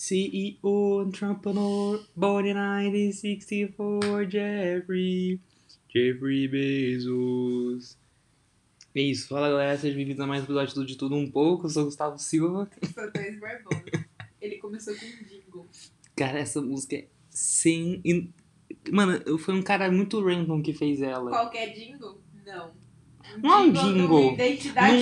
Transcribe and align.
CEO, 0.00 1.04
entrepreneur, 1.06 1.98
born 2.14 2.46
in 2.50 2.52
1964, 2.54 4.28
Jeffrey. 4.30 5.40
Jeffrey 5.88 6.46
Bezos. 6.46 7.96
É 8.94 9.00
isso, 9.00 9.26
fala 9.26 9.48
galera, 9.48 9.78
sejam 9.78 9.96
bem-vindos 9.96 10.20
a 10.20 10.26
mais 10.26 10.42
um 10.42 10.44
episódio 10.44 10.74
do 10.74 10.84
De 10.84 10.98
Tudo 10.98 11.16
Um 11.16 11.30
Pouco. 11.30 11.64
Eu 11.64 11.70
sou 11.70 11.82
o 11.84 11.86
Gustavo 11.86 12.18
Silva. 12.18 12.68
Sou 12.94 13.10
Thaís 13.10 13.40
Barbosa. 13.40 13.84
Ele 14.38 14.58
começou 14.58 14.94
com 14.94 15.06
um 15.06 15.24
jingle. 15.26 15.66
Cara, 16.14 16.40
essa 16.40 16.60
música 16.60 16.96
é 16.96 17.06
sem. 17.30 18.02
in- 18.04 18.30
Mano, 18.92 19.38
foi 19.38 19.54
um 19.54 19.62
cara 19.62 19.90
muito 19.90 20.20
random 20.22 20.60
que 20.60 20.74
fez 20.74 21.00
ela. 21.00 21.30
Qualquer 21.30 21.72
jingle? 21.72 22.20
Não. 22.44 22.70
Não 23.38 23.52
é 23.52 23.56
um 23.56 23.64
uma 23.64 23.72
jingle. 23.72 24.36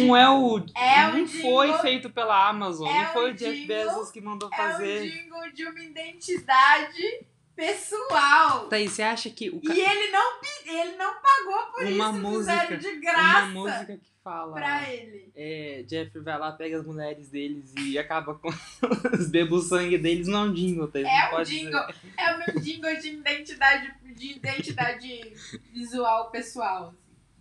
Não 0.07 0.17
é 0.17 0.29
o. 0.31 0.59
É 0.77 1.07
não 1.13 1.23
um 1.23 1.27
foi 1.27 1.67
jingle. 1.67 1.83
feito 1.83 2.11
pela 2.11 2.49
Amazon. 2.49 2.89
É 2.89 3.05
não 3.05 3.13
foi 3.13 3.31
um 3.31 3.35
o 3.35 3.37
Jeff 3.37 3.53
jingle. 3.55 3.67
Bezos 3.69 4.11
que 4.11 4.21
mandou 4.21 4.51
É 4.53 4.57
fazer. 4.57 5.01
um 5.03 5.07
jingle 5.11 5.53
de 5.53 5.65
uma 5.67 5.81
identidade 5.85 7.27
pessoal. 7.55 8.69
Thaís, 8.69 8.93
você 8.93 9.03
acha 9.03 9.31
que 9.31 9.49
o 9.51 9.57
E 9.59 9.61
cara. 9.67 9.79
ele 9.79 10.11
não, 10.11 10.33
ele 10.67 10.97
não 10.97 11.15
pagou 11.15 11.73
por 11.73 11.85
Uma 11.87 12.11
isso. 12.11 12.19
música- 12.19 12.77
de 12.77 12.89
Uma 12.89 13.01
graça 13.01 13.47
música 13.47 13.97
que 13.97 14.11
fala. 14.23 14.55
pra 14.55 14.91
ele. 14.93 15.31
É, 15.37 15.85
Jeffrey 15.89 16.23
vai 16.23 16.39
lá, 16.39 16.53
pega 16.53 16.79
as 16.81 16.85
mulheres 16.87 17.29
deles 17.29 17.73
e 17.79 17.99
acaba 17.99 18.35
com 18.35 18.49
os 18.49 18.57
bebos 19.31 19.67
o 19.67 19.69
sangue 19.69 19.99
deles. 19.99 20.27
Não 20.27 20.41
é 20.41 20.43
um 20.49 20.53
jingle, 20.53 20.91
não 20.93 21.01
É 21.09 21.27
um 21.27 21.31
pode 21.31 21.51
dizer. 21.51 21.65
jingle. 21.71 21.95
É 22.19 22.35
o 22.35 22.39
meu 22.39 22.61
jingle 22.61 22.97
de 23.01 23.09
identidade, 23.11 23.95
de 24.17 24.33
identidade 24.33 25.33
visual 25.73 26.31
pessoal. 26.31 26.93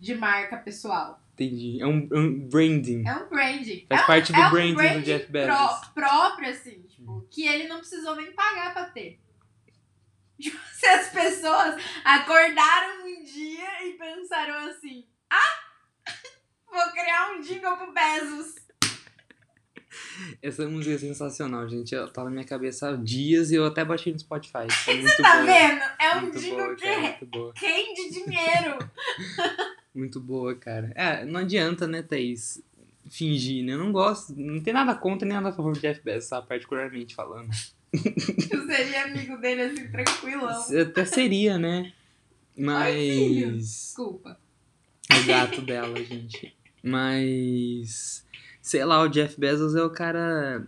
De 0.04 0.16
marca 0.16 0.58
pessoal. 0.58 1.20
Entendi. 1.34 1.82
É 1.82 1.88
um, 1.88 2.08
é 2.12 2.18
um 2.20 2.48
branding. 2.48 3.08
É 3.08 3.16
um 3.16 3.30
branding. 3.30 3.86
Faz 3.90 4.02
é 4.02 4.04
um- 4.04 4.08
parte 4.08 4.34
do 4.34 4.40
é 4.40 4.48
um 4.48 4.52
branding 4.52 5.00
do 5.00 5.02
Jeff 5.06 5.32
Bezos. 5.32 5.48
pró- 5.56 5.82
próprio, 5.96 6.50
assim, 6.50 6.82
tipo, 6.84 7.26
que 7.32 7.48
ele 7.48 7.68
não 7.68 7.80
precisou 7.80 8.16
nem 8.16 8.32
pagar 8.34 8.74
pra 8.74 8.86
ter. 8.86 9.20
Tipo, 10.40 10.60
se 10.74 10.86
as 10.88 11.08
pessoas 11.10 11.82
acordaram 12.04 13.06
um 13.06 13.24
dia 13.24 13.88
e 13.88 13.94
pensaram 13.94 14.70
assim, 14.70 15.06
ah, 15.30 15.60
vou 16.70 16.92
criar 16.92 17.32
um 17.32 17.40
jingle 17.42 17.78
pro 17.78 17.94
Bezos. 17.94 18.56
Essa 20.42 20.68
música 20.68 20.96
é 20.96 20.98
sensacional, 20.98 21.68
gente. 21.70 21.94
Ela 21.96 22.10
tá 22.12 22.24
na 22.24 22.30
minha 22.32 22.44
cabeça 22.46 22.90
há 22.90 22.96
dias 22.98 23.52
e 23.52 23.56
eu 23.56 23.66
até 23.66 23.86
baixei 23.86 24.12
no 24.12 24.20
Spotify. 24.20 24.68
É 24.88 24.94
muito 24.96 25.18
Tá 25.22 25.34
boa. 25.34 25.46
vendo? 25.46 25.84
É 26.00 26.16
um 26.18 26.22
muito 26.22 26.40
jingle 26.40 26.58
boa, 26.66 26.76
que 26.76 26.84
cara, 26.84 27.02
muito 27.02 27.26
boa. 27.28 27.54
rende 27.56 28.10
dinheiro. 28.12 28.78
Muito 29.94 30.20
boa, 30.20 30.56
cara. 30.56 30.92
É, 30.96 31.24
não 31.26 31.42
adianta, 31.42 31.88
né, 31.88 32.02
Thaís? 32.02 32.62
Fingir, 33.10 33.64
né? 33.64 33.74
Eu 33.74 33.78
não 33.78 33.92
gosto, 33.92 34.34
não 34.36 34.62
tem 34.62 34.74
nada 34.74 34.96
contra 34.96 35.28
nem 35.28 35.36
nada 35.36 35.50
a 35.50 35.54
favor 35.54 35.74
do 35.74 35.80
Jeff 35.80 36.02
Bezos, 36.02 36.30
tá? 36.30 36.42
particularmente 36.42 37.14
falando. 37.14 37.50
Eu 37.94 38.66
seria 38.66 39.04
amigo 39.04 39.38
dele 39.38 39.62
assim, 39.62 39.88
tranquilão. 39.92 40.82
Até 40.82 41.06
seria, 41.06 41.58
né? 41.60 41.94
Mas. 42.58 43.58
Desculpa. 43.58 44.40
É 45.12 45.20
o 45.20 45.26
gato 45.26 45.62
dela, 45.62 45.96
gente. 46.04 46.56
Mas. 46.82 48.26
Sei 48.62 48.84
lá, 48.84 49.02
o 49.02 49.10
Jeff 49.10 49.40
Bezos 49.40 49.76
é 49.76 49.84
o 49.84 49.90
cara. 49.90 50.66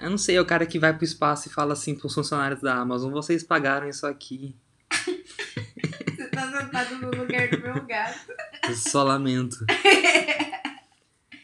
Eu 0.00 0.10
não 0.10 0.18
sei, 0.18 0.36
é 0.36 0.40
o 0.40 0.46
cara 0.46 0.66
que 0.66 0.78
vai 0.78 0.94
pro 0.94 1.04
espaço 1.04 1.48
e 1.48 1.52
fala 1.52 1.72
assim 1.72 1.94
pros 1.94 2.14
funcionários 2.14 2.60
da 2.60 2.74
Amazon: 2.74 3.12
vocês 3.12 3.42
pagaram 3.42 3.88
isso 3.88 4.06
aqui. 4.06 4.54
Sentado 6.54 6.98
no 6.98 7.10
lugar 7.10 7.48
do 7.50 7.60
meu 7.60 7.84
gato. 7.84 8.32
Eu 8.68 8.76
só 8.76 9.02
lamento. 9.02 9.56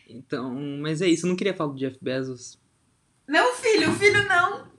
Então, 0.08 0.54
mas 0.80 1.02
é 1.02 1.08
isso, 1.08 1.26
eu 1.26 1.30
não 1.30 1.36
queria 1.36 1.52
falar 1.52 1.72
do 1.72 1.78
Jeff 1.78 1.98
Bezos. 2.00 2.56
Não, 3.26 3.52
filho, 3.56 3.92
filho 3.94 4.28
não. 4.28 4.70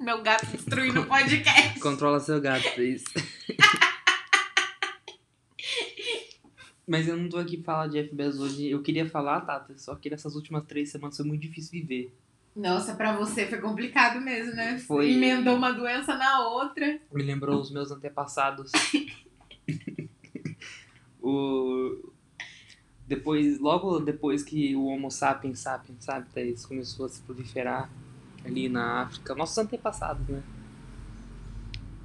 Meu 0.00 0.22
gato 0.22 0.46
destruindo 0.46 1.02
o 1.02 1.06
podcast. 1.06 1.78
Controla 1.80 2.18
seu 2.18 2.40
gato, 2.40 2.64
Thaís. 2.74 3.04
Mas 6.86 7.06
eu 7.06 7.18
não 7.18 7.28
tô 7.28 7.36
aqui 7.36 7.58
pra 7.58 7.74
falar 7.74 7.86
de 7.88 8.00
Jeff 8.00 8.14
Bezos 8.14 8.40
hoje. 8.40 8.70
Eu 8.70 8.82
queria 8.82 9.08
falar, 9.08 9.42
Tata, 9.42 9.76
só 9.76 9.94
que 9.96 10.08
nessas 10.08 10.34
últimas 10.34 10.64
três 10.64 10.90
semanas 10.90 11.16
foi 11.16 11.26
muito 11.26 11.42
difícil 11.42 11.72
viver. 11.72 12.14
Nossa, 12.54 12.94
pra 12.94 13.16
você 13.16 13.46
foi 13.46 13.58
complicado 13.60 14.20
mesmo, 14.20 14.54
né? 14.54 14.78
Foi. 14.78 15.10
Emendou 15.12 15.56
uma 15.56 15.72
doença 15.72 16.16
na 16.16 16.46
outra. 16.48 17.00
Me 17.12 17.22
lembrou 17.22 17.60
os 17.60 17.70
meus 17.70 17.90
antepassados. 17.90 18.70
o... 21.20 22.12
Depois, 23.06 23.58
logo 23.58 23.98
depois 23.98 24.42
que 24.42 24.74
o 24.76 24.84
Homo 24.86 25.10
sapiens 25.10 25.58
sapiens, 25.60 26.04
sabe, 26.04 26.28
Thaís, 26.30 26.64
começou 26.64 27.06
a 27.06 27.08
se 27.08 27.20
proliferar 27.22 27.90
ali 28.44 28.68
na 28.68 29.02
África, 29.02 29.34
nossos 29.34 29.58
antepassados, 29.58 30.26
né? 30.28 30.42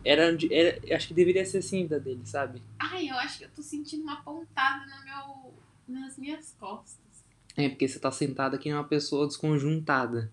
Era, 0.04 0.36
de- 0.36 0.54
era, 0.54 0.96
acho 0.96 1.08
que 1.10 1.14
deveria 1.14 1.46
ser 1.46 1.60
assim 1.60 1.80
a 1.80 1.84
vida 1.84 2.00
dele, 2.00 2.22
sabe? 2.26 2.62
Ai, 2.80 3.10
eu 3.10 3.16
acho 3.16 3.38
que 3.40 3.46
eu 3.46 3.50
tô 3.50 3.62
sentindo 3.62 4.04
uma 4.04 4.22
pontada 4.24 4.86
no 4.86 5.04
meu, 5.06 5.54
nas 5.88 6.18
minhas 6.18 6.56
costas. 6.60 7.00
É, 7.56 7.70
porque 7.70 7.88
você 7.88 8.00
tá 8.00 8.12
sentado 8.12 8.56
aqui 8.56 8.72
uma 8.72 8.84
pessoa 8.84 9.28
desconjuntada. 9.28 10.32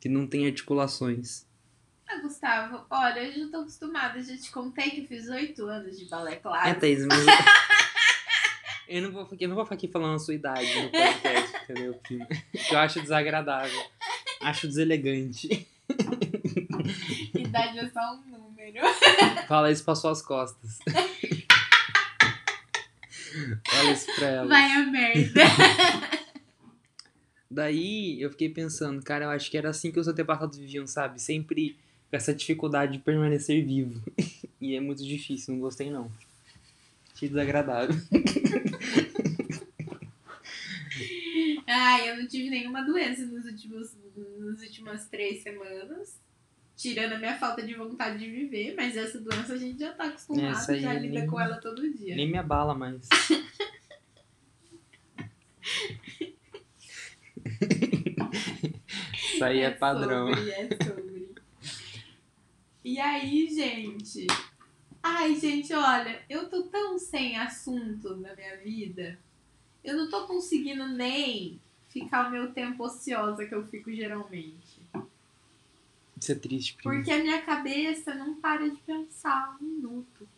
Que 0.00 0.08
não 0.08 0.26
tem 0.26 0.46
articulações. 0.46 1.44
Ah, 2.08 2.18
Gustavo, 2.22 2.84
olha, 2.90 3.20
eu 3.20 3.44
já 3.44 3.50
tô 3.50 3.58
acostumada. 3.58 4.20
Já 4.22 4.36
te 4.36 4.50
contei 4.50 4.90
que 4.90 5.02
eu 5.02 5.06
fiz 5.06 5.28
oito 5.28 5.64
anos 5.66 5.96
de 5.98 6.06
balé 6.06 6.32
É, 6.32 6.36
clássico. 6.36 6.80
Thaís, 6.80 7.06
mas. 7.06 7.24
eu, 8.88 9.02
não 9.02 9.12
vou, 9.12 9.28
eu 9.38 9.48
não 9.48 9.54
vou 9.54 9.64
ficar 9.64 9.76
aqui 9.76 9.86
falando 9.88 10.16
a 10.16 10.18
sua 10.18 10.34
idade 10.34 10.66
no 10.82 10.90
podcast, 10.90 11.56
entendeu? 11.64 12.00
Que 12.02 12.18
eu 12.74 12.78
acho 12.78 13.00
desagradável. 13.00 13.80
Acho 14.42 14.66
deselegante. 14.66 15.68
Idade 17.34 17.78
é 17.78 17.88
só 17.90 18.14
um 18.14 18.22
número. 18.30 18.80
Fala 19.46 19.70
isso 19.70 19.84
pra 19.84 19.94
suas 19.94 20.22
costas. 20.22 20.78
Fala 23.70 23.90
isso 23.92 24.06
pra 24.16 24.26
ela. 24.26 24.48
Vai 24.48 24.72
a 24.72 24.86
merda. 24.86 25.42
Daí 27.50 28.22
eu 28.22 28.30
fiquei 28.30 28.48
pensando, 28.48 29.02
cara, 29.02 29.24
eu 29.24 29.30
acho 29.30 29.50
que 29.50 29.58
era 29.58 29.70
assim 29.70 29.90
que 29.90 29.98
os 29.98 30.06
antepassados 30.06 30.56
viviam, 30.56 30.86
sabe? 30.86 31.20
Sempre 31.20 31.76
com 32.08 32.16
essa 32.16 32.32
dificuldade 32.32 32.92
de 32.92 32.98
permanecer 33.00 33.64
vivo. 33.66 34.00
e 34.60 34.76
é 34.76 34.80
muito 34.80 35.04
difícil, 35.04 35.54
não 35.54 35.60
gostei 35.60 35.90
não. 35.90 36.10
Achei 37.14 37.28
desagradável. 37.28 37.96
Ai, 41.66 42.10
eu 42.10 42.16
não 42.16 42.26
tive 42.26 42.50
nenhuma 42.50 42.82
doença 42.82 43.24
nos 43.26 43.44
últimos, 43.44 43.94
nas 44.38 44.60
últimas 44.60 45.06
três 45.08 45.42
semanas. 45.42 46.18
Tirando 46.76 47.12
a 47.14 47.18
minha 47.18 47.38
falta 47.38 47.62
de 47.62 47.74
vontade 47.74 48.18
de 48.18 48.30
viver, 48.30 48.74
mas 48.74 48.96
essa 48.96 49.20
doença 49.20 49.52
a 49.52 49.56
gente 49.58 49.78
já 49.78 49.92
tá 49.92 50.04
acostumado, 50.06 50.80
já 50.80 50.94
é 50.94 50.98
lida 50.98 51.18
nem- 51.20 51.26
com 51.26 51.38
ela 51.38 51.56
todo 51.60 51.82
dia. 51.92 52.16
Nem 52.16 52.30
me 52.30 52.38
abala 52.38 52.74
mais. 52.74 53.06
Isso 59.40 59.44
aí 59.46 59.60
é 59.60 59.70
padrão. 59.70 60.28
Sobre, 60.28 60.50
é 60.50 60.68
sobre. 60.84 61.34
E 62.84 63.00
aí, 63.00 63.48
gente? 63.48 64.26
Ai, 65.02 65.34
gente, 65.34 65.72
olha, 65.72 66.22
eu 66.28 66.50
tô 66.50 66.64
tão 66.64 66.98
sem 66.98 67.38
assunto 67.38 68.16
na 68.16 68.34
minha 68.34 68.58
vida. 68.58 69.18
Eu 69.82 69.96
não 69.96 70.10
tô 70.10 70.26
conseguindo 70.26 70.86
nem 70.88 71.58
ficar 71.88 72.28
o 72.28 72.30
meu 72.30 72.52
tempo 72.52 72.84
ociosa 72.84 73.46
que 73.46 73.54
eu 73.54 73.66
fico 73.68 73.90
geralmente. 73.90 74.82
Isso 76.20 76.32
é 76.32 76.34
triste, 76.34 76.74
primo. 76.74 76.94
Porque 76.94 77.10
a 77.10 77.22
minha 77.22 77.40
cabeça 77.40 78.14
não 78.14 78.34
para 78.34 78.68
de 78.68 78.76
pensar 78.82 79.56
um 79.58 79.64
minuto. 79.64 80.28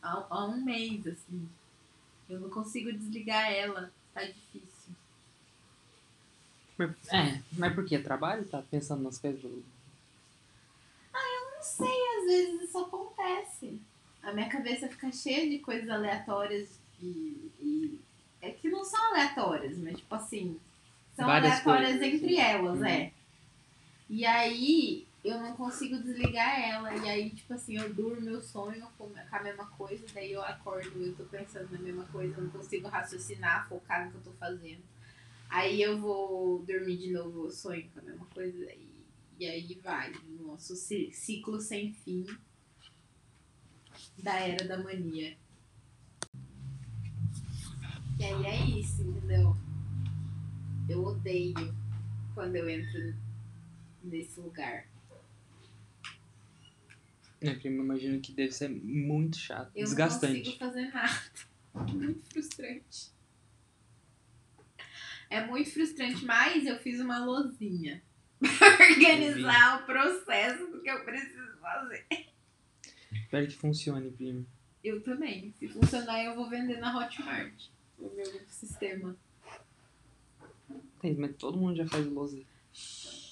Há, 0.00 0.26
há 0.30 0.46
um 0.46 0.64
mês, 0.64 1.06
assim. 1.06 1.46
Eu 2.26 2.40
não 2.40 2.48
consigo 2.48 2.90
desligar 2.90 3.52
ela. 3.52 3.92
Tá 4.14 4.24
difícil. 4.24 4.69
Mas- 6.88 7.12
É, 7.12 7.40
mas 7.52 7.74
por 7.74 7.84
quê? 7.86 7.98
Trabalho? 7.98 8.44
Tá 8.44 8.62
pensando 8.70 9.02
nas 9.02 9.18
coisas 9.18 9.40
do... 9.40 9.62
Não 11.56 11.62
sei, 11.64 12.00
às 12.18 12.24
vezes 12.24 12.62
isso 12.62 12.78
acontece. 12.78 13.78
A 14.22 14.32
minha 14.32 14.48
cabeça 14.48 14.88
fica 14.88 15.12
cheia 15.12 15.48
de 15.48 15.58
coisas 15.58 15.90
aleatórias 15.90 16.68
e, 17.02 17.50
e- 17.60 18.00
é 18.40 18.50
que 18.50 18.70
não 18.70 18.82
são 18.82 18.98
aleatórias, 19.10 19.76
mas 19.76 19.98
tipo 19.98 20.14
assim, 20.14 20.58
são 21.14 21.26
Várias 21.26 21.52
aleatórias 21.52 21.98
coisas, 21.98 22.14
entre 22.14 22.38
assim. 22.40 22.50
elas, 22.50 22.78
Uhum. 22.78 22.86
é. 22.86 23.12
E 24.08 24.24
aí 24.24 25.06
eu 25.22 25.38
não 25.38 25.52
consigo 25.54 25.98
desligar 25.98 26.58
ela. 26.58 26.94
E 26.96 27.08
aí, 27.10 27.28
tipo 27.30 27.52
assim, 27.52 27.76
eu 27.76 27.92
durmo, 27.92 28.26
eu 28.30 28.40
sonho 28.40 28.86
com 28.96 29.10
com 29.10 29.36
a 29.36 29.42
mesma 29.42 29.66
coisa, 29.66 30.02
daí 30.14 30.32
eu 30.32 30.42
acordo, 30.42 30.90
eu 30.98 31.14
tô 31.14 31.24
pensando 31.24 31.70
na 31.72 31.78
mesma 31.78 32.04
coisa, 32.04 32.34
eu 32.38 32.42
não 32.44 32.50
consigo 32.50 32.88
raciocinar, 32.88 33.68
focar 33.68 34.06
no 34.06 34.12
que 34.12 34.16
eu 34.16 34.22
tô 34.22 34.32
fazendo. 34.40 34.82
Aí 35.50 35.82
eu 35.82 35.98
vou 36.00 36.62
dormir 36.64 36.96
de 36.96 37.12
novo, 37.12 37.46
eu 37.46 37.50
sonho 37.50 37.88
com 37.90 37.98
a 37.98 38.02
mesma 38.02 38.24
coisa 38.26 38.72
e, 38.72 38.88
e 39.38 39.46
aí 39.46 39.80
vai. 39.82 40.12
Nosso 40.40 40.76
ci- 40.76 41.10
ciclo 41.12 41.60
sem 41.60 41.92
fim 41.92 42.24
da 44.22 44.38
era 44.38 44.64
da 44.66 44.78
mania. 44.82 45.36
E 48.18 48.24
aí 48.24 48.46
é 48.46 48.64
isso, 48.78 49.02
entendeu? 49.02 49.56
Eu 50.88 51.04
odeio 51.04 51.54
quando 52.34 52.54
eu 52.56 52.68
entro 52.68 53.14
nesse 54.04 54.38
lugar. 54.40 54.86
É, 57.40 57.54
prima, 57.54 57.78
eu 57.78 57.84
imagino 57.84 58.20
que 58.20 58.32
deve 58.32 58.52
ser 58.52 58.68
muito 58.68 59.36
chato, 59.38 59.68
Eu 59.74 59.80
não 59.80 59.84
desgastante. 59.84 60.38
consigo 60.40 60.58
fazer 60.58 60.92
nada. 60.92 61.22
Muito 61.94 62.28
frustrante. 62.32 63.10
É 65.30 65.46
muito 65.46 65.72
frustrante, 65.72 66.24
mas 66.24 66.66
eu 66.66 66.76
fiz 66.80 67.00
uma 67.00 67.24
lozinha 67.24 68.02
pra 68.38 68.86
organizar 68.88 69.80
o 69.80 69.86
processo 69.86 70.66
do 70.66 70.82
que 70.82 70.90
eu 70.90 71.04
preciso 71.04 71.56
fazer. 71.60 72.04
Espero 73.12 73.46
que 73.46 73.56
funcione, 73.56 74.10
prima. 74.10 74.44
Eu 74.82 75.00
também. 75.02 75.54
Se 75.56 75.68
funcionar, 75.68 76.24
eu 76.24 76.34
vou 76.34 76.50
vender 76.50 76.78
na 76.78 76.98
Hotmart. 76.98 77.68
O 77.96 78.12
meu 78.14 78.26
sistema. 78.48 79.16
Tem, 81.00 81.14
mas 81.14 81.36
todo 81.36 81.58
mundo 81.58 81.76
já 81.76 81.86
faz 81.86 82.04
lousa. 82.06 82.42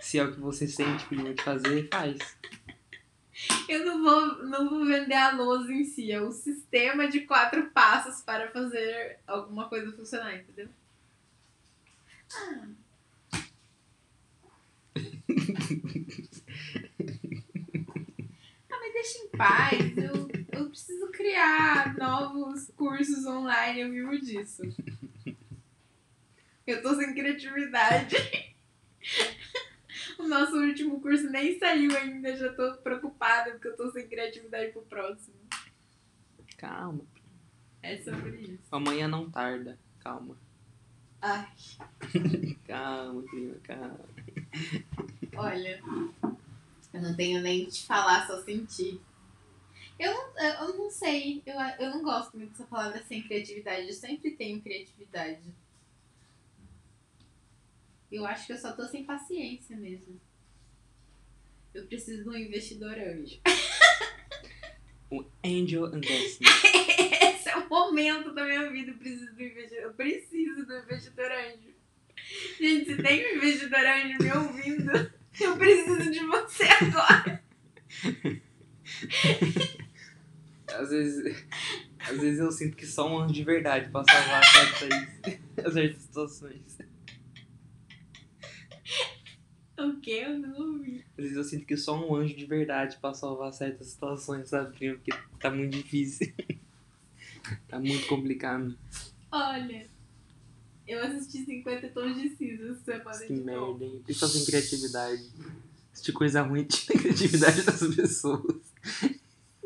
Se 0.00 0.18
é 0.18 0.24
o 0.24 0.32
que 0.32 0.40
você 0.40 0.66
sente, 0.66 1.06
prima, 1.06 1.32
de 1.34 1.42
fazer, 1.42 1.88
faz. 1.88 2.18
Eu 3.68 3.84
não 3.84 4.02
vou, 4.02 4.44
não 4.44 4.68
vou 4.68 4.84
vender 4.86 5.14
a 5.14 5.32
lousa 5.32 5.72
em 5.72 5.84
si, 5.84 6.10
é 6.10 6.20
o 6.20 6.32
sistema 6.32 7.08
de 7.08 7.20
quatro 7.20 7.70
passos 7.70 8.22
para 8.22 8.50
fazer 8.50 9.18
alguma 9.26 9.68
coisa 9.68 9.92
funcionar, 9.92 10.36
entendeu? 10.36 10.68
Ah. 12.32 12.68
ah, 18.70 18.78
mas 18.80 18.92
deixa 18.92 19.18
em 19.18 19.28
paz. 19.28 19.98
Eu, 19.98 20.28
eu 20.52 20.68
preciso 20.70 21.08
criar 21.10 21.94
novos 21.98 22.70
cursos 22.76 23.26
online, 23.26 23.80
eu 23.80 23.90
vivo 23.90 24.18
disso. 24.18 24.62
Eu 26.66 26.82
tô 26.82 26.94
sem 26.94 27.14
criatividade. 27.14 28.16
O 30.18 30.26
nosso 30.26 30.56
último 30.56 31.00
curso 31.00 31.28
nem 31.30 31.58
saiu 31.58 31.94
ainda, 31.96 32.34
já 32.36 32.52
tô 32.52 32.74
preocupada 32.78 33.50
porque 33.52 33.68
eu 33.68 33.76
tô 33.76 33.90
sem 33.90 34.08
criatividade 34.08 34.72
pro 34.72 34.82
próximo. 34.82 35.36
Calma. 36.56 37.04
É 37.82 37.96
sobre 37.98 38.30
isso. 38.40 38.62
Amanhã 38.72 39.06
não 39.08 39.30
tarda. 39.30 39.78
Calma. 40.00 40.36
Ai, 41.20 41.48
Calma, 42.66 43.22
prima, 43.22 43.54
calma. 43.64 44.00
olha, 45.36 45.80
eu 46.92 47.02
não 47.02 47.14
tenho 47.16 47.40
nem 47.42 47.64
que 47.64 47.72
te 47.72 47.86
falar, 47.86 48.26
só 48.26 48.42
sentir. 48.42 49.00
Eu 49.98 50.12
não, 50.12 50.38
eu 50.68 50.76
não 50.76 50.90
sei, 50.90 51.42
eu, 51.46 51.54
eu 51.78 51.90
não 51.90 52.02
gosto 52.02 52.36
muito 52.36 52.50
dessa 52.50 52.64
palavra 52.64 53.02
sem 53.04 53.22
criatividade, 53.22 53.86
eu 53.88 53.94
sempre 53.94 54.32
tenho 54.32 54.60
criatividade. 54.60 55.40
Eu 58.10 58.24
acho 58.24 58.46
que 58.46 58.52
eu 58.52 58.58
só 58.58 58.72
tô 58.72 58.86
sem 58.86 59.04
paciência 59.04 59.76
mesmo. 59.76 60.20
Eu 61.74 61.86
preciso 61.86 62.22
de 62.22 62.28
um 62.28 62.36
investidor 62.36 62.96
anjo. 62.98 63.38
O 65.10 65.24
Angel 65.44 65.86
Investment. 65.94 66.48
Esse 67.20 67.50
é 67.50 67.56
o 67.56 67.68
momento 67.68 68.32
da 68.32 68.44
minha 68.44 68.70
vida. 68.70 68.92
Eu 68.92 68.96
preciso 68.98 69.34
do 69.34 69.42
investidor. 69.42 69.82
Eu 69.82 69.94
preciso 69.94 70.66
do 70.66 70.78
investidor 70.78 71.30
anjo. 71.32 71.76
Gente, 72.58 72.86
se 72.86 73.02
tem 73.02 73.26
um 73.26 73.36
investidor 73.36 73.84
anjo 73.84 74.18
me 74.22 74.32
ouvindo, 74.32 74.92
eu 75.40 75.56
preciso 75.56 76.10
de 76.10 76.20
você 76.26 76.64
agora. 76.64 77.42
Às 80.68 80.90
vezes, 80.90 81.46
às 81.98 82.20
vezes 82.20 82.38
eu 82.40 82.50
sinto 82.50 82.76
que 82.76 82.86
só 82.86 83.10
um 83.10 83.18
anjo 83.18 83.34
de 83.34 83.44
verdade 83.44 83.90
pra 83.90 84.04
salvar 84.04 84.44
certas, 84.44 85.72
certas 85.72 86.02
situações. 86.02 86.78
O 89.78 90.00
quê? 90.00 90.22
Eu 90.26 90.38
não 90.38 90.72
ouvi. 90.72 91.04
Às 91.18 91.24
vezes 91.24 91.36
eu 91.36 91.44
sinto 91.44 91.66
que 91.66 91.76
só 91.76 91.96
um 91.96 92.14
anjo 92.14 92.34
de 92.34 92.46
verdade 92.46 92.96
pra 93.00 93.12
salvar 93.14 93.52
certas 93.52 93.88
situações, 93.88 94.48
sabe, 94.48 94.74
prima? 94.76 94.94
Porque 94.96 95.12
tá 95.38 95.50
muito 95.50 95.76
difícil. 95.76 96.32
tá 97.68 97.78
muito 97.78 98.06
complicado. 98.06 98.76
Olha, 99.30 99.86
eu 100.86 101.02
assisti 101.04 101.44
50 101.44 101.88
tons 101.88 102.16
de 102.16 102.28
cinza 102.30 102.74
semana 102.84 103.18
Que 103.18 103.34
de 103.34 103.40
novo. 103.44 103.78
merda, 103.78 103.84
hein? 103.84 104.02
Pessoal 104.06 104.30
sem 104.30 104.44
criatividade. 104.46 105.22
Assistir 105.92 106.12
coisa 106.12 106.42
ruim 106.42 106.64
tira 106.64 106.98
a 106.98 107.02
criatividade 107.02 107.62
das 107.62 107.80
pessoas. 107.94 108.56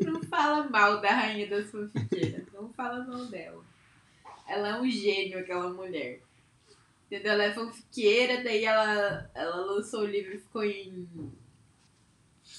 Não 0.01 0.21
fala 0.23 0.67
mal 0.69 0.99
da 0.99 1.11
rainha 1.13 1.47
das 1.49 1.69
fanfiqueiras. 1.69 2.43
Não 2.53 2.69
fala 2.73 3.05
mal 3.05 3.25
dela. 3.27 3.63
Ela 4.47 4.69
é 4.69 4.81
um 4.81 4.89
gênio, 4.89 5.39
aquela 5.39 5.71
mulher. 5.71 6.21
Entendeu? 7.11 7.33
Ela 7.33 7.43
é 7.43 7.53
fanfiqueira, 7.53 8.41
daí 8.41 8.63
ela, 8.63 9.29
ela 9.35 9.57
lançou 9.65 10.03
o 10.03 10.05
livro 10.05 10.33
e 10.33 10.39
ficou 10.39 10.63
em, 10.63 11.09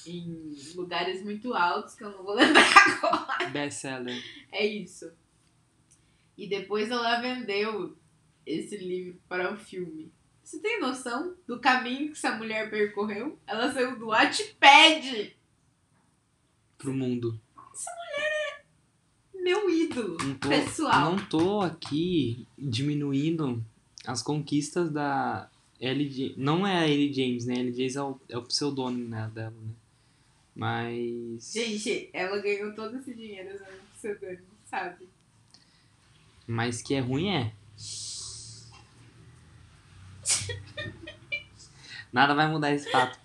em 0.06 0.54
lugares 0.74 1.24
muito 1.24 1.54
altos, 1.54 1.94
que 1.94 2.04
eu 2.04 2.10
não 2.10 2.22
vou 2.22 2.34
lembrar 2.36 2.62
agora. 2.86 3.48
Best-seller. 3.48 4.22
É 4.52 4.66
isso. 4.66 5.10
E 6.36 6.46
depois 6.46 6.90
ela 6.90 7.18
vendeu 7.22 7.96
esse 8.44 8.76
livro 8.76 9.18
para 9.26 9.54
o 9.54 9.56
filme. 9.56 10.12
Você 10.44 10.58
tem 10.58 10.78
noção 10.78 11.34
do 11.46 11.58
caminho 11.58 12.08
que 12.08 12.18
essa 12.18 12.36
mulher 12.36 12.68
percorreu? 12.68 13.38
Ela 13.46 13.72
saiu 13.72 13.98
do 13.98 14.08
Wattpad! 14.08 15.34
Pro 16.76 16.92
mundo. 16.92 17.40
Meu 19.34 19.70
ídolo 19.70 20.18
Não 20.22 20.34
tô, 20.34 20.48
pessoal. 20.50 21.00
não 21.12 21.26
tô 21.26 21.60
aqui 21.62 22.46
diminuindo 22.58 23.64
as 24.06 24.22
conquistas 24.22 24.90
da 24.90 25.48
James. 25.80 26.36
Não 26.36 26.66
é 26.66 26.78
a 26.78 26.88
Ellie 26.88 27.12
James, 27.12 27.46
né? 27.46 27.54
Ellie 27.54 27.74
James 27.74 27.96
é 27.96 28.02
o, 28.02 28.20
é 28.28 28.38
o 28.38 28.42
pseudônimo 28.42 29.08
né, 29.08 29.30
dela, 29.34 29.50
né? 29.50 29.74
Mas. 30.54 31.52
Gente, 31.52 32.10
ela 32.12 32.38
ganhou 32.40 32.74
todo 32.74 32.98
esse 32.98 33.14
dinheiro 33.14 33.54
usando 33.54 33.80
pseudônimo, 33.96 34.46
sabe? 34.64 35.08
Mas 36.46 36.82
que 36.82 36.94
é 36.94 37.00
ruim 37.00 37.30
é. 37.30 37.52
Nada 42.12 42.34
vai 42.34 42.48
mudar 42.48 42.72
esse 42.72 42.90
fato. 42.90 43.18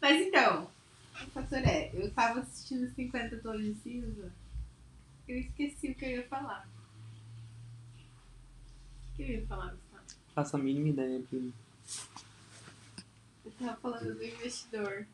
Mas 0.00 0.20
então, 0.26 0.70
o 1.14 1.30
fator 1.30 1.58
é, 1.58 1.90
eu 1.94 2.10
tava 2.12 2.40
assistindo 2.40 2.88
50 2.94 3.38
tons 3.38 3.60
de 3.60 3.74
cinza, 3.74 4.32
eu 5.26 5.38
esqueci 5.38 5.88
o 5.88 5.94
que 5.94 6.04
eu 6.04 6.10
ia 6.10 6.28
falar. 6.28 6.68
Que 9.24 9.32
eu 9.32 9.36
ia 9.40 9.46
falar, 9.46 9.70
Gustavo? 9.72 10.02
Faço 10.34 10.56
a 10.56 10.58
mínima 10.58 10.88
ideia, 10.88 11.20
primo. 11.28 11.52
Eu 13.44 13.52
tava 13.58 13.76
falando 13.76 14.14
do 14.14 14.24
investidor. 14.24 15.06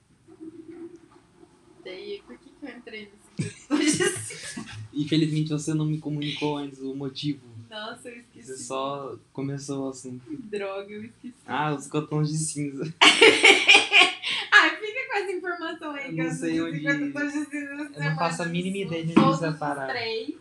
Daí, 1.85 2.23
por 2.27 2.37
que, 2.39 2.51
que 2.51 2.67
eu 2.67 2.77
entrei 2.77 3.11
nesse 3.39 3.55
50 3.55 3.69
tons 3.69 3.81
de 3.81 3.91
cinza? 3.91 4.67
Infelizmente 4.93 5.51
você 5.51 5.73
não 5.75 5.87
me 5.87 5.99
comunicou 5.99 6.57
antes 6.59 6.81
o 6.81 6.95
motivo. 6.95 7.41
Nossa, 7.71 8.09
eu 8.09 8.19
esqueci. 8.19 8.47
Você 8.49 8.57
só 8.65 9.17
começou 9.33 9.87
o 9.87 9.91
assunto. 9.91 10.23
Droga, 10.29 10.91
eu 10.93 11.05
esqueci. 11.05 11.35
Ah, 11.47 11.75
os 11.75 11.87
cotões 11.87 12.29
de 12.31 12.39
cinza. 12.39 12.93
Ai, 13.01 13.11
fica 14.81 15.07
com 15.09 15.17
essa 15.19 15.33
informação 15.33 15.91
aí 15.93 16.07
Eu 16.09 16.15
que 16.15 16.23
não 16.23 16.31
sei 16.33 16.61
onde- 16.63 16.79
50 16.79 17.13
tons 17.21 17.33
de 17.33 17.45
cinza 17.45 17.73
essa 17.75 17.83
Eu 18.05 18.05
não 18.11 18.17
faço 18.17 18.43
a 18.43 18.47
mínima 18.47 18.77
ideia 18.79 19.05
de 19.05 19.11
onde 19.13 19.15
Todos 19.15 19.33
isso 19.35 19.41
vai 19.43 19.51
os 19.53 19.59
parar. 19.59 19.89
três. 19.89 20.35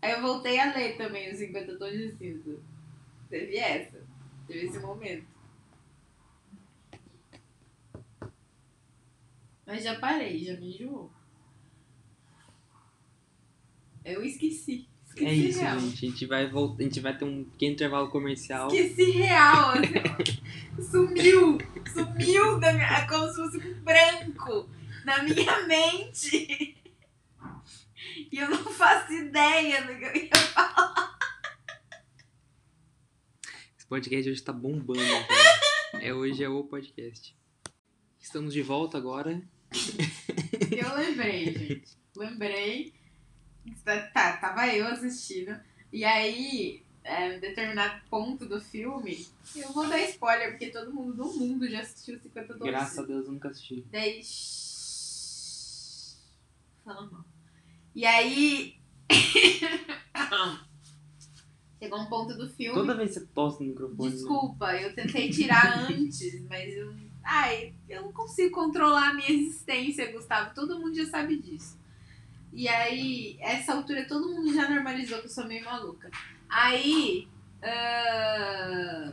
Aí 0.00 0.12
eu 0.12 0.22
voltei 0.22 0.58
a 0.60 0.72
ler 0.74 0.96
também 0.96 1.30
os 1.32 1.38
50 1.38 1.76
tons 1.78 1.92
de 1.92 2.12
cinza. 2.16 2.58
Teve 3.28 3.56
essa. 3.56 4.00
Teve 4.46 4.66
esse 4.66 4.78
momento. 4.78 5.26
Mas 9.66 9.84
já 9.84 9.98
parei, 9.98 10.44
já 10.44 10.54
me 10.54 10.70
enjoou. 10.74 11.10
Eu 14.04 14.24
esqueci. 14.24 14.88
Esqueci 15.06 15.26
É 15.26 15.34
isso, 15.34 15.60
real. 15.60 15.78
gente. 15.80 16.06
A 16.06 16.08
gente 16.10 16.26
vai 16.26 16.48
voltar, 16.48 16.80
a 16.80 16.82
gente 16.84 17.00
vai 17.00 17.16
ter 17.16 17.24
um 17.24 17.44
pequeno 17.44 17.72
intervalo 17.74 18.08
comercial. 18.08 18.68
Esqueci 18.68 19.10
real, 19.10 19.72
assim. 19.72 20.82
Sumiu! 20.90 21.58
Sumiu 21.92 22.60
da 22.60 22.72
minha. 22.72 23.06
Como 23.06 23.28
se 23.28 23.36
fosse 23.36 23.58
um 23.58 23.74
branco 23.82 24.70
na 25.04 25.22
minha 25.22 25.60
mente. 25.68 26.77
E 28.30 28.38
eu 28.38 28.50
não 28.50 28.64
faço 28.64 29.12
ideia 29.12 29.82
do 29.86 29.98
que 29.98 30.04
eu 30.04 30.16
ia 30.16 30.36
falar. 30.52 31.18
Esse 33.76 33.86
podcast 33.86 34.30
hoje 34.30 34.42
tá 34.42 34.52
bombando, 34.52 35.00
cara. 35.00 36.04
é 36.04 36.12
hoje 36.12 36.44
é 36.44 36.48
o 36.48 36.62
podcast. 36.64 37.34
Estamos 38.20 38.52
de 38.52 38.60
volta 38.60 38.98
agora. 38.98 39.42
Eu 40.70 40.94
lembrei, 40.94 41.54
gente. 41.54 41.96
Lembrei. 42.14 42.92
Tá, 43.82 44.08
tá, 44.08 44.36
tava 44.36 44.68
eu 44.68 44.86
assistindo. 44.86 45.58
E 45.90 46.04
aí, 46.04 46.84
é, 47.02 47.34
em 47.34 47.40
determinado 47.40 48.02
ponto 48.10 48.44
do 48.44 48.60
filme, 48.60 49.26
eu 49.56 49.72
vou 49.72 49.88
dar 49.88 50.02
spoiler, 50.02 50.50
porque 50.50 50.68
todo 50.68 50.92
mundo 50.92 51.14
do 51.14 51.32
mundo 51.32 51.66
já 51.66 51.80
assistiu 51.80 52.18
50 52.18 52.46
Tons 52.46 52.58
de 52.62 52.70
Graças 52.70 52.98
a 52.98 53.02
Deus 53.06 53.26
eu 53.26 53.32
nunca 53.32 53.48
assisti. 53.48 53.86
Daí. 53.90 54.20
Fala 56.84 57.10
mal. 57.10 57.37
E 57.98 58.06
aí. 58.06 58.80
Chegou 61.82 61.98
um 61.98 62.06
ponto 62.06 62.32
do 62.36 62.48
filme. 62.48 62.78
Toda 62.78 62.94
vez 62.94 63.12
você 63.12 63.26
tosse 63.26 63.60
no 63.60 63.70
microfone. 63.70 64.10
né? 64.10 64.14
Desculpa, 64.14 64.72
eu 64.76 64.94
tentei 64.94 65.28
tirar 65.30 65.80
antes, 65.90 66.40
mas 66.48 66.72
eu. 66.76 66.94
Ai, 67.24 67.74
eu 67.88 68.02
não 68.02 68.12
consigo 68.12 68.54
controlar 68.54 69.08
a 69.08 69.14
minha 69.14 69.28
existência, 69.28 70.12
Gustavo. 70.12 70.54
Todo 70.54 70.78
mundo 70.78 70.94
já 70.94 71.06
sabe 71.06 71.42
disso. 71.42 71.76
E 72.52 72.68
aí, 72.68 73.36
essa 73.40 73.74
altura 73.74 74.06
todo 74.06 74.32
mundo 74.32 74.54
já 74.54 74.70
normalizou 74.70 75.18
que 75.18 75.26
eu 75.26 75.30
sou 75.30 75.48
meio 75.48 75.64
maluca. 75.64 76.08
Aí. 76.48 77.26
ah, 77.60 79.12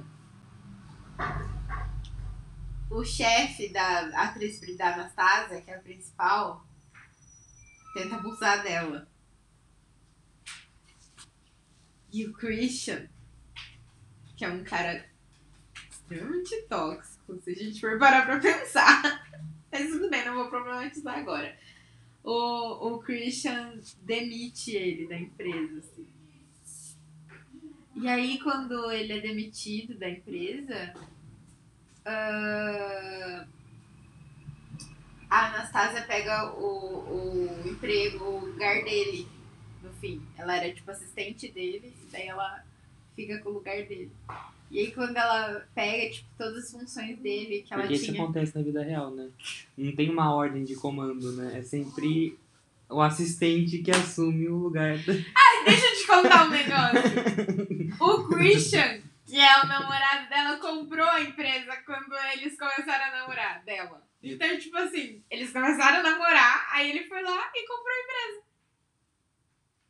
o 2.92 3.04
chefe 3.04 3.70
da 3.70 4.10
atriz 4.10 4.62
da 4.77 4.94
Anastasia, 4.94 5.60
que 5.62 5.72
é 5.72 5.75
a 5.75 5.80
principal, 5.80 6.63
tenta 7.96 8.18
abusar 8.18 8.62
dela. 8.62 9.08
E 12.12 12.25
o 12.25 12.34
Christian, 12.34 13.08
que 14.36 14.44
é 14.44 14.50
um 14.50 14.64
cara 14.66 15.06
extremamente 15.90 16.62
tóxico, 16.64 17.40
se 17.42 17.52
a 17.52 17.56
gente 17.56 17.80
for 17.80 17.98
parar 17.98 18.25
pra 18.25 18.40
pensar. 18.40 19.25
Mas 19.72 19.90
tudo 19.90 20.10
bem, 20.10 20.25
não 20.25 20.36
vou 20.36 20.50
problematizar 20.50 21.18
agora. 21.18 21.58
O, 22.22 22.96
o 22.96 23.00
Christian 23.00 23.80
demite 24.02 24.75
ele 24.75 25.08
da 25.08 25.18
empresa, 25.18 25.80
assim. 25.80 26.08
E 27.96 28.08
aí, 28.10 28.40
quando 28.40 28.92
ele 28.92 29.14
é 29.14 29.22
demitido 29.22 29.98
da 29.98 30.10
empresa, 30.10 30.94
ah, 32.04 33.48
a 35.36 35.48
Anastasia 35.48 36.01
pega 36.04 36.54
o, 36.54 36.63
o 37.10 37.70
emprego, 37.70 38.24
o 38.24 38.46
lugar 38.46 38.84
dele, 38.86 39.27
no 39.84 39.92
fim. 39.94 40.22
Ela 40.38 40.56
era, 40.58 40.74
tipo, 40.74 40.89
assistente 40.89 41.50
dele, 41.51 41.94
e 42.08 42.12
daí 42.12 42.27
ela 42.27 42.63
fica 43.18 43.38
com 43.39 43.50
o 43.50 43.54
lugar 43.54 43.75
dele. 43.84 44.10
E 44.72 44.80
aí, 44.80 44.92
quando 44.94 45.18
ela 45.18 45.68
pega, 45.75 46.13
tipo, 46.13 46.30
todas 46.38 46.63
as 46.65 46.72
funções 46.72 47.18
dele 47.20 47.63
que 47.68 47.74
ela 47.74 47.84
Porque 47.84 47.96
isso 47.96 48.06
tinha... 48.06 48.24
acontece 48.24 48.56
na 48.58 48.63
vida 48.63 48.82
real, 48.82 49.12
né? 49.12 49.30
Não 49.77 49.94
tem 49.94 50.10
uma 50.10 50.34
ordem 50.34 50.63
de 50.63 50.75
comando, 50.75 51.34
né? 51.34 51.60
É 51.60 51.62
sempre 51.62 52.39
o 52.89 53.01
assistente 53.01 53.80
que 53.80 53.92
assume 53.92 54.48
o 54.48 54.56
lugar. 54.56 54.98
da- 55.00 55.13
Deixa 55.65 55.86
eu 55.86 55.96
te 55.98 56.08
contar 56.08 56.46
um 56.46 56.50
negócio. 56.50 57.98
O 58.00 58.27
Christian, 58.30 59.01
que 59.25 59.38
é 59.38 59.62
o 59.63 59.68
namorado 59.68 60.30
dela, 60.30 60.58
comprou 60.60 61.08
a 61.10 61.22
empresa 61.22 61.75
quando 61.86 62.13
eles 62.34 62.58
começaram 62.58 63.06
a 63.13 63.20
namorar 63.20 63.63
dela. 63.65 64.05
Então, 64.34 64.58
tipo 64.60 64.77
assim, 64.77 65.24
eles 65.29 65.51
começaram 65.51 66.00
a 66.00 66.03
namorar, 66.03 66.67
aí 66.72 66.89
ele 66.89 67.03
foi 67.08 67.22
lá 67.22 67.51
e 67.55 67.62
comprou 67.67 67.88
a 67.94 68.00
empresa. 68.03 68.46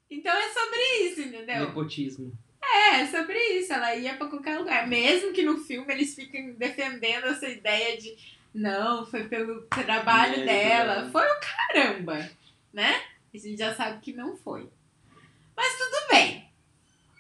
Então 0.10 0.34
é 0.38 0.50
sobre 0.50 0.80
isso, 1.10 1.22
entendeu? 1.22 1.60
Nepotismo. 1.68 2.38
É, 2.64 3.02
é 3.02 3.06
sobre 3.08 3.38
isso. 3.60 3.74
Ela 3.74 3.96
ia 3.96 4.16
pra 4.16 4.28
qualquer 4.28 4.58
lugar. 4.58 4.88
Mesmo 4.88 5.34
que 5.34 5.44
no 5.44 5.58
filme 5.58 5.92
eles 5.94 6.16
fiquem 6.16 6.54
defendendo 6.54 7.26
essa 7.28 7.48
ideia 7.48 7.98
de 7.98 8.16
não, 8.54 9.06
foi 9.06 9.26
pelo 9.28 9.64
trabalho 9.64 10.42
É, 10.42 10.46
dela. 10.46 11.08
é. 11.08 11.12
Foi 11.12 11.26
o 11.26 11.40
caramba, 11.42 12.30
né? 12.72 13.02
A 13.34 13.38
gente 13.38 13.58
já 13.58 13.76
sabe 13.76 14.00
que 14.02 14.14
não 14.14 14.38
foi. 14.38 14.70
Mas 15.56 15.78
tudo 15.78 16.08
bem. 16.12 16.50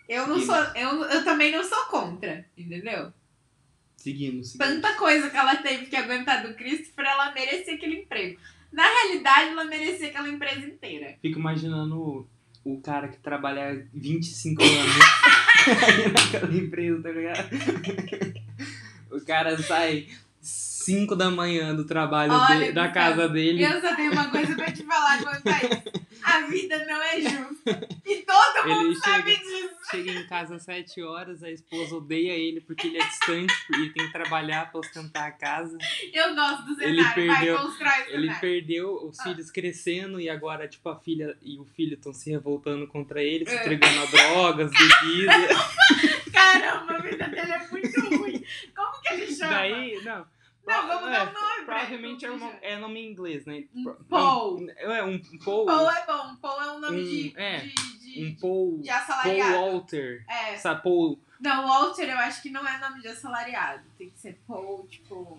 Eu 0.07 0.27
não 0.27 0.39
sou. 0.39 0.55
Eu, 0.75 1.03
eu 1.03 1.23
também 1.25 1.51
não 1.51 1.63
sou 1.63 1.85
contra, 1.87 2.45
entendeu? 2.57 3.11
Seguimos. 4.05 4.51
seguimos. 4.51 4.75
Tanta 4.75 4.93
coisa 4.93 5.31
que 5.31 5.35
ela 5.37 5.55
teve 5.55 5.87
que 5.87 5.95
aguentar 5.95 6.45
do 6.45 6.53
Christopher, 6.53 7.05
ela 7.07 7.33
merecia 7.33 7.73
aquele 7.73 8.01
emprego. 8.01 8.39
Na 8.71 8.83
realidade, 8.85 9.49
ela 9.49 9.65
merecia 9.65 10.09
aquela 10.09 10.29
empresa 10.29 10.59
inteira. 10.67 11.15
Fico 11.21 11.39
imaginando 11.39 11.99
o, 11.99 12.27
o 12.63 12.79
cara 12.81 13.07
que 13.07 13.17
trabalha 13.17 13.87
25 13.93 14.61
anos 14.61 14.95
aí 15.87 16.11
naquela 16.11 16.55
empresa, 16.55 17.01
tá 17.01 17.09
ligado? 17.09 17.49
O 19.09 19.21
cara 19.25 19.57
sai 19.57 20.07
5 20.39 21.15
da 21.15 21.31
manhã 21.31 21.73
do 21.73 21.85
trabalho 21.85 22.31
Olha, 22.33 22.59
dele- 22.59 22.71
da 22.73 22.89
casa 22.89 23.27
dele. 23.27 23.63
Eu 23.63 23.81
só 23.81 23.95
tenho 23.95 24.11
uma 24.11 24.29
coisa 24.29 24.53
pra 24.55 24.71
te 24.71 24.83
falar 24.83 25.23
quanto 25.23 25.47
a 25.47 25.57
isso. 25.57 26.04
A 26.25 26.41
vida 26.47 26.83
não 26.85 27.01
é 27.03 27.21
justa. 27.21 27.87
E 28.05 28.15
todo 28.23 28.67
mundo 28.67 28.85
Ele 28.87 28.95
sabe 28.95 29.31
chega, 29.35 29.43
disso. 29.45 29.69
chega 29.91 30.11
em 30.11 30.27
casa 30.27 30.55
às 30.55 30.63
7 30.63 31.01
horas, 31.03 31.43
a 31.43 31.51
esposa 31.51 31.95
odeia 31.95 32.31
ele 32.33 32.61
porque 32.61 32.87
ele 32.87 32.97
é 32.97 33.05
distante, 33.05 33.53
ele 33.73 33.89
tem 33.91 34.05
que 34.07 34.11
trabalhar 34.11 34.71
pra 34.71 34.79
ostentar 34.79 35.23
a 35.27 35.31
casa. 35.31 35.77
Eu 36.13 36.33
gosto 36.35 36.63
do 36.65 36.81
Ele 36.81 37.03
cenário. 37.03 37.15
perdeu- 37.15 37.55
Vai, 37.55 37.65
constrói 37.65 37.91
o 37.91 38.15
Ele 38.15 38.33
perdeu 38.35 38.93
os 39.07 39.19
Ah. 39.19 39.23
filhos 39.23 39.51
crescendo 39.51 40.19
e 40.19 40.29
agora, 40.29 40.67
tipo, 40.67 40.89
a 40.89 40.99
filha 40.99 41.37
e 41.41 41.59
o 41.59 41.65
filho 41.65 41.93
estão 41.95 42.11
se 42.13 42.29
revoltando 42.31 42.87
contra 42.87 43.21
ele, 43.23 43.45
se 43.45 43.55
É. 43.55 43.61
entregando 43.61 44.01
a 44.01 44.05
drogas, 44.05 44.71
bebida. 44.71 45.31
Caramba, 46.33 46.93
a 46.95 47.01
vida 47.01 47.27
dele 47.27 47.51
é 47.51 47.67
muito 47.69 47.99
ruim. 48.17 48.43
Como 48.75 49.01
que 49.01 49.13
ele 49.13 49.27
chama? 49.35 49.51
Daí, 49.53 50.01
não. 50.03 50.25
Não, 50.65 50.87
vamos 50.87 51.07
é, 51.09 51.11
dar 51.11 51.29
um 51.29 51.33
nome 51.33 51.55
ele. 51.57 51.65
Provavelmente 51.65 52.25
é, 52.25 52.29
chama? 52.29 52.51
é 52.61 52.77
nome 52.77 52.99
em 52.99 53.11
inglês, 53.11 53.45
né? 53.45 53.63
Um 53.75 53.93
Paul. 54.09 54.67
É, 54.77 55.03
um 55.03 55.19
Paul. 55.43 55.65
Paul 55.65 55.91
é 55.91 56.05
bom. 56.05 56.35
Paul 56.41 56.61
é 56.61 56.71
um 56.71 56.79
nome 56.79 57.01
Um- 57.01 57.05
de, 57.05 57.33
é, 57.35 57.59
de, 57.59 57.73
de, 57.73 58.25
Um 58.25 58.35
Paul. 58.35 58.79
de 58.81 58.87
Paul 58.89 58.97
assalariado. 58.99 59.53
Walter. 59.53 60.25
É. 60.27 60.57
Sabe, 60.57 60.83
Paul. 60.83 61.19
Não, 61.39 61.67
Walter 61.67 62.09
eu 62.09 62.17
acho 62.17 62.41
que 62.41 62.49
não 62.49 62.67
é 62.67 62.77
nome 62.79 63.01
de 63.01 63.07
assalariado. 63.09 63.83
Tem 63.97 64.09
que 64.09 64.17
ser 64.19 64.39
Paul, 64.47 64.87
tipo... 64.89 65.37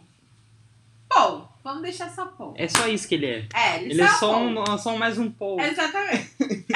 Paul. 1.08 1.48
Vamos 1.64 1.82
deixar 1.82 2.10
só 2.10 2.26
Paul. 2.26 2.54
É 2.56 2.68
só 2.68 2.86
isso 2.86 3.08
que 3.08 3.14
ele 3.14 3.26
é. 3.26 3.48
É, 3.54 3.76
ele, 3.76 3.94
Ele 3.94 4.02
é 4.02 4.08
só 4.08 4.32
Paul. 4.32 4.48
um, 4.48 4.78
só 4.78 4.96
mais 4.96 5.18
um 5.18 5.30
Paul. 5.30 5.58
Exatamente. 5.60 6.30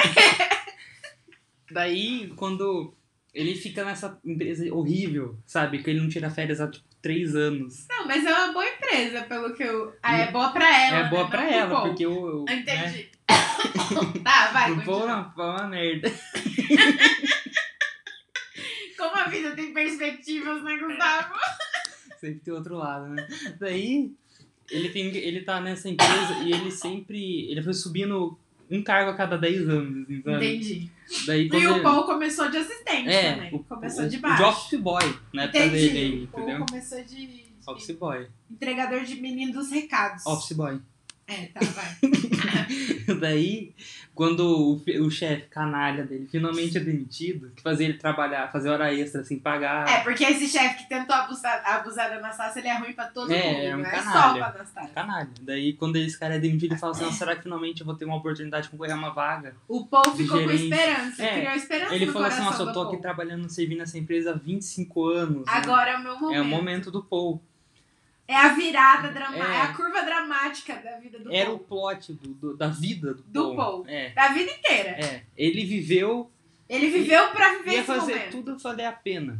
Daí, 1.71 2.33
quando 2.35 2.93
ele 3.33 3.55
fica 3.55 3.83
nessa 3.85 4.19
empresa 4.25 4.73
horrível, 4.73 5.37
sabe? 5.45 5.81
Que 5.81 5.89
ele 5.89 6.01
não 6.01 6.09
tira 6.09 6.29
férias 6.29 6.59
há, 6.59 6.69
tipo, 6.69 6.85
três 7.01 7.35
anos. 7.35 7.87
Não, 7.89 8.05
mas 8.07 8.25
é 8.25 8.29
uma 8.33 8.51
boa 8.53 8.65
empresa, 8.67 9.23
pelo 9.23 9.53
que 9.53 9.63
eu... 9.63 9.93
Ah, 10.03 10.17
é 10.17 10.31
boa 10.31 10.51
pra 10.51 10.65
ela, 10.87 10.97
é 10.97 11.09
boa 11.09 11.23
né? 11.23 11.29
pra 11.29 11.41
Não 11.43 11.49
ela, 11.51 11.69
Paul. 11.69 11.87
porque 11.87 12.05
o. 12.05 12.41
o 12.41 12.45
né? 12.45 12.55
Entendi. 12.55 13.09
tá, 14.23 14.51
vai, 14.51 14.71
O 14.71 14.75
Paul 14.83 14.99
continua. 14.99 15.15
não, 15.15 15.31
foi 15.31 15.45
uma 15.45 15.67
merda. 15.67 16.11
Como 18.97 19.15
a 19.15 19.27
vida 19.29 19.55
tem 19.55 19.73
perspectivas, 19.73 20.63
né, 20.63 20.77
Gustavo? 20.77 21.33
Sempre 22.19 22.39
tem 22.41 22.53
outro 22.53 22.75
lado, 22.75 23.07
né? 23.09 23.27
Daí, 23.59 24.11
ele, 24.69 24.89
tem, 24.89 25.07
ele 25.07 25.41
tá 25.41 25.59
nessa 25.59 25.89
empresa 25.89 26.43
e 26.43 26.51
ele 26.51 26.69
sempre. 26.69 27.49
Ele 27.49 27.63
foi 27.63 27.73
subindo 27.73 28.37
um 28.71 28.83
cargo 28.83 29.11
a 29.11 29.13
cada 29.15 29.37
10 29.37 29.67
anos, 29.69 30.03
assim, 30.03 30.21
sabe? 30.21 30.45
Entendi. 30.45 30.89
Daí, 31.25 31.41
E 31.45 31.49
quando 31.49 31.63
o 31.65 31.71
ele- 31.75 31.83
Paul 31.83 32.03
começou 32.05 32.49
de 32.49 32.57
assistente 32.57 33.09
É, 33.09 33.33
também. 33.33 33.55
o, 33.55 33.59
começou 33.63 34.05
o, 34.05 34.09
de 34.09 34.17
o 34.17 34.21
baixo. 34.21 34.37
de 34.37 34.43
office 34.49 34.79
boy 34.79 35.03
época 35.03 35.45
Entendi. 35.59 35.69
dele 35.75 35.97
aí, 35.99 36.23
o 36.23 36.27
Paul 36.27 36.43
entendeu? 36.47 36.65
começou 36.65 37.03
de, 37.03 37.27
de 37.27 37.43
Office 37.67 37.91
boy. 37.97 38.27
entregador 38.49 39.01
de 39.03 39.15
menino 39.21 39.53
dos 39.53 39.69
recados. 39.71 40.25
Office 40.25 40.55
boy. 40.55 40.79
É, 41.31 41.45
tá, 41.47 41.59
vai. 41.61 41.97
Daí, 43.19 43.73
quando 44.13 44.41
o, 44.85 45.05
o 45.05 45.09
chefe 45.11 45.43
canalha 45.49 46.03
dele 46.03 46.27
finalmente 46.29 46.77
é 46.77 46.81
demitido, 46.81 47.51
que 47.55 47.61
fazia 47.61 47.87
ele 47.87 47.97
trabalhar, 47.97 48.51
fazer 48.51 48.69
hora 48.69 48.93
extra 48.93 49.23
sem 49.23 49.39
pagar. 49.39 49.87
É, 49.89 50.01
porque 50.03 50.23
esse 50.23 50.47
chefe 50.47 50.83
que 50.83 50.89
tentou 50.89 51.15
abusar, 51.15 51.61
abusar 51.65 52.09
da 52.09 52.17
Anastácia, 52.17 52.59
ele 52.59 52.67
é 52.67 52.77
ruim 52.77 52.93
pra 52.93 53.05
todo 53.05 53.31
É, 53.31 53.43
mundo, 53.43 53.61
é 53.65 53.75
um 53.75 53.79
não 53.79 53.85
é 53.85 54.01
só 54.01 54.33
pra 54.33 54.47
Anastácia. 54.47 54.89
Canalha. 54.93 55.29
Daí, 55.41 55.73
quando 55.73 55.95
esse 55.97 56.19
cara 56.19 56.35
é 56.35 56.39
demitido, 56.39 56.71
ele 56.73 56.79
fala 56.79 56.91
assim: 56.93 57.05
"Nossa, 57.05 57.17
será 57.17 57.35
que 57.35 57.43
finalmente 57.43 57.79
eu 57.81 57.85
vou 57.85 57.95
ter 57.95 58.05
uma 58.05 58.15
oportunidade 58.17 58.65
de 58.65 58.71
concorrer 58.71 58.93
a 58.93 58.97
uma 58.97 59.13
vaga? 59.13 59.55
O 59.67 59.85
Paul 59.85 60.03
ficou 60.15 60.41
com 60.41 60.49
gerente. 60.49 60.63
esperança, 60.73 61.23
É, 61.23 61.39
criou 61.39 61.55
esperança 61.55 61.95
Ele 61.95 62.07
falou 62.07 62.27
assim: 62.27 62.41
Nossa, 62.43 62.63
eu 62.63 62.73
tô 62.73 62.81
aqui 62.81 62.97
trabalhando, 62.97 63.49
servindo 63.49 63.79
nessa 63.79 63.97
empresa 63.97 64.31
há 64.31 64.33
25 64.35 65.05
anos. 65.07 65.37
né? 65.37 65.43
Agora 65.47 65.91
é 65.91 65.97
o 65.97 66.03
meu 66.03 66.19
momento. 66.19 66.37
É 66.37 66.41
o 66.41 66.45
momento 66.45 66.91
do 66.91 67.03
Paul. 67.03 67.41
É 68.31 68.37
a 68.37 68.53
virada 68.53 69.09
dramática, 69.09 69.51
É. 69.51 69.55
é. 69.57 69.61
a 69.61 69.73
curva 69.73 70.01
dramática 70.03 70.75
da 70.75 70.97
vida 70.99 71.19
do 71.19 71.31
Era 71.33 71.51
o 71.51 71.59
Paul. 71.59 71.81
plot 71.89 72.13
do, 72.13 72.29
do- 72.33 72.57
da 72.57 72.67
vida 72.67 73.13
do, 73.13 73.23
Do 73.23 73.55
Paul. 73.55 73.85
É. 73.87 74.09
Da 74.11 74.29
vida 74.29 74.51
inteira. 74.51 74.89
É. 74.91 75.23
Ele 75.37 75.65
viveu 75.65 76.31
Ele 76.69 76.89
viveu 76.89 77.29
pra 77.31 77.57
viver 77.57 77.71
ia 77.71 77.77
esse 77.79 77.87
fazer 77.87 78.13
momento. 78.15 78.31
tudo 78.31 78.57
valer 78.57 78.85
a 78.85 78.91
pena. 78.93 79.39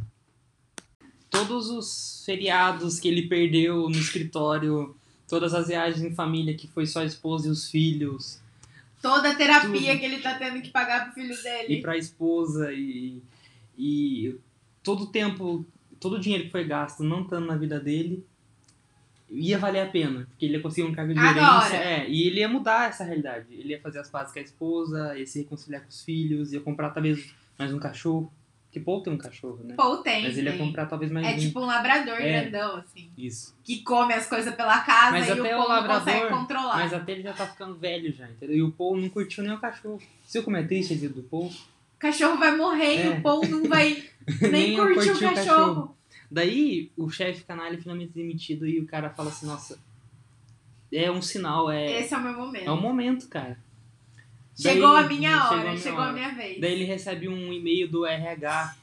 Todos 1.30 1.70
os 1.70 2.22
feriados 2.26 3.00
que 3.00 3.08
ele 3.08 3.26
perdeu 3.26 3.88
no 3.88 3.96
escritório, 3.96 4.94
todas 5.26 5.54
as 5.54 5.68
viagens 5.68 6.02
em 6.02 6.14
família 6.14 6.54
que 6.54 6.68
foi 6.68 6.84
só 6.86 7.00
a 7.00 7.04
esposa 7.06 7.48
e 7.48 7.50
os 7.50 7.70
filhos, 7.70 8.40
Toda 9.00 9.30
a 9.30 9.34
terapia 9.34 9.68
Tudo. 9.90 9.98
que 9.98 10.04
ele 10.04 10.18
tá 10.20 10.34
tendo 10.38 10.62
que 10.62 10.70
pagar 10.70 11.06
pro 11.06 11.14
filho 11.14 11.34
e 11.34 11.42
dele. 11.42 11.80
pra 11.82 11.96
esposa 11.98 12.72
e, 12.72 13.20
e 13.76 14.36
todo 14.80 15.02
o 15.04 15.06
tempo, 15.08 15.66
todo 15.98 16.14
o 16.16 16.20
dinheiro 16.20 16.44
que 16.44 16.50
foi 16.52 16.62
gasto 16.64 17.02
não 17.02 17.22
estando 17.22 17.46
na 17.46 17.56
vida 17.56 17.80
dele, 17.80 18.24
ia 19.34 19.58
valer 19.58 19.80
a 19.80 19.86
pena, 19.86 20.26
porque 20.28 20.44
ele 20.46 20.56
ia 20.56 20.60
conseguir 20.62 20.86
um 20.86 20.92
cargo 20.94 21.14
de 21.14 21.20
gerência, 21.20 21.76
é, 21.76 22.08
e 22.08 22.26
ele 22.26 22.40
ia 22.40 22.48
mudar 22.48 22.88
essa 22.90 23.02
realidade. 23.04 23.46
Ele 23.50 23.70
ia 23.70 23.80
fazer 23.80 23.98
as 24.00 24.08
pazes 24.10 24.32
com 24.32 24.38
a 24.38 24.42
esposa, 24.42 25.18
ia 25.18 25.26
se 25.26 25.38
reconciliar 25.40 25.82
com 25.82 25.88
os 25.88 26.02
filhos, 26.02 26.52
ia 26.52 26.60
comprar 26.60 26.90
talvez 26.90 27.32
mais 27.58 27.72
um 27.72 27.78
cachorro, 27.78 28.30
que 28.70 28.80
Paul 28.80 29.02
tem 29.02 29.12
um 29.12 29.18
cachorro, 29.18 29.60
né? 29.64 29.74
Paul 29.74 29.98
tem. 29.98 30.22
Mas 30.22 30.38
ele 30.38 30.48
ia 30.48 30.56
comprar 30.56 30.86
talvez 30.86 31.10
mais 31.12 31.26
É 31.26 31.32
um. 31.34 31.38
tipo 31.38 31.60
um 31.60 31.66
labrador 31.66 32.14
É. 32.14 32.40
grandão, 32.42 32.76
assim. 32.76 33.10
Isso. 33.18 33.54
Que 33.62 33.82
come 33.82 34.14
as 34.14 34.26
coisas 34.26 34.54
pela 34.54 34.80
casa 34.80 35.10
Mas 35.12 35.28
e 35.28 35.30
o 35.32 35.34
até 35.34 35.54
o 35.54 35.58
Paul 35.58 35.68
não 35.68 35.76
labrador- 35.76 36.04
consegue 36.04 36.28
controlar. 36.28 36.76
Mas 36.78 36.92
até 36.94 37.12
ele 37.12 37.22
já 37.22 37.32
tá 37.34 37.46
ficando 37.46 37.74
velho 37.74 38.12
já, 38.14 38.26
entendeu? 38.30 38.56
E 38.56 38.62
o 38.62 38.70
Paul 38.72 38.96
não 38.96 39.08
curtiu 39.10 39.44
nem 39.44 39.52
o 39.52 39.58
cachorro. 39.60 40.00
Viu 40.32 40.42
como 40.42 40.56
é 40.56 40.62
triste 40.62 40.94
do 41.08 41.22
Paul? 41.22 41.50
cachorro 41.98 42.36
vai 42.38 42.56
morrer 42.56 42.96
e 42.96 43.06
É. 43.06 43.10
o 43.10 43.20
Paul 43.22 43.46
não 43.46 43.68
vai 43.68 44.02
nem, 44.40 44.50
Nem 44.50 44.74
eu 44.74 44.84
curtir 44.86 45.10
o 45.10 45.12
curti 45.18 45.24
o 45.24 45.34
cachorro. 45.34 45.96
Daí 46.32 46.90
o 46.96 47.10
chefe 47.10 47.44
canalha 47.44 47.74
é 47.74 47.78
finalmente 47.80 48.12
demitido 48.12 48.66
e 48.66 48.80
o 48.80 48.86
cara 48.86 49.10
fala 49.10 49.28
assim, 49.28 49.44
nossa, 49.46 49.78
é 50.92 51.10
um 51.10 51.20
sinal, 51.20 51.70
é, 51.70 52.00
Esse 52.00 52.14
é 52.14 52.16
o 52.16 52.22
meu 52.22 52.32
momento. 52.32 52.64
é 52.66 52.70
um 52.72 52.80
momento, 52.80 53.28
cara. 53.28 53.58
Chegou 54.56 54.92
Daí- 54.94 55.04
a 55.04 55.08
minha 55.08 55.30
chegou 55.30 55.46
hora, 55.50 55.60
a 55.60 55.64
minha 55.72 55.76
chegou 55.82 56.00
hora. 56.00 56.10
a 56.10 56.12
minha 56.12 56.30
vez. 56.34 56.60
Daí 56.60 56.72
ele 56.72 56.84
recebe 56.84 57.28
um 57.28 57.52
e-mail 57.52 57.88
do 57.88 58.06
RH 58.06 58.76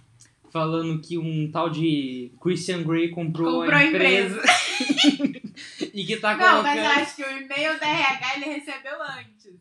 falando 0.51 0.99
que 1.01 1.17
um 1.17 1.49
tal 1.51 1.69
de 1.69 2.31
Christian 2.41 2.83
Grey 2.83 3.09
comprou, 3.09 3.61
Comprou 3.61 3.75
a 3.75 3.77
a 3.81 3.85
empresa. 3.85 4.41
e 5.93 6.05
que 6.05 6.17
tá 6.17 6.35
Não, 6.35 6.63
mas 6.63 6.75
colocando. 6.75 6.77
eu 6.79 7.03
acho 7.03 7.15
que 7.15 7.23
o 7.23 7.31
e-mail 7.31 7.79
da 7.79 7.87
RH 7.87 8.35
ele 8.35 8.45
recebeu 8.45 9.01
antes 9.03 9.53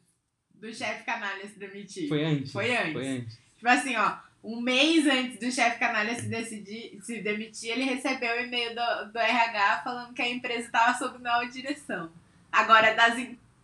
do 0.54 0.74
chefe 0.74 1.04
canalha 1.04 1.46
se 1.46 1.58
demitir. 1.58 2.08
Foi 2.08 2.24
antes? 2.24 2.52
Foi 2.52 2.76
antes. 2.76 2.92
Foi 2.92 3.06
antes. 3.08 3.38
Tipo 3.56 3.68
assim, 3.68 3.96
ó, 3.96 4.16
um 4.42 4.60
mês 4.60 5.06
antes 5.06 5.38
do 5.38 5.50
chefe 5.50 5.78
canalha 5.78 6.14
se, 6.14 6.26
decidir, 6.26 6.98
se 7.02 7.20
demitir, 7.20 7.70
ele 7.70 7.84
recebeu 7.84 8.36
o 8.36 8.40
e-mail 8.40 8.74
do, 8.74 9.12
do 9.12 9.18
RH 9.18 9.82
falando 9.82 10.14
que 10.14 10.22
a 10.22 10.28
empresa 10.28 10.66
estava 10.66 10.96
sob 10.96 11.22
nova 11.22 11.46
direção. 11.46 12.10
Agora, 12.50 12.94
das, 12.94 13.14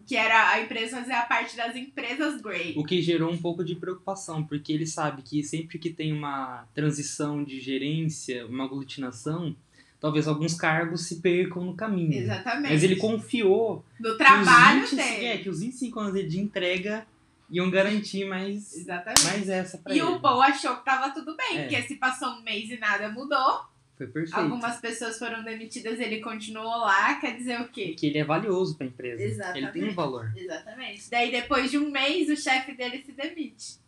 que 0.07 0.17
era 0.17 0.51
a 0.51 0.61
empresa 0.61 0.99
fazia 0.99 1.23
parte 1.23 1.57
das 1.57 1.75
empresas 1.77 2.41
Grey. 2.41 2.75
O 2.77 2.85
que 2.85 3.01
gerou 3.01 3.33
um 3.33 3.39
pouco 3.39 3.65
de 3.65 3.75
preocupação, 3.75 4.45
porque 4.45 4.73
ele 4.73 4.87
sabe 4.87 5.23
que 5.23 5.43
sempre 5.43 5.79
que 5.79 5.91
tem 5.91 6.13
uma 6.13 6.67
transição 6.75 7.43
de 7.43 7.61
gerência, 7.61 8.47
uma 8.47 8.65
aglutinação, 8.65 9.57
talvez 10.01 10.29
alguns 10.29 10.55
cargos 10.55 11.07
se 11.07 11.21
percam 11.21 11.65
no 11.65 11.75
caminho. 11.75 12.13
Exatamente. 12.13 12.73
Mas 12.73 12.83
ele 12.83 12.97
confiou 12.97 13.85
que 13.97 14.15
trabalho 14.17 14.85
os 14.85 14.91
25, 14.91 14.97
dele. 14.97 15.27
é, 15.27 15.39
que 15.39 15.49
os 15.49 15.61
25 15.61 16.01
anos 16.01 16.31
de 16.31 16.41
entrega 16.41 17.07
iam 17.51 17.71
garantir 17.71 18.25
mais, 18.27 18.75
Exatamente. 18.75 19.25
mais 19.25 19.49
essa 19.49 19.79
pra 19.79 19.95
E 19.95 19.99
ele. 19.99 20.07
o 20.09 20.21
Paul 20.21 20.43
achou 20.43 20.77
que 20.77 20.85
tava 20.85 21.11
tudo 21.13 21.37
bem, 21.37 21.59
É. 21.59 21.63
porque 21.63 21.83
se 21.83 21.97
passou 21.97 22.29
um 22.31 22.43
mês 22.43 22.71
e 22.71 22.79
nada 22.79 23.09
mudou, 23.11 23.65
Foi 23.97 24.07
perfeito. 24.07 24.37
algumas 24.37 24.79
pessoas 24.81 25.19
foram 25.19 25.45
demitidas, 25.45 26.01
ele 26.01 26.21
continuou 26.21 26.79
lá, 26.79 27.15
quer 27.21 27.37
dizer 27.37 27.61
o 27.61 27.69
quê? 27.69 27.95
Que 27.97 28.07
ele 28.09 28.19
é 28.19 28.25
valioso 28.25 28.77
pra 28.77 28.87
empresa. 28.87 29.23
Exatamente. 29.23 29.59
Ele 29.65 29.73
tem 29.73 29.85
um 29.91 29.95
valor. 29.95 30.33
Exatamente. 30.37 31.11
Daí 31.11 31.31
depois 31.31 31.71
de 31.71 31.79
um 31.79 31.91
mês 31.91 32.29
o 32.29 32.37
chefe 32.37 32.73
dele 32.75 33.03
se 33.05 33.13
demite. 33.13 33.83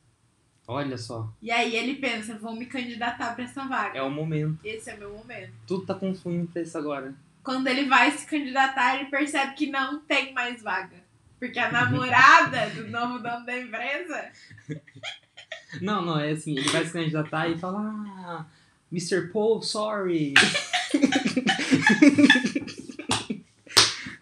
Olha 0.69 0.99
só, 0.99 1.33
E 1.41 1.51
aí 1.51 1.77
ele 1.77 1.95
pensa, 1.95 2.37
vou 2.39 2.53
me 2.55 2.67
candidatar 2.67 3.35
pra 3.37 3.45
essa 3.45 3.65
vaga. 3.67 3.97
é 3.99 4.03
o 4.03 4.11
momento. 4.11 4.59
Esse 4.65 4.91
é 4.91 4.97
meu 4.97 5.13
momento. 5.13 5.53
Tudo 5.67 5.87
tá 5.87 5.95
confluindo 5.95 6.49
pra 6.49 6.61
isso 6.63 6.77
agora. 6.77 7.15
Quando 7.45 7.69
ele 7.69 7.85
vai 7.85 8.11
se 8.11 8.27
candidatar, 8.27 8.97
ele 8.97 9.09
percebe 9.09 9.55
que 9.55 9.71
não 9.71 10.01
tem 10.01 10.33
mais 10.35 10.61
vaga. 10.61 11.06
Porque 11.39 11.59
a 11.59 11.71
namorada 11.71 12.71
do 12.71 12.89
novo 12.89 13.19
dono 13.19 13.45
da 13.45 13.59
empresa 13.59 14.31
Não, 15.83 16.03
não, 16.05 16.19
é 16.19 16.31
assim, 16.31 16.57
ele 16.59 16.69
vai 16.71 16.85
se 16.87 16.93
candidatar 16.93 17.49
e 17.49 17.59
fala, 17.59 17.81
ah, 17.81 18.47
Mr. 18.91 19.29
Paul, 19.33 19.61
sorry. 19.63 20.33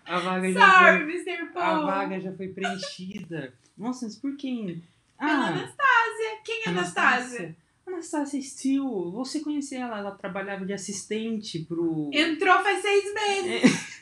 a 0.07 0.19
vaga 0.19 0.53
já 0.53 0.71
Sorry, 0.71 1.05
foi, 1.05 1.15
Mr. 1.15 1.43
a 1.43 1.47
Paul. 1.53 1.87
vaga 1.87 2.21
já 2.21 2.33
foi 2.33 2.49
preenchida. 2.49 3.55
Nossa, 3.77 4.07
mas 4.07 4.17
por 4.17 4.37
quem? 4.37 4.83
Pela 5.19 5.31
Ah, 5.33 5.47
Anastasia. 5.49 6.41
Quem 6.45 6.63
é 6.65 6.69
Anastasia? 6.69 7.57
Anastasia 7.87 8.41
Steele, 8.43 9.11
você 9.13 9.41
conhece 9.41 9.77
ela? 9.77 9.99
Ela 9.99 10.13
trabalhava 10.13 10.65
de 10.65 10.73
assistente 10.73 11.59
pro. 11.61 12.11
Entrou 12.13 12.63
faz 12.63 12.81
seis 12.81 13.05
meses. 13.15 13.95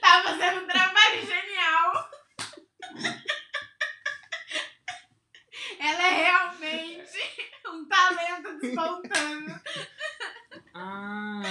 tá 0.00 0.22
fazendo 0.24 0.64
um 0.64 0.66
trabalho 0.66 1.20
genial. 1.20 2.10
Ela 5.80 6.06
é 6.08 6.22
realmente 6.22 7.18
um 7.72 7.84
talento 7.86 8.60
despontando. 8.60 9.60
Ah! 10.74 11.42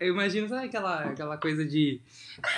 Eu 0.00 0.08
imagino, 0.12 0.48
sabe 0.48 0.66
aquela, 0.66 1.04
aquela 1.04 1.36
coisa 1.36 1.64
de. 1.64 2.00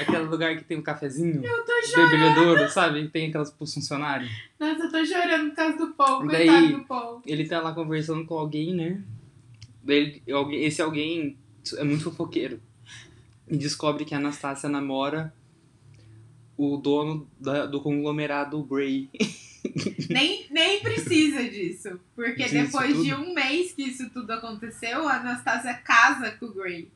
Aquele 0.00 0.18
lugar 0.24 0.56
que 0.56 0.64
tem 0.64 0.78
um 0.78 0.82
cafezinho? 0.82 1.44
Eu 1.44 1.64
tô 1.64 1.72
chorando. 1.82 2.68
Sabe? 2.70 3.08
Tem 3.08 3.28
aquelas 3.28 3.50
pros 3.50 3.74
funcionários. 3.74 4.30
Nossa, 4.58 4.84
eu 4.84 4.90
tô 4.90 5.04
chorando 5.04 5.50
por 5.50 5.56
causa 5.56 5.76
do 5.78 5.88
Paul. 5.94 6.26
Daí- 6.26 6.46
Coitado 6.46 6.72
do 6.78 6.84
Paul. 6.84 7.22
Ele 7.26 7.46
tá 7.48 7.60
lá 7.60 7.72
conversando 7.72 8.24
com 8.24 8.34
alguém, 8.38 8.74
né? 8.74 9.02
Daí 9.82 10.22
esse 10.52 10.82
alguém 10.82 11.36
é 11.76 11.84
muito 11.84 12.04
fofoqueiro. 12.04 12.60
E 13.48 13.56
descobre 13.56 14.04
que 14.04 14.14
a 14.14 14.18
Anastácia 14.18 14.68
namora 14.68 15.32
o 16.56 16.76
dono 16.76 17.28
da- 17.40 17.66
do 17.66 17.80
conglomerado 17.80 18.62
Grey. 18.62 19.08
Nem, 20.08 20.46
nem 20.50 20.80
precisa 20.80 21.44
disso. 21.48 22.00
Porque 22.14 22.44
Disso 22.44 22.54
depois 22.54 23.02
de 23.02 23.14
um 23.14 23.34
mês 23.34 23.72
que 23.72 23.82
isso 23.82 24.08
tudo 24.10 24.30
aconteceu, 24.32 25.06
a 25.08 25.16
Anastasia 25.16 25.74
casa 25.74 26.30
com 26.32 26.46
o 26.46 26.52
Grey. 26.54 26.90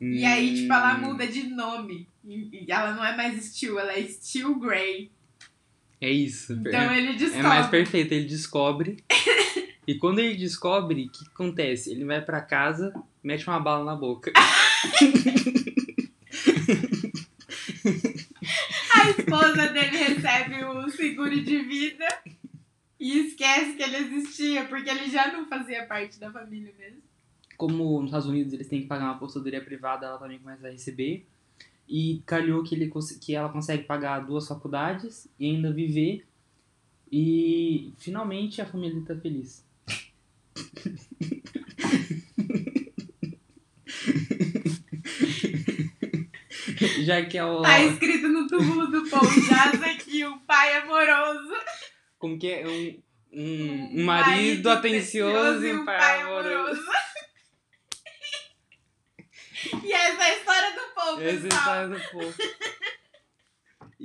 E 0.00 0.24
aí, 0.24 0.54
tipo, 0.54 0.72
ela 0.72 0.96
Hum, 0.98 1.00
muda 1.02 1.26
de 1.26 1.44
nome. 1.44 2.06
E 2.26 2.66
ela 2.68 2.92
não 2.94 3.04
é 3.04 3.16
mais 3.16 3.42
Steel, 3.44 3.78
ela 3.78 3.92
é 3.92 4.02
Steel 4.06 4.54
Grey. 4.56 5.10
É 6.00 6.10
isso. 6.10 6.52
Então 6.52 6.72
é, 6.90 6.98
ele 6.98 7.08
é 7.10 7.14
descobre. 7.14 7.48
mais 7.48 7.66
perfeito. 7.68 8.12
Ele 8.12 8.26
descobre. 8.26 8.96
e 9.86 9.94
quando 9.94 10.18
ele 10.18 10.34
descobre, 10.36 11.04
o 11.06 11.08
que 11.10 11.24
acontece? 11.32 11.90
Ele 11.90 12.04
vai 12.04 12.20
pra 12.20 12.40
casa, 12.42 12.92
mete 13.22 13.46
uma 13.46 13.60
bala 13.60 13.84
na 13.84 13.96
boca. 13.96 14.32
A 18.94 19.23
esposa 19.34 19.68
dele 19.68 19.96
recebe 19.96 20.64
o 20.64 20.88
seguro 20.90 21.42
de 21.42 21.62
vida 21.62 22.06
e 22.98 23.26
esquece 23.26 23.74
que 23.74 23.82
ele 23.82 23.96
existia, 23.96 24.64
porque 24.66 24.88
ele 24.88 25.10
já 25.10 25.32
não 25.32 25.46
fazia 25.46 25.84
parte 25.86 26.18
da 26.18 26.30
família 26.30 26.72
mesmo. 26.78 27.02
como 27.56 27.98
nos 27.98 28.06
Estados 28.06 28.26
Unidos 28.26 28.52
eles 28.52 28.68
têm 28.68 28.82
que 28.82 28.86
pagar 28.86 29.04
uma 29.04 29.14
apostadoria 29.14 29.62
privada, 29.62 30.06
ela 30.06 30.18
também 30.18 30.38
começa 30.38 30.66
a 30.66 30.70
receber. 30.70 31.26
E 31.86 32.22
calhou 32.24 32.62
que, 32.62 32.74
ele, 32.74 32.90
que 33.20 33.34
ela 33.34 33.50
consegue 33.50 33.82
pagar 33.84 34.20
duas 34.20 34.48
faculdades 34.48 35.28
e 35.38 35.44
ainda 35.46 35.70
viver. 35.70 36.26
E 37.12 37.92
finalmente 37.98 38.62
a 38.62 38.66
família 38.66 39.02
tá 39.04 39.14
feliz. 39.14 39.62
Já 47.02 47.24
que 47.24 47.38
é 47.38 47.44
o. 47.44 47.62
Tá 47.62 47.80
escrito 47.80 48.28
no 48.28 48.46
túmulo 48.46 48.86
do 48.86 49.08
pão, 49.08 49.20
jaz 49.24 49.82
aqui, 49.82 50.24
o 50.24 50.38
pai 50.40 50.76
amoroso. 50.76 51.54
Como 52.18 52.38
que 52.38 52.48
é? 52.48 52.66
Um, 52.66 53.02
um, 53.32 53.42
um 53.42 54.00
um 54.00 54.04
marido 54.04 54.70
atencioso 54.70 55.64
e 55.64 55.72
um 55.72 55.84
pai 55.84 56.22
amoroso. 56.22 56.82
e 59.82 59.92
essa 59.92 60.22
é 60.22 60.26
a 60.26 60.36
história 60.36 60.70
do 60.72 60.94
pão, 60.94 61.20
Essa 61.20 61.46
é 61.46 61.52
a 61.52 61.56
história 61.56 61.88
do 61.88 62.00
povo. 62.10 62.34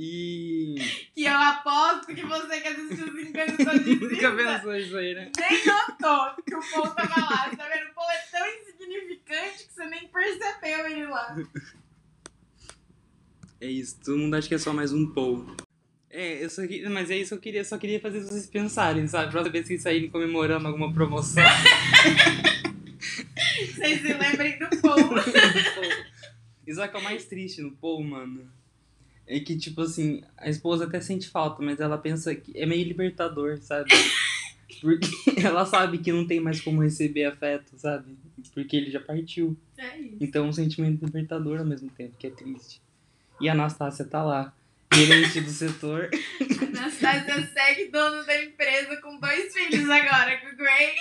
E. 0.02 0.76
Que 1.14 1.26
eu 1.26 1.34
aposto 1.34 2.16
que 2.16 2.26
você 2.26 2.62
que 2.62 2.68
assistiu 2.70 3.08
os 3.08 3.20
encantos 3.20 3.58
Nunca 4.00 4.32
pensou 4.32 4.74
isso 4.76 4.98
aí, 4.98 5.14
né? 5.14 5.30
nem 5.38 5.66
notou 5.66 6.36
que 6.46 6.56
o 6.56 6.72
Paul 6.72 6.90
tava 6.92 7.20
lá. 7.20 7.50
Tá 7.50 7.68
vendo? 7.68 7.90
O 7.90 7.94
Paul 7.94 8.10
é 8.10 8.18
tão 8.32 8.48
insignificante 8.48 9.68
que 9.68 9.74
você 9.74 9.86
nem 9.88 10.08
percebeu 10.08 10.88
ele 10.88 11.06
lá. 11.06 11.36
É 13.62 13.68
isso, 13.68 14.00
todo 14.04 14.18
mundo 14.18 14.36
acha 14.36 14.48
que 14.48 14.56
é 14.56 14.58
só 14.58 14.72
mais 14.74 14.94
um 14.94 15.06
Paul. 15.08 15.46
É, 16.10 16.44
eu 16.44 16.50
só 16.50 16.66
queria, 16.66 16.90
mas 16.90 17.12
é 17.12 17.18
isso 17.18 17.30
que 17.30 17.36
eu 17.36 17.40
queria, 17.40 17.64
só 17.64 17.78
queria 17.78 18.00
fazer 18.00 18.22
vocês 18.22 18.48
pensarem, 18.48 19.06
sabe? 19.08 19.32
Próxima 19.32 19.52
vez 19.52 19.68
que 19.68 19.78
saírem 19.78 20.10
comemorando 20.10 20.68
alguma 20.68 20.92
promoção. 20.94 21.44
Vocês 23.60 24.02
se 24.02 24.14
lembrem 24.14 24.58
do 24.58 24.70
Paul. 24.82 24.98
Isso 26.66 26.82
é 26.82 26.86
é 26.86 26.98
o 26.98 27.04
mais 27.04 27.26
triste 27.26 27.62
no 27.62 27.72
Paul, 27.72 28.04
mano. 28.04 28.50
É 29.28 29.40
que, 29.40 29.58
tipo 29.58 29.82
assim, 29.82 30.24
a 30.38 30.50
esposa 30.50 30.86
até 30.86 31.02
sente 31.02 31.30
falta, 31.30 31.62
mas 31.62 31.80
ela 31.80 31.98
pensa 31.98 32.34
que 32.34 32.58
é 32.58 32.66
meio 32.66 32.88
libertador, 32.88 33.58
sabe? 33.58 33.90
Porque 34.82 35.08
ela 35.44 35.66
sabe 35.66 35.98
que 35.98 36.12
não 36.12 36.26
tem 36.26 36.40
mais 36.40 36.62
como 36.62 36.82
receber 36.82 37.26
afeto, 37.26 37.78
sabe? 37.78 38.18
Porque 38.54 38.78
ele 38.78 38.90
já 38.92 39.00
partiu. 39.00 39.58
É 39.78 40.00
isso. 40.00 40.18
Então 40.22 40.46
é 40.46 40.50
um 40.50 40.54
sentimento 40.54 41.04
libertador 41.04 41.60
ao 41.60 41.66
mesmo 41.66 41.90
tempo, 41.90 42.16
que 42.18 42.28
é 42.28 42.30
triste. 42.30 42.82
E 43.40 43.48
a 43.48 43.54
Anastácia 43.54 44.04
tá 44.04 44.22
lá, 44.22 44.54
gerente 44.94 45.40
do 45.40 45.50
setor. 45.50 46.10
Anastasia 46.76 47.50
segue 47.54 47.86
dono 47.90 48.26
da 48.26 48.44
empresa 48.44 48.98
com 48.98 49.18
dois 49.18 49.54
filhos 49.54 49.90
agora, 49.90 50.38
com 50.38 50.48
o 50.48 50.58
Gray. 50.58 50.96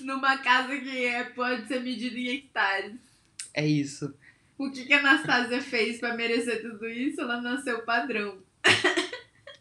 Numa 0.00 0.38
casa 0.38 0.76
que 0.78 1.04
é, 1.04 1.24
pode 1.24 1.68
ser 1.68 1.80
medida 1.80 2.18
em 2.18 2.28
hectares. 2.28 2.96
É 3.52 3.66
isso. 3.66 4.14
O 4.56 4.70
que, 4.70 4.86
que 4.86 4.92
a 4.92 5.00
Anastasia 5.00 5.60
fez 5.60 6.00
pra 6.00 6.14
merecer 6.14 6.62
tudo 6.62 6.88
isso? 6.88 7.20
Ela 7.20 7.40
nasceu 7.40 7.82
padrão. 7.82 8.38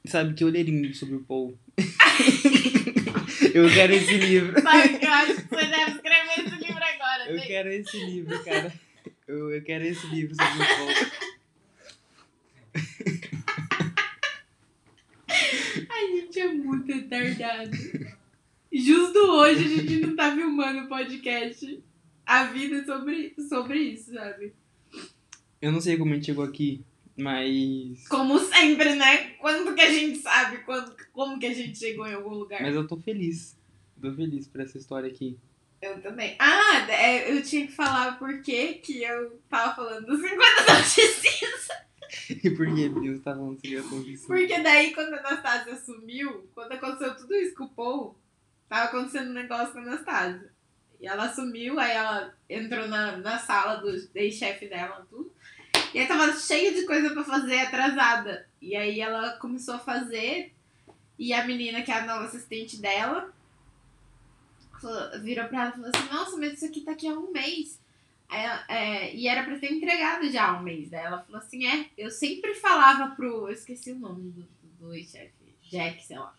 Sabe 0.06 0.34
que 0.34 0.45
olheirinho 0.45 0.93
sobre 0.95 1.15
o 1.15 1.23
Paul. 1.23 1.60
eu 3.54 3.69
quero 3.69 3.93
esse 3.93 4.17
livro. 4.17 4.62
Sabe 4.62 4.97
que 4.97 5.06
eu 5.06 5.12
acho 5.12 5.36
que 5.36 5.50
você 5.50 5.65
deve 5.65 5.91
escrever 5.91 6.39
esse 6.39 6.65
livro 6.65 6.84
agora. 6.84 7.30
Eu 7.30 7.36
né? 7.36 7.45
quero 7.45 7.69
esse 7.69 7.97
livro, 8.06 8.43
cara. 8.43 8.87
Eu, 9.28 9.52
eu 9.52 9.62
quero 9.62 9.84
esse 9.84 10.08
livro 10.08 10.34
sobre 10.36 10.63
o 10.63 10.66
foco. 10.66 11.28
A 15.90 16.00
gente 16.16 16.40
é 16.40 16.54
muito 16.54 16.94
retardado. 16.94 17.72
Justo 18.72 19.20
hoje 19.20 19.66
a 19.66 19.68
gente 19.68 20.00
não 20.00 20.16
tá 20.16 20.34
filmando 20.34 20.86
o 20.86 20.88
podcast. 20.88 21.84
A 22.26 22.46
vida 22.46 22.78
é 22.78 22.86
sobre, 22.86 23.36
sobre 23.50 23.80
isso, 23.80 24.13
sabe? 24.13 24.54
Eu 25.62 25.74
não 25.74 25.82
sei 25.82 25.98
como 25.98 26.13
a 26.13 26.16
gente 26.16 26.28
chegou 26.28 26.46
aqui, 26.46 26.86
mas. 27.18 28.08
Como 28.08 28.40
sempre, 28.40 28.96
né? 28.96 29.32
Quando 29.42 29.76
que 29.76 29.82
a 29.82 29.92
gente 29.92 30.20
sabe 30.20 30.60
quando, 30.60 30.96
como 31.12 31.38
que 31.38 31.48
a 31.48 31.54
gente 31.54 31.78
chegou 31.78 32.08
em 32.08 32.13
algum 32.13 32.30
lugar? 32.34 32.62
Mas 32.62 32.76
eu 32.76 32.88
tô 32.88 32.96
feliz. 32.96 33.58
Tô 34.02 34.13
feliz 34.13 34.48
por 34.48 34.62
essa 34.62 34.78
história 34.78 35.10
aqui. 35.10 35.38
Eu 35.82 36.02
também. 36.02 36.36
Ah, 36.40 36.86
é, 36.90 37.32
eu 37.32 37.42
tinha 37.44 37.68
que 37.68 37.74
falar 37.74 38.18
por 38.18 38.42
que 38.42 38.76
que 38.76 39.04
eu 39.04 39.40
tava 39.50 39.76
falando 39.76 40.08
dos 40.08 40.22
50 40.22 40.63
tons 40.66 40.96
de 40.96 41.02
cinza. 41.02 41.88
E 42.30 42.50
por 42.50 42.66
que 42.74 42.90
Deus 42.90 43.22
tá 43.22 43.34
falando 43.34 43.58
a 43.58 43.90
condição? 43.90 44.28
Porque 44.28 44.60
daí, 44.60 44.94
quando 44.94 45.13
a 45.13 45.20
Anastasia 45.20 45.76
sumiu, 45.78 46.50
quando 46.54 46.72
aconteceu 46.74 47.16
tudo 47.16 47.36
isso 47.36 47.56
com 47.56 47.66
o 47.66 47.70
Paul, 47.70 48.18
tava 48.68 48.86
acontecendo 48.86 49.30
um 49.30 49.34
negócio 49.34 49.74
com 49.74 49.80
a 49.80 49.82
Anastasia. 49.84 50.52
E 51.00 51.08
ela 51.08 51.34
sumiu, 51.34 51.80
aí 51.80 51.92
ela 51.92 52.34
entrou 52.50 52.88
na, 52.88 53.18
na 53.18 53.38
sala 53.38 53.76
do 53.76 53.90
ex-chefe 54.16 54.68
dela, 54.68 55.06
tudo. 55.10 55.32
E 55.94 56.00
aí 56.00 56.08
tava 56.08 56.34
cheia 56.34 56.74
de 56.74 56.86
coisa 56.86 57.12
pra 57.12 57.24
fazer, 57.24 57.60
atrasada. 57.60 58.48
E 58.62 58.76
aí 58.76 59.00
ela 59.00 59.38
começou 59.38 59.76
a 59.76 59.80
fazer, 59.80 60.54
e 61.18 61.34
a 61.34 61.46
menina, 61.46 61.82
que 61.82 61.92
é 61.92 61.96
a 61.96 62.06
nova 62.06 62.26
assistente 62.26 62.82
dela, 62.82 63.34
virou 65.22 65.48
pra 65.48 65.62
ela 65.62 65.70
e 65.70 65.74
falou 65.74 65.90
assim, 65.94 66.13
nossa, 66.13 66.38
mas 66.38 66.54
isso 66.54 66.66
aqui 66.66 66.82
tá 66.82 66.92
aqui 66.92 67.08
há 67.08 67.13
um 67.13 67.32
mês. 67.32 67.80
É, 68.30 69.16
e 69.16 69.28
era 69.28 69.44
pra 69.44 69.58
ter 69.58 69.72
entregado 69.72 70.30
já 70.30 70.50
há 70.50 70.60
um 70.60 70.63
mês. 70.63 70.90
Daí 70.90 71.06
ela 71.06 71.22
falou 71.24 71.40
assim, 71.40 71.66
é, 71.66 71.90
eu 71.98 72.12
sempre 72.12 72.54
falava 72.54 73.16
pro. 73.16 73.48
Eu 73.48 73.54
esqueci 73.54 73.92
o 73.92 74.00
nome 74.00 74.32
do, 74.32 74.48
do 74.80 74.94
ex-chefe. 74.94 75.32
Jack, 75.70 76.06
sei 76.06 76.18
lá. 76.18 76.36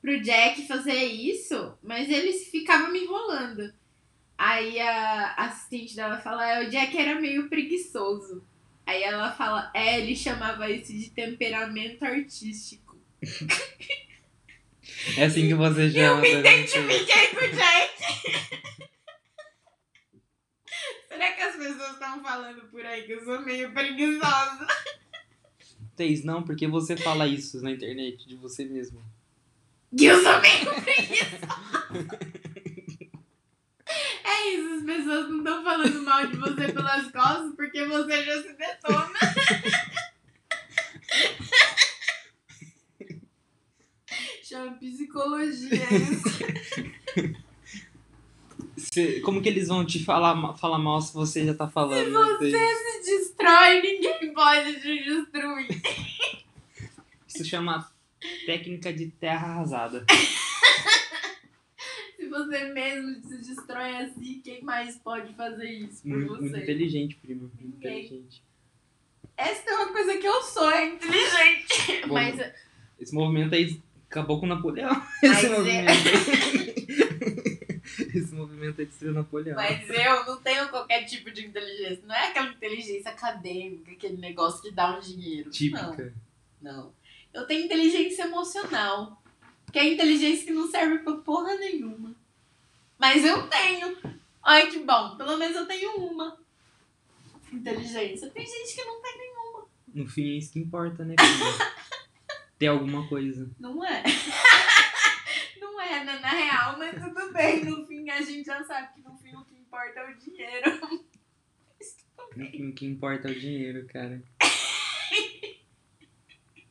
Pro 0.00 0.20
Jack 0.20 0.66
fazer 0.66 1.04
isso, 1.04 1.74
mas 1.82 2.08
ele 2.08 2.32
ficava 2.32 2.88
me 2.88 3.00
enrolando. 3.00 3.72
Aí 4.36 4.80
a 4.80 5.34
assistente 5.34 5.94
dela 5.94 6.18
fala, 6.18 6.46
é, 6.46 6.66
o 6.66 6.70
Jack 6.70 6.96
era 6.96 7.20
meio 7.20 7.48
preguiçoso. 7.48 8.42
Aí 8.86 9.02
ela 9.02 9.30
fala, 9.32 9.70
é, 9.74 10.00
ele 10.00 10.16
chamava 10.16 10.70
isso 10.70 10.92
de 10.92 11.10
temperamento 11.10 12.02
artístico. 12.02 12.96
É 15.16 15.24
assim 15.24 15.48
que 15.48 15.54
você 15.54 15.90
chama. 15.90 16.26
Eu 16.26 16.32
me 16.34 16.34
identifiquei 16.40 17.26
com 17.28 17.40
Jack. 17.40 18.60
Será 21.08 21.32
que 21.32 21.42
as 21.42 21.56
pessoas 21.56 21.92
estão 21.92 22.22
falando 22.22 22.62
por 22.70 22.84
aí 22.84 23.02
que 23.02 23.12
eu 23.12 23.24
sou 23.24 23.40
meio 23.40 23.72
preguiçosa? 23.72 24.66
Thaís, 25.96 26.24
não, 26.24 26.42
porque 26.42 26.66
você 26.66 26.96
fala 26.96 27.26
isso 27.26 27.62
na 27.62 27.70
internet 27.72 28.26
de 28.26 28.36
você 28.36 28.64
mesmo. 28.64 29.02
Que 29.96 30.06
eu 30.06 30.22
sou 30.22 30.40
meio 30.40 30.82
preguiçosa. 30.82 32.18
É 34.24 34.48
isso, 34.54 34.74
as 34.74 34.84
pessoas 34.84 35.28
não 35.28 35.38
estão 35.38 35.64
falando 35.64 36.02
mal 36.02 36.26
de 36.26 36.36
você 36.36 36.72
pelas 36.72 37.10
costas 37.10 37.54
porque 37.56 37.84
você 37.84 38.24
já 38.24 38.42
se 38.42 38.52
detona. 38.54 39.18
Chama 44.50 44.72
psicologia 44.78 45.70
isso. 45.94 46.24
Como 49.22 49.40
que 49.40 49.48
eles 49.48 49.68
vão 49.68 49.86
te 49.86 50.04
falar, 50.04 50.56
falar 50.56 50.78
mal 50.78 51.00
se 51.00 51.14
você 51.14 51.46
já 51.46 51.54
tá 51.54 51.68
falando? 51.68 52.38
Se 52.38 52.50
você 52.50 53.00
se 53.00 53.10
destrói, 53.18 53.80
ninguém 53.80 54.34
pode 54.34 54.80
te 54.80 55.04
destruir. 55.04 55.68
Isso 57.28 57.44
chama 57.44 57.88
técnica 58.44 58.92
de 58.92 59.06
terra 59.06 59.46
arrasada. 59.52 60.04
Se 62.16 62.26
você 62.28 62.72
mesmo 62.72 63.22
se 63.28 63.38
destrói 63.38 63.96
assim, 63.98 64.40
quem 64.44 64.62
mais 64.62 64.96
pode 64.96 65.32
fazer 65.34 65.68
isso 65.68 66.02
por 66.02 66.10
Muito, 66.10 66.32
muito 66.32 66.50
você? 66.50 66.62
inteligente, 66.62 67.16
primo. 67.16 67.42
Muito 67.42 67.76
Ninguém. 67.76 68.04
inteligente. 68.04 68.42
Essa 69.36 69.70
é 69.70 69.74
uma 69.74 69.92
coisa 69.92 70.16
que 70.18 70.26
eu 70.26 70.42
sou, 70.42 70.70
é 70.70 70.88
inteligente. 70.88 72.06
Bom, 72.06 72.14
Mas, 72.14 72.52
Esse 73.00 73.14
movimento 73.14 73.54
aí 73.54 73.80
acabou 74.10 74.40
com 74.40 74.46
Napoleão. 74.46 74.90
Mas 75.22 75.38
Esse 75.38 75.46
é- 75.46 75.48
movimento 75.50 75.88
aí. 75.88 77.60
Esse 78.14 78.34
movimento 78.34 78.80
aí 78.80 78.86
destruiu 78.86 79.14
Napoleão. 79.14 79.56
mas 79.56 79.88
eu 79.88 80.24
não 80.26 80.40
tenho 80.40 80.68
qualquer 80.68 81.04
tipo 81.04 81.30
de 81.30 81.46
inteligência. 81.46 82.02
Não 82.06 82.14
é 82.14 82.28
aquela 82.28 82.48
inteligência 82.50 83.10
acadêmica, 83.10 83.90
aquele 83.92 84.16
negócio 84.16 84.62
que 84.62 84.70
dá 84.72 84.96
um 84.96 85.00
dinheiro. 85.00 85.46
Não, 85.46 85.52
Típica. 85.52 86.14
não. 86.60 86.92
Eu 87.32 87.46
tenho 87.46 87.64
inteligência 87.64 88.24
emocional. 88.24 89.20
Que 89.72 89.78
é 89.78 89.92
inteligência 89.92 90.44
que 90.46 90.52
não 90.52 90.68
serve 90.68 90.98
pra 90.98 91.12
porra 91.18 91.54
nenhuma. 91.56 92.12
Mas 92.98 93.24
eu 93.24 93.46
tenho. 93.48 93.96
Ai, 94.42 94.68
que 94.68 94.80
bom. 94.80 95.16
Pelo 95.16 95.36
menos 95.36 95.56
eu 95.56 95.66
tenho 95.66 95.96
uma. 95.96 96.36
Inteligência. 97.52 98.28
Tem 98.30 98.44
gente 98.44 98.74
que 98.74 98.84
não 98.84 99.00
tem 99.00 99.16
nenhuma. 99.18 99.66
No 99.94 100.08
fim 100.08 100.22
é 100.34 100.38
isso 100.38 100.52
que 100.52 100.58
importa, 100.58 101.04
né, 101.04 101.14
Ter 102.60 102.66
alguma 102.68 103.08
coisa. 103.08 103.50
Não 103.58 103.84
é. 103.84 104.02
Não 105.60 105.80
é, 105.80 106.04
né? 106.04 106.18
Na 106.20 106.28
real, 106.28 106.78
mas 106.78 106.94
tudo 107.02 107.32
bem. 107.32 107.64
No 107.64 107.86
fim, 107.86 108.08
a 108.10 108.20
gente 108.20 108.44
já 108.46 108.62
sabe 108.62 108.92
que 108.94 109.00
no 109.00 109.16
fim 109.16 109.34
o 109.34 109.44
que 109.46 109.56
importa 109.56 109.98
é 110.00 110.10
o 110.10 110.18
dinheiro. 110.18 110.80
Mas 111.78 111.96
tudo 112.16 112.28
No 112.36 112.44
bem. 112.44 112.50
fim, 112.52 112.68
o 112.68 112.74
que 112.74 112.86
importa 112.86 113.28
é 113.28 113.30
o 113.32 113.40
dinheiro, 113.40 113.86
cara. 113.86 114.22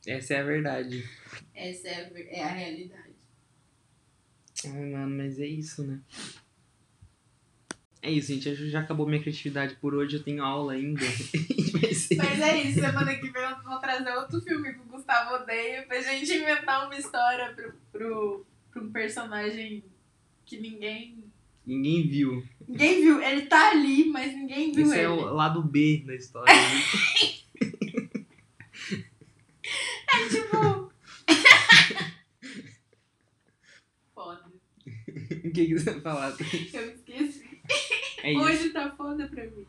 Essa 0.06 0.34
é 0.34 0.40
a 0.40 0.44
verdade. 0.44 1.04
Essa 1.54 1.88
é 1.88 2.04
a, 2.04 2.10
é 2.38 2.42
a 2.42 2.48
realidade. 2.48 3.14
Ai, 4.66 4.90
mano, 4.92 5.16
mas 5.16 5.38
é 5.40 5.46
isso, 5.46 5.84
né? 5.86 6.00
É 8.02 8.10
isso, 8.10 8.28
gente. 8.32 8.48
Acho 8.48 8.62
que 8.62 8.70
já 8.70 8.80
acabou 8.80 9.06
minha 9.06 9.20
criatividade 9.20 9.76
por 9.76 9.94
hoje. 9.94 10.16
Eu 10.16 10.22
tenho 10.22 10.42
aula 10.42 10.72
ainda. 10.72 11.02
Ser- 11.94 12.16
Mas 12.16 12.40
é 12.40 12.62
isso, 12.62 12.80
semana 12.80 13.14
que 13.14 13.28
vem 13.30 13.42
eu 13.42 13.62
vou 13.62 13.78
trazer 13.78 14.10
outro 14.16 14.40
filme 14.40 14.72
que 14.72 14.80
o 14.80 14.84
Gustavo 14.84 15.34
odeia 15.34 15.82
pra 15.86 16.00
gente 16.00 16.32
inventar 16.32 16.86
uma 16.86 16.96
história 16.96 17.52
pro, 17.54 17.72
pro, 17.92 18.46
pro 18.70 18.84
um 18.84 18.90
personagem 18.90 19.84
que 20.46 20.58
ninguém. 20.58 21.22
Ninguém 21.66 22.08
viu. 22.08 22.42
Ninguém 22.66 23.00
viu. 23.02 23.22
Ele 23.22 23.42
tá 23.42 23.70
ali, 23.70 24.06
mas 24.06 24.32
ninguém 24.34 24.72
viu 24.72 24.86
Esse 24.86 24.94
ele. 24.94 25.02
é 25.04 25.08
o 25.08 25.34
lado 25.34 25.62
B 25.62 26.02
da 26.06 26.14
história. 26.14 26.52
né? 26.52 26.60
É 30.12 30.28
tipo. 30.28 30.90
foda. 34.14 34.44
o 35.44 35.50
que, 35.52 35.66
que 35.66 35.78
você 35.78 35.90
vai 35.92 36.00
falar? 36.00 36.30
Eu 36.72 36.90
esqueci. 36.94 37.49
É 38.22 38.32
isso. 38.32 38.42
Hoje 38.42 38.70
tá 38.70 38.90
foda 38.96 39.26
pra 39.28 39.44
mim. 39.44 39.66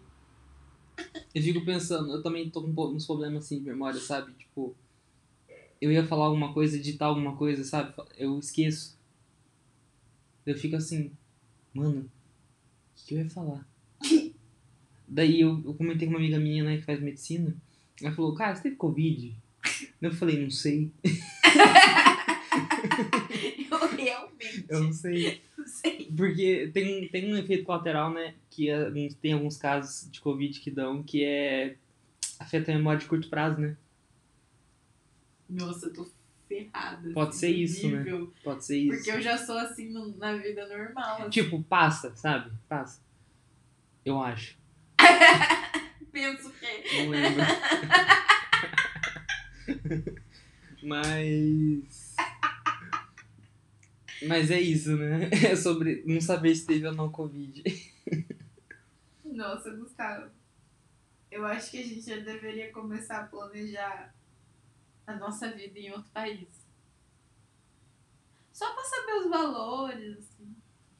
Eu 1.34 1.42
fico 1.42 1.66
pensando, 1.66 2.14
eu 2.14 2.22
também 2.22 2.50
tô 2.50 2.62
com 2.62 2.88
uns 2.88 3.06
problemas 3.06 3.46
assim 3.46 3.60
de 3.60 3.66
memória, 3.66 4.00
sabe? 4.00 4.34
Tipo, 4.34 4.76
eu 5.80 5.92
ia 5.92 6.06
falar 6.06 6.26
alguma 6.26 6.54
coisa, 6.54 6.78
editar 6.78 7.06
alguma 7.08 7.36
coisa, 7.36 7.64
sabe? 7.64 7.94
Eu 8.18 8.38
esqueço. 8.38 8.98
Eu 10.46 10.56
fico 10.56 10.76
assim, 10.76 11.12
mano, 11.74 12.02
o 12.02 12.96
que, 12.96 13.08
que 13.08 13.14
eu 13.16 13.20
ia 13.20 13.30
falar? 13.30 13.68
Daí 15.08 15.42
eu, 15.42 15.62
eu 15.66 15.74
comentei 15.74 16.08
com 16.08 16.14
uma 16.14 16.20
amiga 16.20 16.40
minha, 16.40 16.64
né, 16.64 16.78
que 16.78 16.84
faz 16.84 17.02
medicina. 17.02 17.56
Ela 18.02 18.16
falou, 18.16 18.34
cara, 18.34 18.56
você 18.56 18.64
teve 18.64 18.76
Covid? 18.76 19.36
Eu 20.02 20.12
falei, 20.14 20.42
não 20.42 20.50
sei. 20.50 20.92
Eu 23.72 23.88
realmente 23.96 24.66
Eu 24.68 24.84
não 24.84 24.94
sei. 24.94 25.42
Sei. 25.72 26.12
Porque 26.16 26.70
tem, 26.74 27.08
tem 27.08 27.34
um 27.34 27.38
efeito 27.38 27.64
colateral, 27.64 28.14
né? 28.14 28.36
Que 28.50 28.70
é- 28.70 28.92
tem 29.22 29.34
alguns 29.34 29.58
casos 29.58 30.10
de 30.12 30.20
Covid 30.22 30.60
que 30.60 30.70
dão, 30.70 31.02
que 31.02 31.24
é. 31.24 31.76
afeta 32.40 32.72
a 32.72 32.76
memória 32.76 33.00
de 33.00 33.06
curto 33.08 33.30
prazo, 33.30 33.60
né? 33.60 33.76
Nossa, 35.50 35.88
eu 35.88 35.94
tô 35.94 36.08
ferrada. 36.48 37.12
Pode 37.14 37.30
assim, 37.30 37.40
ser 37.40 37.50
isso, 37.50 37.90
né? 37.90 38.06
Pode 38.44 38.66
ser 38.66 38.78
isso. 38.78 38.98
Porque 38.98 39.12
eu 39.12 39.22
já 39.22 39.38
sou 39.38 39.58
assim 39.58 39.92
na 40.18 40.36
vida 40.38 40.68
normal. 40.68 41.22
assim. 41.22 41.30
Tipo, 41.30 41.62
passa, 41.64 42.16
sabe? 42.16 42.52
Passa. 42.68 43.02
Eu 44.06 44.22
acho. 44.22 44.58
Penso 46.12 46.52
que. 46.52 47.04
Não 47.04 47.10
lembro. 47.10 47.42
Mas. 50.84 52.01
Mas 54.28 54.52
é 54.52 54.60
isso, 54.60 54.96
né? 54.98 55.30
É 55.50 55.56
sobre 55.56 56.04
não 56.06 56.22
saber 56.22 56.56
se 56.56 56.66
teve 56.66 56.88
ou 56.88 56.94
não 56.94 57.12
Covid. 57.12 57.64
Nossa, 59.26 59.72
Gustavo. 59.72 60.30
Eu 61.32 61.46
acho 61.46 61.72
que 61.72 61.80
a 61.80 61.84
gente 61.84 62.02
já 62.02 62.18
deveria 62.18 62.72
começar 62.72 63.20
a 63.20 63.26
planejar 63.26 64.14
a 65.08 65.16
nossa 65.16 65.50
vida 65.52 65.80
em 65.80 65.92
outro 65.92 66.12
país. 66.12 66.48
Só 68.52 68.74
pra 68.74 68.84
saber 68.84 69.14
os 69.14 69.30
valores, 69.30 70.18
assim. 70.18 70.56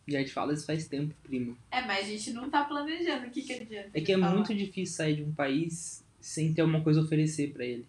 E 0.08 0.16
a 0.16 0.20
gente 0.20 0.34
fala 0.34 0.54
isso 0.54 0.66
faz 0.66 0.88
tempo, 0.88 1.14
primo. 1.22 1.58
É, 1.70 1.82
mas 1.82 2.06
a 2.06 2.10
gente 2.10 2.32
não 2.32 2.50
tá 2.50 2.64
planejando. 2.64 3.28
O 3.28 3.30
que, 3.30 3.44
que 3.44 3.54
adianta? 3.54 3.92
É 3.94 4.02
que 4.02 4.12
é 4.12 4.18
falar? 4.18 4.34
muito 4.34 4.56
difícil 4.56 4.96
sair 4.96 5.18
de 5.18 5.24
um 5.24 5.34
país 5.34 6.04
sem 6.20 6.54
ter 6.54 6.62
alguma 6.62 6.84
coisa 6.84 7.02
a 7.02 7.04
oferecer 7.04 7.52
pra 7.52 7.66
ele. 7.66 7.86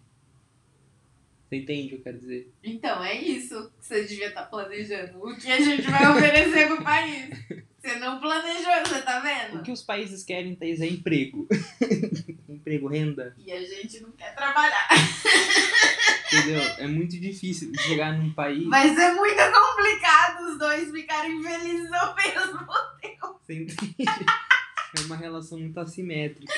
Você 1.47 1.57
entende 1.57 1.87
o 1.87 1.89
que 1.89 1.95
eu 1.95 2.03
quero 2.03 2.19
dizer? 2.19 2.53
Então, 2.63 3.03
é 3.03 3.15
isso 3.15 3.71
que 3.79 3.85
você 3.85 4.03
devia 4.03 4.29
estar 4.29 4.43
planejando. 4.45 5.19
O 5.23 5.35
que 5.35 5.51
a 5.51 5.59
gente 5.59 5.83
vai 5.83 6.11
oferecer 6.11 6.67
pro 6.67 6.83
país. 6.83 7.29
Você 7.79 7.95
não 7.99 8.19
planejou, 8.19 8.71
você 8.85 9.01
tá 9.01 9.19
vendo? 9.19 9.59
O 9.59 9.63
que 9.63 9.71
os 9.71 9.81
países 9.81 10.23
querem, 10.23 10.55
Thaís, 10.55 10.79
é 10.79 10.87
emprego. 10.87 11.47
emprego, 12.47 12.87
renda. 12.87 13.35
E 13.37 13.51
a 13.51 13.61
gente 13.61 13.99
não 13.99 14.11
quer 14.13 14.33
trabalhar. 14.33 14.87
Entendeu? 16.33 16.61
É 16.77 16.87
muito 16.87 17.19
difícil 17.19 17.71
chegar 17.77 18.17
num 18.17 18.33
país. 18.33 18.65
Mas 18.65 18.97
é 18.97 19.13
muito 19.13 19.35
complicado 19.35 20.49
os 20.49 20.57
dois 20.57 20.91
ficarem 20.91 21.43
felizes 21.43 21.91
ao 21.91 22.15
mesmo 22.15 22.65
tempo. 23.01 23.39
Você 23.41 23.53
entende? 23.53 23.75
É 24.95 25.05
uma 25.05 25.15
relação 25.15 25.59
muito 25.59 25.79
assimétrica. 25.79 26.53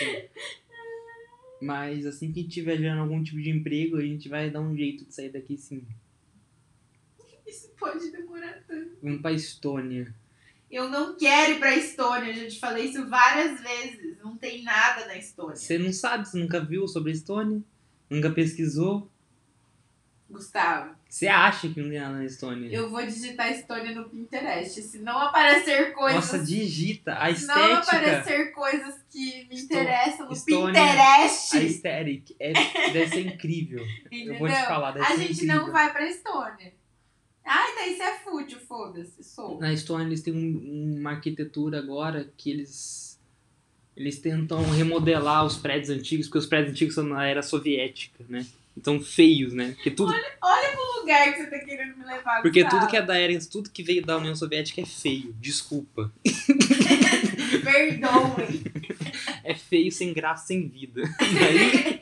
Mas 1.62 2.06
assim 2.06 2.32
que 2.32 2.42
estiver 2.42 2.78
gerando 2.78 3.02
algum 3.02 3.24
tipo 3.24 3.42
de 3.42 3.50
emprego, 3.50 3.98
a 3.98 4.02
gente 4.02 4.28
vai 4.28 4.50
dar 4.50 4.62
um 4.62 4.76
jeito 4.76 5.06
de 5.06 5.14
sair 5.14 5.30
daqui 5.30 5.58
sim. 5.58 5.86
Isso 7.46 7.70
pode 7.80 8.12
demorar 8.12 8.64
tanto. 8.68 8.98
Vamos 9.02 9.22
pra 9.22 9.32
Estônia. 9.32 10.14
Eu 10.70 10.90
não 10.90 11.16
quero 11.16 11.54
ir 11.54 11.60
pra 11.60 11.76
Estônia, 11.76 12.32
eu 12.32 12.34
já 12.34 12.48
te 12.48 12.60
falei 12.60 12.86
isso 12.86 13.08
várias 13.08 13.62
vezes. 13.62 14.18
Não 14.18 14.36
tem 14.36 14.64
nada 14.64 15.06
na 15.06 15.18
Estônia. 15.18 15.56
Você 15.56 15.78
não 15.78 15.94
sabe, 15.94 16.28
você 16.28 16.38
nunca 16.38 16.60
viu 16.60 16.88
sobre 16.88 17.12
a 17.12 17.16
Estônia? 17.16 17.64
Nunca 18.10 18.32
pesquisou? 18.32 19.10
Gustavo, 20.30 20.96
Você 21.16 21.28
acha 21.30 21.70
que 21.70 21.80
não 21.80 21.90
tem 21.90 21.98
nada 21.98 22.16
na 22.16 22.26
Estônia? 22.26 22.70
eu 22.70 22.90
vou 22.90 23.02
digitar 23.06 23.50
Estônia 23.50 23.96
no 23.96 24.10
Pinterest. 24.10 24.82
Se 24.82 24.98
não 24.98 25.18
aparecer 25.18 25.94
coisas. 25.94 26.16
Nossa, 26.16 26.40
digita. 26.40 27.14
A 27.14 27.34
se 27.34 27.48
não 27.48 27.56
estética. 27.80 27.80
aparecer 27.98 28.52
coisas 28.52 28.96
que 29.10 29.48
me 29.50 29.62
interessam 29.62 30.26
no 30.28 30.34
Estônia- 30.34 30.74
Pinterest. 30.74 31.56
A 31.58 31.64
estética 31.64 32.34
é, 32.38 32.52
deve 32.92 33.08
ser 33.08 33.26
incrível. 33.28 33.80
Eu 34.12 34.38
vou 34.38 34.50
te 34.50 34.66
falar, 34.66 34.92
deve 34.92 35.06
A 35.06 35.16
gente 35.16 35.32
incrível. 35.36 35.56
não 35.68 35.72
vai 35.72 35.90
pra 35.94 36.06
Estônia. 36.06 36.74
Ai, 37.46 37.76
daí 37.76 37.96
você 37.96 38.04
é 38.04 38.16
fútil, 38.20 38.60
foda-se, 38.60 39.24
sou. 39.24 39.58
Na 39.58 39.72
Estônia 39.72 40.08
eles 40.08 40.22
têm 40.22 40.34
um- 40.34 40.98
uma 41.00 41.12
arquitetura 41.12 41.80
agora 41.80 42.30
que 42.36 42.52
eles 42.52 43.18
eles 43.96 44.20
tentam 44.20 44.62
remodelar 44.72 45.46
os 45.46 45.56
prédios 45.56 45.90
antigos, 45.90 46.28
porque 46.28 46.40
os 46.40 46.46
prédios 46.46 46.72
antigos 46.74 46.94
são 46.94 47.06
na 47.06 47.26
era 47.26 47.42
soviética, 47.42 48.26
né? 48.28 48.46
Então 48.78 49.00
feios, 49.00 49.54
né? 49.54 49.72
Porque 49.76 49.92
tudo, 49.92 50.12
O 50.12 51.00
lugar 51.00 51.32
que 51.34 51.44
você 51.44 51.50
tá 51.50 51.60
querendo 51.60 51.98
me 51.98 52.06
levar, 52.06 52.42
porque 52.42 52.66
tudo 52.66 52.88
que 52.88 52.98
é 52.98 53.02
da 53.02 53.18
era, 53.18 53.34
tudo 53.50 53.70
que 53.70 53.84
veio 53.84 54.06
da 54.06 54.18
União 54.18 54.36
Soviética 54.36 54.82
é 54.82 54.86
feio. 54.86 55.34
Desculpa. 55.40 56.12
Perdoem. 57.64 58.64
É 59.44 59.56
feio, 59.56 59.92
sem 59.92 60.14
graça, 60.14 60.48
sem 60.48 60.68
vida. 60.68 61.04
Daí, 61.20 62.00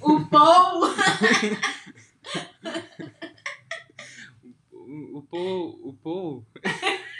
O 0.00 0.20
povo. 0.26 0.94
o, 4.72 5.18
o 5.18 5.22
Paul, 5.22 5.80
o 5.82 5.92
Paul, 5.94 6.46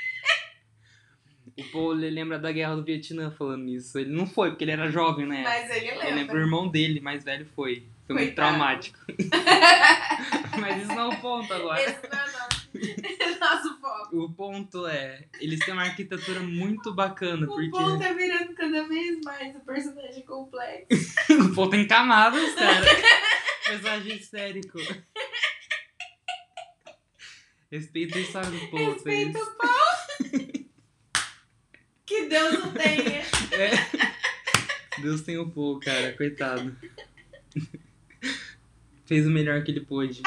o 1.59 1.65
Paul 1.71 1.93
lembra 1.93 2.39
da 2.39 2.51
guerra 2.53 2.75
do 2.77 2.85
Vietnã 2.85 3.31
falando 3.31 3.69
isso. 3.69 3.99
Ele 3.99 4.11
não 4.11 4.27
foi 4.27 4.51
porque 4.51 4.65
ele 4.65 4.71
era 4.73 4.91
jovem, 4.91 5.27
né? 5.27 5.43
Mas 5.43 5.71
ele 5.71 5.89
Ele 5.89 5.95
lembra 5.97 6.11
o 6.11 6.15
lembra. 6.17 6.41
irmão 6.41 6.69
dele, 6.69 7.01
mais 7.01 7.23
velho, 7.25 7.47
foi. 7.55 7.87
Foi 8.07 8.17
muito 8.17 8.29
Coitado. 8.35 8.35
traumático. 8.57 8.99
Mas 10.61 10.83
isso 10.83 10.95
não 10.95 11.13
é 11.13 11.15
o 11.15 11.21
ponto 11.21 11.53
agora. 11.53 11.81
Esse 11.83 12.09
não 12.11 12.19
é 12.19 12.25
nosso, 12.33 13.39
nosso 13.41 13.81
foco. 13.81 14.17
O 14.25 14.33
ponto 14.33 14.87
é, 14.87 15.25
eles 15.41 15.61
têm 15.61 15.73
uma 15.75 15.85
arquitetura 15.85 16.41
muito 16.41 16.93
bacana, 16.93 17.47
O 17.47 17.49
porque 17.55 17.71
povo 17.71 17.99
tá 17.99 18.13
virando 18.13 18.55
cada 18.55 18.87
vez 18.89 19.21
mais 19.25 19.55
o 19.55 19.61
personagem 19.61 20.23
complexo. 20.25 20.87
o 21.31 21.55
Paul 21.55 21.71
tem 21.71 21.87
camadas, 21.87 22.55
cara. 22.55 22.85
Personagem 23.67 24.17
histérico. 24.17 24.79
Respeita 27.71 28.19
a 28.19 28.21
história 28.21 28.51
do 28.51 28.69
Paul, 28.69 28.93
Respeita 28.93 29.39
o 29.39 29.47
pau. 29.57 29.69
Que 32.07 32.27
Deus 32.29 32.65
o 32.65 32.73
tenha. 32.73 33.23
É. 33.53 35.01
Deus 35.01 35.23
tem 35.23 35.39
o 35.39 35.49
Paul, 35.51 35.81
cara, 35.81 36.13
coitado. 36.17 36.77
Fez 39.07 39.27
o 39.27 39.31
melhor 39.31 39.63
que 39.65 39.71
ele 39.71 39.81
pôde. 39.81 40.23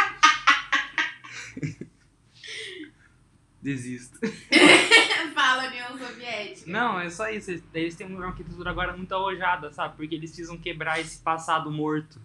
Desisto. 3.62 4.20
Fala 5.34 5.68
União 5.68 5.98
Soviética. 5.98 6.72
Não, 6.72 7.00
é 7.00 7.10
só 7.10 7.30
isso. 7.30 7.52
Eles- 7.74 7.96
têm 7.96 8.08
uma 8.08 8.28
arquitetura 8.28 8.70
agora 8.70 8.96
muito 8.96 9.14
arrojada, 9.14 9.72
sabe? 9.74 9.98
Porque 9.98 10.16
eles 10.16 10.30
precisam 10.32 10.58
quebrar 10.58 11.00
esse 11.02 11.20
passado 11.20 11.72
morto. 11.72 12.20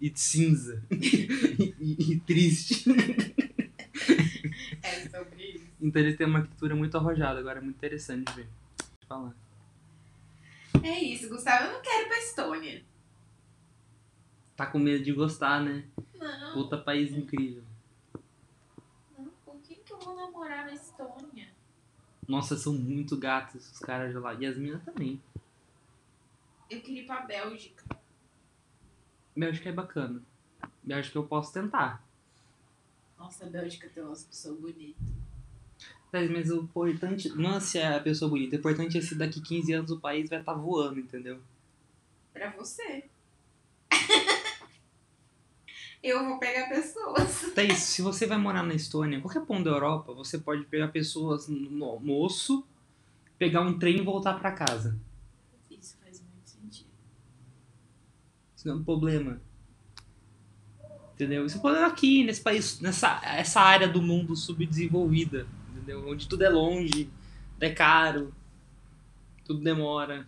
e 0.00 0.12
cinza. 0.14 0.82
e, 0.90 2.12
e 2.12 2.20
triste. 2.20 2.84
É 4.82 5.08
sobre. 5.08 5.39
Então 5.80 6.02
eles 6.02 6.16
têm 6.16 6.26
uma 6.26 6.40
arquitetura 6.40 6.74
muito 6.74 6.96
arrojada. 6.96 7.40
Agora 7.40 7.58
é 7.58 7.62
muito 7.62 7.76
interessante 7.76 8.26
de 8.26 8.32
ver. 8.34 8.48
Deixa 8.76 9.02
eu 9.02 9.08
falar. 9.08 9.34
É 10.82 10.98
isso, 10.98 11.28
Gustavo. 11.28 11.64
Eu 11.64 11.72
não 11.72 11.82
quero 11.82 12.04
ir 12.04 12.08
pra 12.08 12.18
Estônia. 12.18 12.84
Tá 14.56 14.66
com 14.66 14.78
medo 14.78 15.02
de 15.02 15.12
gostar, 15.12 15.62
né? 15.62 15.88
Não. 16.14 16.52
Puta 16.52 16.76
país 16.76 17.12
incrível. 17.12 17.64
Não, 19.18 19.30
com 19.44 19.58
quem 19.60 19.78
que 19.82 19.92
eu 19.92 19.98
vou 19.98 20.14
namorar 20.14 20.66
na 20.66 20.74
Estônia? 20.74 21.48
Nossa, 22.28 22.56
são 22.56 22.74
muito 22.74 23.16
gatos 23.16 23.72
os 23.72 23.78
caras 23.78 24.12
de 24.12 24.18
lá. 24.18 24.34
E 24.34 24.44
as 24.46 24.56
minas 24.58 24.84
também. 24.84 25.20
Eu 26.68 26.80
queria 26.82 27.02
ir 27.02 27.06
pra 27.06 27.22
Bélgica. 27.22 27.84
Bélgica 29.34 29.70
é 29.70 29.72
bacana. 29.72 30.22
Bélgica 30.82 31.18
eu 31.18 31.26
posso 31.26 31.52
tentar. 31.52 32.04
Nossa, 33.18 33.46
a 33.46 33.48
Bélgica 33.48 33.88
tem 33.88 34.02
umas 34.02 34.24
pessoas 34.24 34.58
bonitas. 34.60 35.08
Mas 36.12 36.50
o 36.50 36.62
importante 36.64 37.28
não 37.36 37.56
é 37.56 37.60
se 37.60 37.78
é 37.78 37.96
a 37.96 38.00
pessoa 38.00 38.28
bonita. 38.28 38.56
O 38.56 38.58
importante 38.58 38.98
é 38.98 39.00
se 39.00 39.14
daqui 39.14 39.40
15 39.40 39.72
anos 39.72 39.90
o 39.90 40.00
país 40.00 40.28
vai 40.28 40.40
estar 40.40 40.54
voando, 40.54 40.98
entendeu? 40.98 41.40
Pra 42.32 42.50
você. 42.50 43.04
eu 46.02 46.24
vou 46.24 46.38
pegar 46.38 46.68
pessoas. 46.68 47.52
Thaís, 47.54 47.78
se 47.78 48.02
você 48.02 48.26
vai 48.26 48.38
morar 48.38 48.64
na 48.64 48.74
Estônia, 48.74 49.20
qualquer 49.20 49.44
ponto 49.44 49.62
da 49.62 49.70
Europa, 49.70 50.12
você 50.12 50.36
pode 50.38 50.64
pegar 50.64 50.88
pessoas 50.88 51.46
no 51.46 51.84
almoço, 51.84 52.66
pegar 53.38 53.60
um 53.60 53.78
trem 53.78 53.98
e 53.98 54.02
voltar 54.02 54.34
pra 54.34 54.50
casa. 54.50 54.98
Isso 55.70 55.96
faz 56.02 56.20
muito 56.20 56.50
sentido. 56.50 56.90
Isso 58.56 58.66
não 58.66 58.74
é 58.74 58.78
um 58.78 58.84
problema. 58.84 59.40
Entendeu? 61.14 61.46
Isso 61.46 61.56
é 61.56 61.58
um 61.58 61.62
problema 61.62 61.86
aqui, 61.86 62.24
nesse 62.24 62.40
país, 62.40 62.80
nessa 62.80 63.20
essa 63.22 63.60
área 63.60 63.86
do 63.86 64.02
mundo 64.02 64.34
subdesenvolvida. 64.34 65.46
Entendeu? 65.80 66.06
Onde 66.06 66.28
tudo 66.28 66.44
é 66.44 66.48
longe, 66.50 67.10
tudo 67.54 67.62
é 67.62 67.70
caro, 67.70 68.34
tudo 69.46 69.62
demora. 69.62 70.26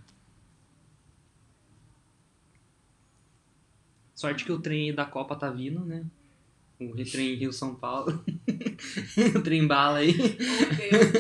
Sorte 4.15 4.45
que 4.47 4.53
o 4.53 4.59
trem 4.59 4.95
da 4.95 5.05
Copa 5.05 5.37
tá 5.37 5.51
vindo, 5.51 5.85
né? 5.85 6.05
O 6.81 6.95
trem 7.05 7.35
Rio-São 7.35 7.75
Paulo. 7.75 8.25
o 9.37 9.43
trem 9.43 9.67
bala 9.67 9.99
aí. 9.99 10.17
Oh, 10.17 10.75
Deus. 10.75 11.13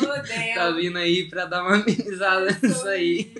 Oh, 0.00 0.22
Deus. 0.26 0.54
Tá 0.54 0.70
vindo 0.72 0.98
aí 0.98 1.28
pra 1.28 1.46
dar 1.46 1.62
uma 1.62 1.76
amenizada 1.76 2.58
nisso 2.60 2.88
aí. 2.88 3.32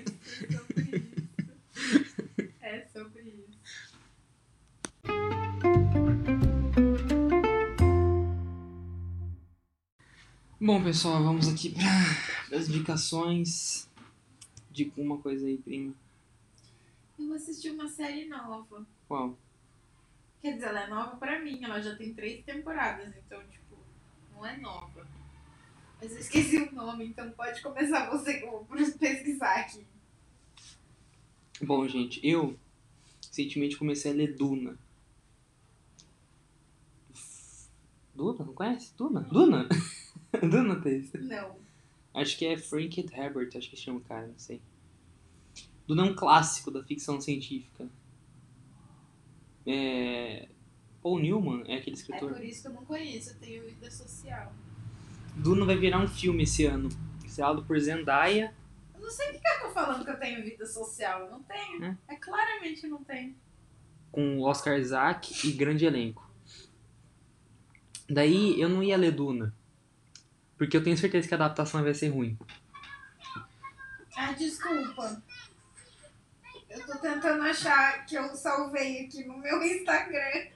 Bom, 10.59 10.83
pessoal, 10.83 11.21
vamos 11.23 11.47
aqui 11.47 11.69
para 11.69 12.57
as 12.57 12.67
indicações. 12.67 13.87
Dica 14.71 14.99
uma 14.99 15.19
coisa 15.19 15.45
aí, 15.45 15.55
prima. 15.55 15.93
Eu 17.19 17.31
assisti 17.33 17.69
uma 17.69 17.87
série 17.87 18.27
nova. 18.27 18.83
Qual? 19.07 19.37
Quer 20.41 20.53
dizer, 20.53 20.65
ela 20.65 20.81
é 20.85 20.87
nova 20.87 21.15
pra 21.17 21.39
mim. 21.39 21.63
Ela 21.63 21.79
já 21.79 21.95
tem 21.95 22.11
três 22.11 22.43
temporadas, 22.43 23.15
então, 23.15 23.39
tipo, 23.51 23.77
não 24.33 24.43
é 24.43 24.57
nova. 24.57 25.07
Mas 26.01 26.13
eu 26.13 26.19
esqueci 26.21 26.57
o 26.57 26.73
nome, 26.73 27.05
então 27.05 27.29
pode 27.33 27.61
começar 27.61 28.09
você 28.09 28.39
que 28.39 28.45
eu 28.45 28.49
vou 28.49 28.65
pesquisar 28.97 29.59
aqui. 29.59 29.85
Bom, 31.61 31.87
gente, 31.87 32.19
eu 32.27 32.57
recentemente 33.27 33.77
comecei 33.77 34.11
a 34.11 34.15
ler 34.15 34.35
Duna. 34.35 34.75
Duna? 38.15 38.43
Não 38.43 38.53
conhece? 38.55 38.91
Duna? 38.97 39.21
Duna? 39.21 39.69
Duna, 40.49 40.81
Thaís? 40.81 41.11
Não. 41.13 41.55
Acho 42.13 42.37
que 42.37 42.45
é 42.45 42.57
Frank 42.57 42.99
Herbert, 43.13 43.49
acho 43.55 43.69
que 43.69 43.75
chama 43.77 43.99
o 43.99 44.01
cara, 44.01 44.27
não 44.27 44.37
sei. 44.39 44.61
Duna 45.87 46.05
é 46.07 46.11
um 46.11 46.15
clássico 46.15 46.71
da 46.71 46.83
ficção 46.83 47.21
científica. 47.21 47.87
É... 49.65 50.47
Paul 51.01 51.19
Newman 51.19 51.63
é 51.67 51.77
aquele 51.77 51.95
É 51.95 51.99
escritor. 51.99 52.33
por 52.33 52.43
isso 52.43 52.61
que 52.63 52.67
eu 52.67 52.73
não 52.73 52.85
conheço, 52.85 53.29
eu 53.31 53.35
tenho 53.39 53.63
vida 53.65 53.89
social. 53.91 54.53
Duna 55.35 55.65
vai 55.65 55.77
virar 55.77 55.99
um 55.99 56.07
filme 56.07 56.43
esse 56.43 56.65
ano. 56.65 56.89
Estrelado 57.23 57.63
por 57.63 57.79
Zendaya. 57.79 58.53
Eu 58.95 59.01
não 59.01 59.09
sei 59.09 59.29
o 59.29 59.31
que 59.33 59.37
eu 59.47 59.67
tô 59.67 59.69
falando 59.73 60.03
que 60.03 60.09
eu 60.09 60.19
tenho 60.19 60.43
vida 60.43 60.65
social. 60.65 61.21
Eu 61.25 61.31
não 61.31 61.43
tenho. 61.43 61.83
É? 61.85 61.97
É, 62.09 62.15
claramente 62.15 62.87
não 62.87 63.03
tenho. 63.03 63.35
com 64.11 64.41
Oscar 64.41 64.79
Isaac 64.79 65.47
e 65.47 65.51
grande 65.51 65.85
elenco. 65.85 66.27
Daí 68.09 68.59
eu 68.59 68.67
não 68.69 68.81
ia 68.81 68.97
ler 68.97 69.11
Duna. 69.11 69.53
Porque 70.57 70.75
eu 70.75 70.83
tenho 70.83 70.97
certeza 70.97 71.27
que 71.27 71.33
a 71.33 71.37
adaptação 71.37 71.83
vai 71.83 71.93
ser 71.93 72.09
ruim. 72.09 72.37
Ah, 74.15 74.31
desculpa. 74.33 75.21
Eu 76.69 76.85
tô 76.85 76.97
tentando 76.97 77.43
achar 77.43 78.05
que 78.05 78.15
eu 78.15 78.35
salvei 78.35 79.05
aqui 79.05 79.23
no 79.23 79.37
meu 79.37 79.63
Instagram. 79.63 80.47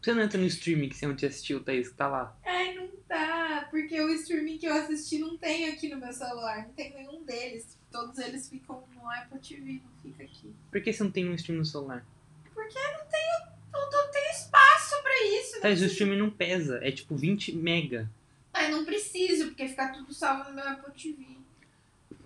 Você 0.00 0.12
não 0.12 0.22
entra 0.22 0.38
no 0.38 0.46
streaming 0.46 0.90
que 0.90 0.96
você 0.96 1.06
não 1.06 1.16
te 1.16 1.24
assistiu, 1.24 1.64
Thaís, 1.64 1.88
que 1.88 1.94
tá 1.94 2.06
lá. 2.06 2.36
Ai, 2.44 2.74
não 2.74 2.88
tá. 3.08 3.66
Porque 3.70 3.98
o 3.98 4.10
streaming 4.10 4.58
que 4.58 4.66
eu 4.66 4.74
assisti 4.74 5.18
não 5.18 5.38
tem 5.38 5.70
aqui 5.70 5.88
no 5.88 5.96
meu 5.96 6.12
celular. 6.12 6.66
Não 6.66 6.74
tem 6.74 6.92
nenhum 6.92 7.24
deles. 7.24 7.78
Todos 7.90 8.18
eles 8.18 8.48
ficam 8.48 8.84
no 8.94 9.08
Apple 9.10 9.38
TV, 9.38 9.80
não 9.82 10.02
fica 10.02 10.24
aqui. 10.24 10.54
Por 10.70 10.82
que 10.82 10.92
você 10.92 11.02
não 11.02 11.10
tem 11.10 11.26
um 11.26 11.34
stream 11.34 11.58
no 11.58 11.64
celular? 11.64 12.04
Porque 12.52 12.78
não 12.78 13.06
tenho, 13.06 13.53
não, 13.74 13.90
não 13.90 14.10
tenho 14.10 14.30
espaço 14.30 15.02
pra 15.02 15.22
isso. 15.40 15.60
Thaís, 15.60 15.80
o 15.80 15.82
Não, 15.84 15.90
streaming 15.90 16.18
não 16.18 16.30
pesa. 16.30 16.78
É 16.82 16.90
tipo 16.90 17.14
20 17.16 17.52
mega. 17.54 18.08
Mas 18.52 18.70
não 18.70 18.84
preciso, 18.84 19.46
porque 19.48 19.66
fica 19.68 19.88
tudo 19.92 20.14
salvo 20.14 20.48
no 20.48 20.54
meu 20.54 20.66
Apple 20.68 20.92
TV. 20.92 21.26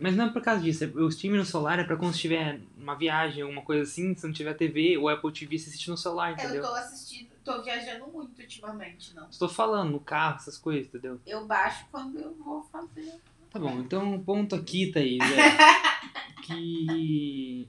Mas 0.00 0.14
não 0.14 0.26
é 0.26 0.30
por 0.30 0.40
causa 0.42 0.62
disso. 0.62 0.84
é- 0.84 0.86
O 0.88 1.08
streaming 1.08 1.38
no 1.38 1.44
celular 1.44 1.78
é 1.80 1.84
pra 1.84 1.96
quando 1.96 2.12
você 2.12 2.16
estiver 2.18 2.60
numa 2.76 2.94
viagem, 2.94 3.42
alguma 3.42 3.62
coisa 3.62 3.82
assim, 3.82 4.14
se 4.14 4.24
não 4.26 4.32
tiver 4.32 4.54
TV 4.54 4.96
ou 4.96 5.08
Apple 5.08 5.32
TV, 5.32 5.58
você 5.58 5.70
assiste 5.70 5.90
no 5.90 5.96
celular, 5.96 6.30
Eu 6.30 6.34
entendeu? 6.36 6.62
tô 6.62 6.74
assistindo, 6.74 7.30
tô 7.42 7.62
viajando 7.62 8.06
muito 8.06 8.40
ultimamente, 8.40 9.12
não. 9.14 9.28
Estou 9.28 9.48
falando, 9.48 9.90
no 9.90 9.98
carro, 10.00 10.36
essas 10.36 10.56
coisas, 10.56 10.86
entendeu? 10.86 11.20
Eu 11.26 11.46
baixo 11.46 11.86
quando 11.90 12.16
eu 12.20 12.32
vou 12.34 12.62
fazer. 12.70 13.14
Tá 13.50 13.58
bom, 13.58 13.80
então 13.80 14.14
o 14.14 14.22
ponto 14.22 14.54
aqui, 14.54 14.92
Thaís, 14.92 15.20
é 15.22 15.56
que 16.42 17.66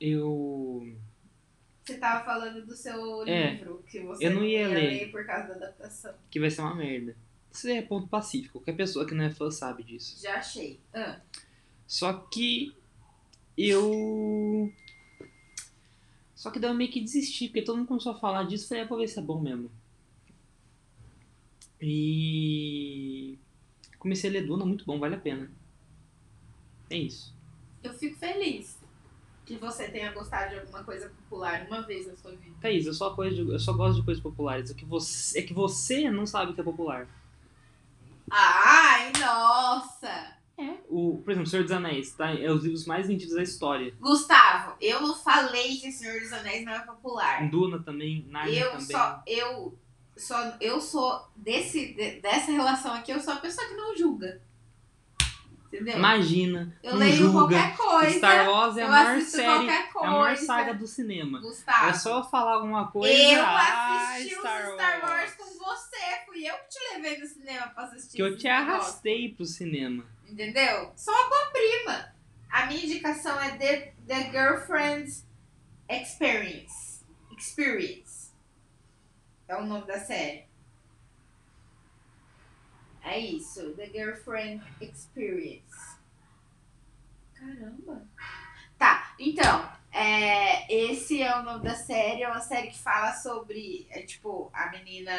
eu. 0.00 0.86
Você 1.84 1.98
tava 1.98 2.24
falando 2.24 2.64
do 2.64 2.76
seu 2.76 3.26
É, 3.26 3.54
livro, 3.54 3.82
que 3.88 4.00
você 4.00 4.26
eu 4.26 4.30
não 4.34 4.44
ia 4.44 4.68
ler. 4.68 5.10
por 5.10 5.24
causa 5.26 5.48
da 5.48 5.54
adaptação. 5.54 6.14
que 6.30 6.38
vai 6.38 6.48
ser 6.50 6.60
uma 6.60 6.74
merda. 6.74 7.16
Isso 7.50 7.68
é 7.68 7.82
ponto 7.82 8.06
pacífico. 8.08 8.58
Qualquer 8.60 8.76
pessoa 8.76 9.06
que 9.06 9.14
não 9.14 9.24
é 9.24 9.30
fã 9.30 9.50
sabe 9.50 9.82
disso. 9.82 10.20
Já 10.22 10.36
achei. 10.36 10.80
Ah, 10.94 11.20
Só 11.86 12.12
que 12.12 12.74
eu. 13.58 14.72
Só 16.34 16.50
que 16.50 16.58
daí 16.58 16.70
eu 16.70 16.74
meio 16.74 16.90
que 16.90 17.00
desisti, 17.00 17.48
porque 17.48 17.62
todo 17.62 17.76
mundo 17.76 17.88
começou 17.88 18.12
a 18.12 18.18
falar 18.18 18.44
disso, 18.44 18.68
falei, 18.68 18.84
é 18.84 18.86
pra 18.86 18.96
ver 18.96 19.08
se 19.08 19.18
é 19.18 19.22
bom 19.22 19.40
mesmo. 19.40 19.70
E. 21.80 23.38
Comecei 23.98 24.30
a 24.30 24.32
ler 24.32 24.46
Duna, 24.46 24.64
muito 24.64 24.84
bom, 24.84 24.98
vale 24.98 25.14
a 25.14 25.20
pena. 25.20 25.50
É 26.90 26.96
isso. 26.96 27.34
eu 27.82 27.92
fico 27.94 28.16
feliz 28.18 28.76
que 29.44 29.56
você 29.56 29.88
tenha 29.88 30.12
gostado 30.12 30.50
de 30.50 30.60
alguma 30.60 30.84
coisa 30.84 31.08
popular 31.08 31.66
uma 31.68 31.82
vez 31.82 32.06
na 32.06 32.16
sua 32.16 32.30
vida. 32.32 32.54
Thaís, 32.60 32.86
eu 32.86 32.94
só, 32.94 33.10
coisa 33.14 33.34
de- 33.34 33.50
eu 33.52 33.58
só 33.58 33.72
gosto 33.72 33.98
de 34.00 34.04
coisas 34.04 34.22
populares. 34.22 34.70
É 34.70 34.74
que, 34.74 34.84
você, 34.84 35.38
é 35.38 35.42
que 35.42 35.52
você 35.52 36.10
não 36.10 36.26
sabe 36.26 36.52
o 36.52 36.54
que 36.54 36.60
é 36.60 36.64
popular. 36.64 37.08
Ai, 38.30 39.12
nossa! 39.20 40.36
O, 40.88 41.20
por 41.24 41.32
exemplo, 41.32 41.48
Senhor 41.50 41.62
dos 41.64 41.72
Anéis, 41.72 42.12
tá? 42.12 42.30
É 42.32 42.50
os 42.50 42.62
livros 42.62 42.86
mais 42.86 43.08
vendidos 43.08 43.34
da 43.34 43.42
história. 43.42 43.92
Gustavo, 43.98 44.76
eu 44.80 45.00
não 45.00 45.14
falei 45.14 45.76
que 45.76 45.90
Senhor 45.90 46.20
dos 46.20 46.32
Anéis 46.32 46.64
não 46.64 46.72
é 46.72 46.80
popular. 46.80 47.50
Duna 47.50 47.80
também, 47.82 48.24
Narnia 48.28 48.60
Eu 48.60 48.70
também. 48.72 48.86
só, 48.86 49.22
eu 49.26 49.78
só, 50.16 50.56
eu 50.60 50.80
sou 50.80 51.26
desse, 51.34 51.94
de- 51.94 52.20
dessa 52.20 52.52
relação 52.52 52.92
aqui, 52.94 53.10
eu 53.10 53.18
sou 53.18 53.32
a 53.32 53.36
pessoa 53.38 53.66
que 53.66 53.74
não 53.74 53.96
julga. 53.96 54.40
Entendeu? 55.72 55.96
Imagina, 55.96 56.76
eu 56.82 56.96
leio 56.96 57.32
qualquer 57.32 57.74
coisa. 57.74 58.18
Star 58.18 58.50
Wars 58.50 58.76
é 58.76 58.82
a 58.82 58.88
maior 58.88 59.20
série, 59.22 59.68
é 59.70 59.88
a 59.94 60.10
maior 60.10 60.36
saga 60.36 60.74
do 60.74 60.86
cinema. 60.86 61.40
Gustavo. 61.40 61.88
É 61.88 61.94
só 61.94 62.22
falar 62.22 62.56
alguma 62.56 62.88
coisa. 62.88 63.14
Eu 63.14 63.42
ah, 63.42 64.12
assisti 64.12 64.34
Star 64.34 64.68
os 64.68 64.74
Star 64.74 65.00
Wars 65.00 65.12
Wars. 65.12 65.34
com 65.34 65.64
você. 65.64 65.96
Fui 66.26 66.46
eu 66.46 66.54
que 66.54 66.68
te 66.68 66.94
levei 66.94 67.18
no 67.18 67.26
cinema 67.26 67.68
pra 67.68 67.84
assistir. 67.84 68.16
Que 68.16 68.22
eu 68.22 68.36
te 68.36 68.46
arrastei 68.46 69.32
pro 69.34 69.46
cinema. 69.46 70.04
Entendeu? 70.28 70.92
Sou 70.94 71.14
uma 71.14 71.28
boa 71.30 71.50
prima. 71.52 72.14
A 72.50 72.66
minha 72.66 72.84
indicação 72.84 73.40
é 73.40 73.56
The, 73.56 73.94
The 74.06 74.30
Girlfriend's 74.30 75.26
Experience. 75.88 77.02
Experience. 77.34 78.30
É 79.48 79.56
o 79.56 79.64
nome 79.64 79.86
da 79.86 79.98
série. 79.98 80.44
É 83.04 83.18
isso. 83.18 83.74
The 83.74 83.86
Girlfriend 83.86 84.62
Experience. 84.80 85.98
Caramba. 87.34 88.06
Tá, 88.78 89.14
então. 89.18 89.70
É, 89.92 90.72
esse 90.72 91.22
é 91.22 91.38
o 91.38 91.42
nome 91.42 91.64
da 91.64 91.74
série. 91.74 92.22
É 92.22 92.28
uma 92.28 92.40
série 92.40 92.68
que 92.68 92.78
fala 92.78 93.12
sobre. 93.14 93.86
É 93.90 94.02
tipo, 94.02 94.50
a 94.52 94.70
menina. 94.70 95.12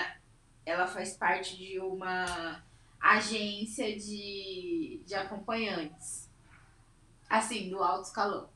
Ela 0.66 0.88
faz 0.88 1.14
parte 1.14 1.58
de 1.58 1.78
uma 1.80 2.64
agência 3.00 3.98
de, 3.98 5.02
de 5.06 5.14
acompanhantes. 5.14 6.30
Assim, 7.30 7.70
do 7.70 7.84
alto 7.84 8.08
escalão. 8.08 8.50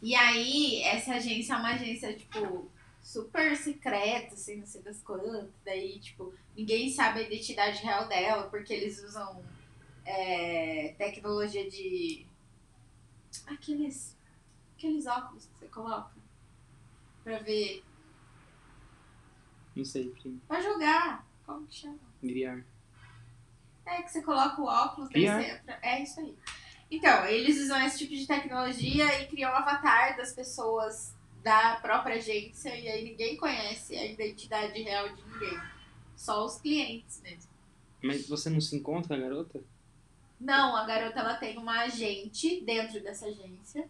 E 0.00 0.14
aí, 0.14 0.82
essa 0.82 1.14
agência 1.14 1.54
é 1.54 1.56
uma 1.56 1.74
agência, 1.74 2.16
tipo, 2.16 2.70
super 3.02 3.56
secreta, 3.56 4.34
assim, 4.34 4.56
não 4.56 4.66
sei 4.66 4.80
das 4.82 5.02
quantas. 5.02 5.50
Daí, 5.64 5.98
tipo, 5.98 6.32
ninguém 6.56 6.90
sabe 6.90 7.20
a 7.20 7.22
identidade 7.24 7.82
real 7.82 8.08
dela, 8.08 8.48
porque 8.48 8.72
eles 8.72 9.02
usam 9.02 9.44
é, 10.04 10.94
tecnologia 10.96 11.68
de. 11.68 12.26
Aqueles. 13.46 14.16
Aqueles 14.76 15.06
óculos 15.06 15.46
que 15.46 15.58
você 15.58 15.68
coloca. 15.68 16.12
Pra 17.24 17.38
ver. 17.38 17.84
Não 19.74 19.84
sei, 19.84 20.08
primo. 20.10 20.40
Pra 20.46 20.60
jogar. 20.60 21.26
Como 21.44 21.66
que 21.66 21.74
chama? 21.74 21.98
VR. 22.22 22.64
É 23.84 24.02
que 24.02 24.10
você 24.10 24.22
coloca 24.22 24.60
o 24.60 24.64
óculos, 24.64 25.10
daí 25.10 25.26
você 25.26 25.50
entra. 25.50 25.78
É 25.82 26.02
isso 26.02 26.20
aí. 26.20 26.36
Então, 26.90 27.24
eles 27.26 27.58
usam 27.58 27.80
esse 27.84 27.98
tipo 27.98 28.14
de 28.14 28.26
tecnologia 28.26 29.22
e 29.22 29.26
criam 29.26 29.50
um 29.50 29.56
avatar 29.56 30.16
das 30.16 30.32
pessoas 30.32 31.14
da 31.42 31.76
própria 31.82 32.16
agência 32.16 32.74
e 32.76 32.88
aí 32.88 33.04
ninguém 33.04 33.36
conhece 33.36 33.96
a 33.96 34.04
identidade 34.04 34.80
real 34.82 35.08
de 35.08 35.22
ninguém. 35.22 35.58
Só 36.16 36.44
os 36.44 36.60
clientes 36.60 37.20
mesmo. 37.22 37.50
Mas 38.02 38.28
você 38.28 38.48
não 38.50 38.60
se 38.60 38.76
encontra 38.76 39.08
com 39.08 39.14
a 39.14 39.28
garota? 39.28 39.60
Não, 40.40 40.76
a 40.76 40.84
garota 40.84 41.20
ela 41.20 41.34
tem 41.34 41.56
uma 41.58 41.80
agente 41.82 42.60
dentro 42.64 43.00
dessa 43.02 43.26
agência. 43.26 43.88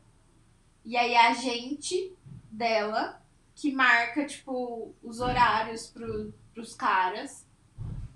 E 0.84 0.96
aí 0.96 1.14
a 1.14 1.30
agente 1.30 2.12
dela 2.50 3.22
que 3.54 3.72
marca, 3.72 4.24
tipo, 4.26 4.94
os 5.02 5.20
horários 5.20 5.86
pro, 5.86 6.32
pros 6.54 6.74
caras. 6.74 7.46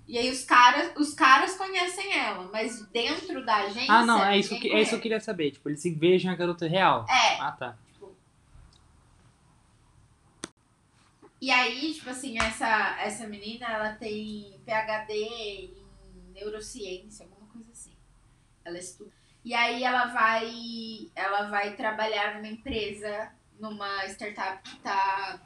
E 0.07 0.17
aí 0.17 0.29
os 0.31 0.43
caras, 0.43 0.93
os 0.97 1.13
caras 1.13 1.55
conhecem 1.57 2.13
ela, 2.17 2.49
mas 2.51 2.85
dentro 2.87 3.45
da 3.45 3.55
agência. 3.57 3.91
Ah, 3.93 4.05
não, 4.05 4.23
é 4.23 4.37
isso, 4.37 4.49
que, 4.49 4.55
ninguém 4.55 4.77
é 4.77 4.81
isso 4.81 4.89
que 4.91 4.95
eu 4.95 4.99
conhece. 4.99 5.01
queria 5.01 5.19
saber. 5.19 5.51
Tipo, 5.51 5.69
eles 5.69 5.81
se 5.81 5.91
vejam 5.93 6.31
a 6.31 6.35
garota 6.35 6.67
real. 6.67 7.05
É, 7.09 7.41
Ah, 7.41 7.51
tá. 7.51 7.77
E 11.39 11.51
aí, 11.51 11.93
tipo 11.93 12.09
assim, 12.09 12.37
essa, 12.39 12.97
essa 12.99 13.27
menina, 13.27 13.67
ela 13.67 13.93
tem 13.93 14.59
PhD 14.65 15.13
em 15.13 16.31
neurociência, 16.33 17.25
alguma 17.25 17.47
coisa 17.47 17.71
assim. 17.71 17.95
Ela 18.65 18.79
estuda. 18.79 19.11
E 19.45 19.53
aí 19.53 19.83
ela 19.83 20.07
vai, 20.07 21.09
ela 21.15 21.49
vai 21.49 21.75
trabalhar 21.75 22.35
numa 22.35 22.47
empresa, 22.47 23.31
numa 23.59 24.05
startup 24.07 24.61
que 24.69 24.79
tá 24.79 25.41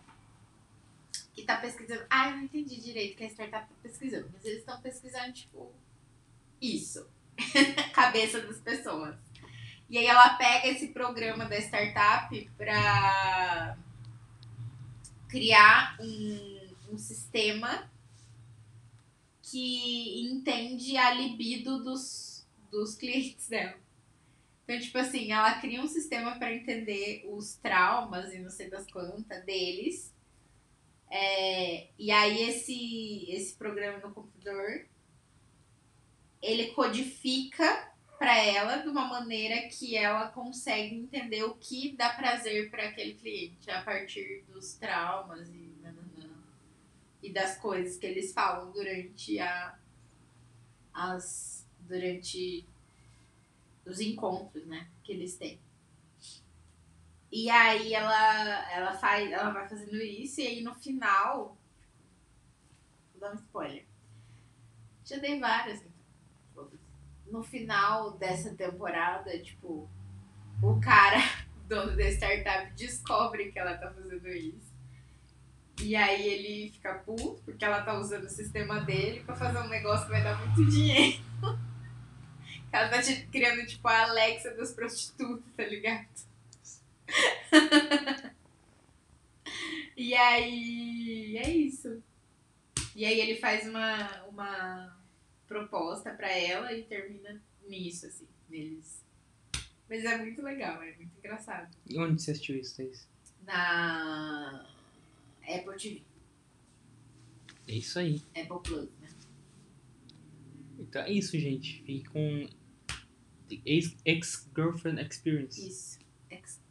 que 1.34 1.44
tá 1.44 1.58
pesquisando. 1.58 2.06
Ah, 2.10 2.30
eu 2.30 2.38
não 2.38 2.44
entendi 2.44 2.82
direito 2.82 3.16
que 3.16 3.24
a 3.24 3.30
startup 3.30 3.68
tá 3.68 3.76
pesquisando, 3.82 4.30
mas 4.34 4.44
eles 4.44 4.60
estão 4.60 4.82
pesquisando 4.82 5.34
tipo 5.34 5.74
isso. 6.62 7.08
Cabeça 7.94 8.42
das 8.42 8.60
pessoas. 8.60 9.16
E 9.90 9.98
aí 9.98 10.06
ela 10.06 10.36
pega 10.36 10.68
esse 10.68 10.88
programa 10.88 11.46
da 11.46 11.58
startup 11.60 12.50
pra 12.58 13.78
criar 15.32 15.98
um, 16.00 16.94
um 16.94 16.98
sistema 16.98 17.90
que 19.42 20.30
entende 20.30 20.98
a 20.98 21.14
libido 21.14 21.84
dos, 21.84 22.46
dos 22.70 22.96
clientes 22.96 23.48
dela. 23.48 23.80
Então, 24.64 24.80
tipo 24.80 24.98
assim, 24.98 25.32
ela 25.32 25.60
cria 25.60 25.82
um 25.82 25.88
sistema 25.88 26.38
para 26.38 26.54
entender 26.54 27.26
os 27.30 27.56
traumas 27.56 28.34
e 28.34 28.40
não 28.40 28.50
sei 28.50 28.70
das 28.70 28.86
quantas 28.92 29.44
deles. 29.46 30.14
É, 31.10 31.88
e 31.98 32.12
aí 32.12 32.44
esse, 32.44 33.26
esse 33.30 33.54
programa 33.56 33.98
no 34.00 34.14
computador 34.14 34.86
ele 36.42 36.68
codifica 36.68 37.91
para 38.22 38.38
ela 38.38 38.78
de 38.78 38.88
uma 38.88 39.08
maneira 39.08 39.68
que 39.68 39.98
ela 39.98 40.28
consegue 40.28 40.94
entender 40.94 41.44
o 41.44 41.56
que 41.56 41.96
dá 41.98 42.14
prazer 42.14 42.70
para 42.70 42.90
aquele 42.90 43.16
cliente 43.16 43.72
a 43.72 43.82
partir 43.82 44.44
dos 44.48 44.76
traumas 44.76 45.50
e 45.50 45.72
e 47.24 47.34
das 47.34 47.58
coisas 47.58 47.98
que 47.98 48.06
eles 48.06 48.32
falam 48.32 48.72
durante 48.72 49.40
a 49.40 49.76
as 50.94 51.68
durante 51.80 52.64
os 53.86 54.00
encontros, 54.00 54.68
né, 54.68 54.88
que 55.04 55.14
eles 55.14 55.36
têm. 55.36 55.60
E 57.32 57.50
aí 57.50 57.96
ela, 57.96 58.72
ela 58.72 58.94
faz, 58.94 59.32
ela 59.32 59.50
vai 59.50 59.68
fazendo 59.68 59.96
isso 59.96 60.42
e 60.42 60.48
aí 60.48 60.62
no 60.62 60.76
final. 60.76 61.58
Vou 63.14 63.20
dar 63.20 63.32
um 63.32 63.36
spoiler. 63.36 63.86
Já 65.04 65.18
dei 65.18 65.40
várias. 65.40 65.91
No 67.32 67.42
final 67.42 68.12
dessa 68.18 68.54
temporada, 68.54 69.38
tipo, 69.40 69.90
o 70.62 70.80
cara, 70.82 71.18
dono 71.68 71.96
da 71.96 72.10
startup, 72.12 72.74
descobre 72.74 73.52
que 73.52 73.58
ela 73.58 73.78
tá 73.78 73.90
fazendo 73.90 74.28
isso. 74.28 74.72
E 75.82 75.96
aí 75.96 76.28
ele 76.28 76.72
fica 76.72 76.94
puto 76.96 77.42
porque 77.44 77.64
ela 77.66 77.82
tá 77.82 77.98
usando 77.98 78.26
o 78.26 78.30
sistema 78.30 78.82
dele 78.82 79.22
pra 79.22 79.36
fazer 79.36 79.58
um 79.60 79.68
negócio 79.68 80.06
que 80.06 80.12
vai 80.12 80.24
dar 80.24 80.38
muito 80.46 80.70
dinheiro. 80.70 81.24
Ela 82.72 82.88
tá 82.88 83.02
criando, 83.30 83.66
tipo, 83.66 83.86
a 83.86 84.04
Alexa 84.04 84.52
das 84.52 84.72
prostitutas, 84.72 85.44
tá 85.58 85.64
ligado? 85.64 86.08
e 89.98 90.14
aí. 90.14 91.38
É 91.38 91.50
isso. 91.50 92.02
E 92.96 93.06
aí 93.06 93.20
ele 93.20 93.40
faz 93.40 93.68
uma, 93.68 94.24
uma 94.28 95.01
proposta 95.52 96.14
pra 96.14 96.32
ela 96.32 96.72
e 96.74 96.84
termina 96.84 97.42
nisso, 97.68 98.06
assim, 98.08 98.26
neles. 98.50 99.04
Mas 99.90 100.06
é 100.06 100.18
muito 100.18 100.42
legal, 100.42 100.82
é 100.82 100.96
muito 100.96 101.18
engraçado. 101.18 101.76
E 101.90 102.00
onde 102.00 102.22
você 102.22 102.32
assistiu 102.32 102.58
isso, 102.58 102.78
Thaís? 102.78 103.08
Na 103.44 104.66
Apple 105.44 105.76
TV, 105.78 106.02
É 107.68 107.74
isso 107.76 108.00
aí. 108.00 108.22
Apple 108.36 108.60
Plus, 108.64 108.90
né? 109.02 109.10
Então 110.80 111.02
é 111.02 111.12
isso, 111.12 111.38
gente. 111.38 111.84
Fique 111.84 112.06
com 112.10 112.48
Ex-Girlfriend 114.06 115.02
Experience. 115.02 115.68
Isso. 115.68 116.00
Ex- 116.30 116.62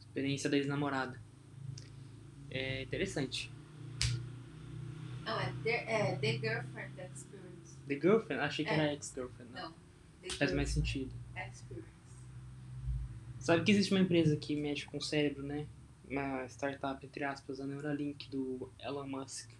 Experiência 0.00 0.48
da 0.50 0.56
ex-namorada. 0.56 1.20
É 2.50 2.82
interessante. 2.82 3.50
Não, 5.30 5.40
é 5.40 5.52
The, 5.62 5.70
é 5.70 6.16
The 6.16 6.32
Girlfriend 6.38 7.00
Experience. 7.00 7.76
The 7.86 7.94
Girlfriend? 8.00 8.42
Achei 8.42 8.64
que 8.64 8.70
É. 8.70 8.74
era 8.74 8.92
Ex-Girlfriend. 8.92 9.52
Não. 9.52 9.70
Não. 9.70 10.30
Faz 10.38 10.52
mais 10.52 10.70
sentido. 10.70 11.12
Experience. 11.36 11.88
Sabe 13.38 13.64
que 13.64 13.70
existe 13.72 13.92
uma 13.92 14.00
empresa 14.00 14.36
que 14.36 14.54
mexe 14.54 14.84
com 14.86 14.98
o 14.98 15.02
cérebro, 15.02 15.42
né? 15.42 15.66
Uma 16.08 16.44
startup, 16.46 17.04
entre 17.04 17.24
aspas, 17.24 17.60
a 17.60 17.66
Neuralink 17.66 18.28
do 18.28 18.70
Elon 18.80 19.06
Musk. 19.06 19.50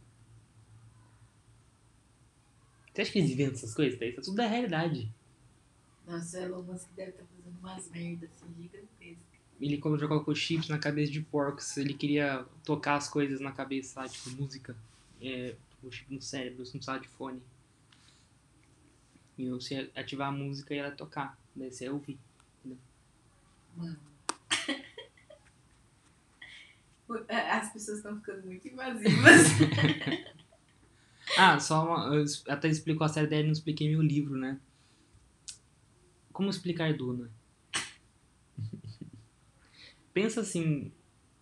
Você 2.92 3.02
acha 3.02 3.12
que 3.12 3.18
eles 3.20 3.30
inventam 3.30 3.54
essas 3.54 3.74
coisas? 3.74 3.98
Thaís? 3.98 4.12
Isso 4.18 4.30
tudo 4.30 4.42
é 4.42 4.46
realidade. 4.48 5.10
Nossa, 6.06 6.40
o 6.40 6.42
Elon 6.42 6.62
Musk 6.62 6.88
deve 6.96 7.10
estar 7.12 7.24
fazendo 7.24 7.58
umas 7.60 7.88
merdas 7.90 8.30
assim 8.32 8.54
gigantescas. 8.60 9.30
Ele 9.60 9.76
já 9.76 10.08
colocou 10.08 10.34
chips 10.34 10.68
na 10.68 10.78
cabeça 10.78 11.12
de 11.12 11.20
porcos. 11.20 11.76
Ele 11.76 11.94
queria 11.94 12.44
tocar 12.64 12.96
as 12.96 13.08
coisas 13.08 13.40
na 13.40 13.52
cabeça, 13.52 13.94
sabe? 13.94 14.10
Tipo, 14.10 14.30
música. 14.42 14.76
É, 15.20 15.56
o 15.82 15.90
chip 15.90 16.14
no 16.14 16.20
cérebro, 16.20 16.64
você 16.64 16.72
não 16.72 16.78
precisava 16.78 17.00
de 17.00 17.08
fone. 17.08 17.42
E 19.36 19.48
você 19.48 19.90
ativar 19.94 20.28
a 20.28 20.32
música 20.32 20.74
e 20.74 20.78
ela 20.78 20.90
tocar. 20.90 21.38
Daí 21.54 21.70
você 21.70 21.84
ia 21.84 21.92
ouvir. 21.92 22.18
Mano. 23.76 23.98
As 27.28 27.72
pessoas 27.72 27.98
estão 27.98 28.16
ficando 28.16 28.46
muito 28.46 28.68
invasivas. 28.68 29.48
Ah, 31.38 31.60
só 31.60 31.86
uma, 31.86 32.14
eu 32.14 32.24
até 32.48 32.68
explicou 32.68 33.04
a 33.04 33.08
série 33.08 33.28
dela 33.28 33.42
e 33.42 33.46
não 33.46 33.52
expliquei 33.52 33.88
meu 33.88 34.02
livro, 34.02 34.36
né? 34.36 34.58
Como 36.32 36.50
explicar 36.50 36.92
Duna? 36.92 37.30
Pensa 40.12 40.40
assim 40.40 40.92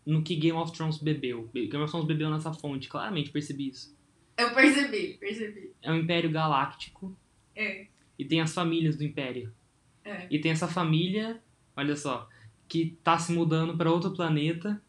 no 0.08 0.22
que 0.22 0.34
Game 0.34 0.56
of 0.56 0.72
Thrones 0.72 0.96
bebeu. 0.96 1.50
Game 1.54 1.76
of 1.76 1.90
Thrones 1.90 2.06
bebeu 2.06 2.30
nessa 2.30 2.52
fonte, 2.52 2.88
claramente 2.88 3.30
percebi 3.30 3.68
isso. 3.68 3.94
Eu 4.38 4.50
percebi, 4.54 5.18
percebi. 5.20 5.72
É 5.82 5.92
um 5.92 5.96
império 5.96 6.30
galáctico 6.30 7.14
É, 7.54 7.86
e 8.18 8.24
tem 8.24 8.40
as 8.40 8.54
famílias 8.54 8.96
do 8.96 9.04
império. 9.04 9.52
é. 10.04 10.26
E 10.30 10.38
tem 10.38 10.50
essa 10.52 10.66
família, 10.66 11.42
olha 11.76 11.94
só, 11.94 12.26
que 12.66 12.96
tá 13.04 13.18
se 13.18 13.32
mudando 13.32 13.76
para 13.76 13.90
outro 13.92 14.12
planeta, 14.12 14.80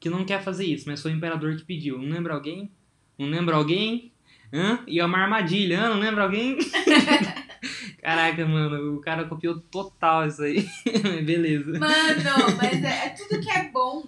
que 0.00 0.10
não 0.10 0.24
quer 0.24 0.42
fazer 0.42 0.64
isso, 0.66 0.88
mas 0.88 1.00
foi 1.00 1.12
o 1.12 1.16
imperador 1.16 1.54
que 1.56 1.64
pediu. 1.64 1.98
Não 1.98 2.08
lembra 2.08 2.34
alguém? 2.34 2.70
Não 3.18 3.28
lembra 3.28 3.54
alguém? 3.56 4.12
Hã? 4.52 4.82
E 4.86 4.98
é 4.98 5.04
uma 5.04 5.18
armadilha, 5.18 5.80
hã? 5.80 5.88
Não 5.90 6.00
lembra 6.00 6.24
alguém? 6.24 6.58
Caraca, 8.02 8.46
mano, 8.46 8.96
o 8.96 9.00
cara 9.00 9.24
copiou 9.26 9.58
total 9.60 10.26
isso 10.26 10.42
aí. 10.42 10.66
Beleza. 11.24 11.78
Mano, 11.78 12.56
mas 12.56 12.82
é, 12.82 13.06
é 13.06 13.08
tudo 13.10 13.40
que 13.40 13.50
é 13.50 13.68
bom. 13.70 14.04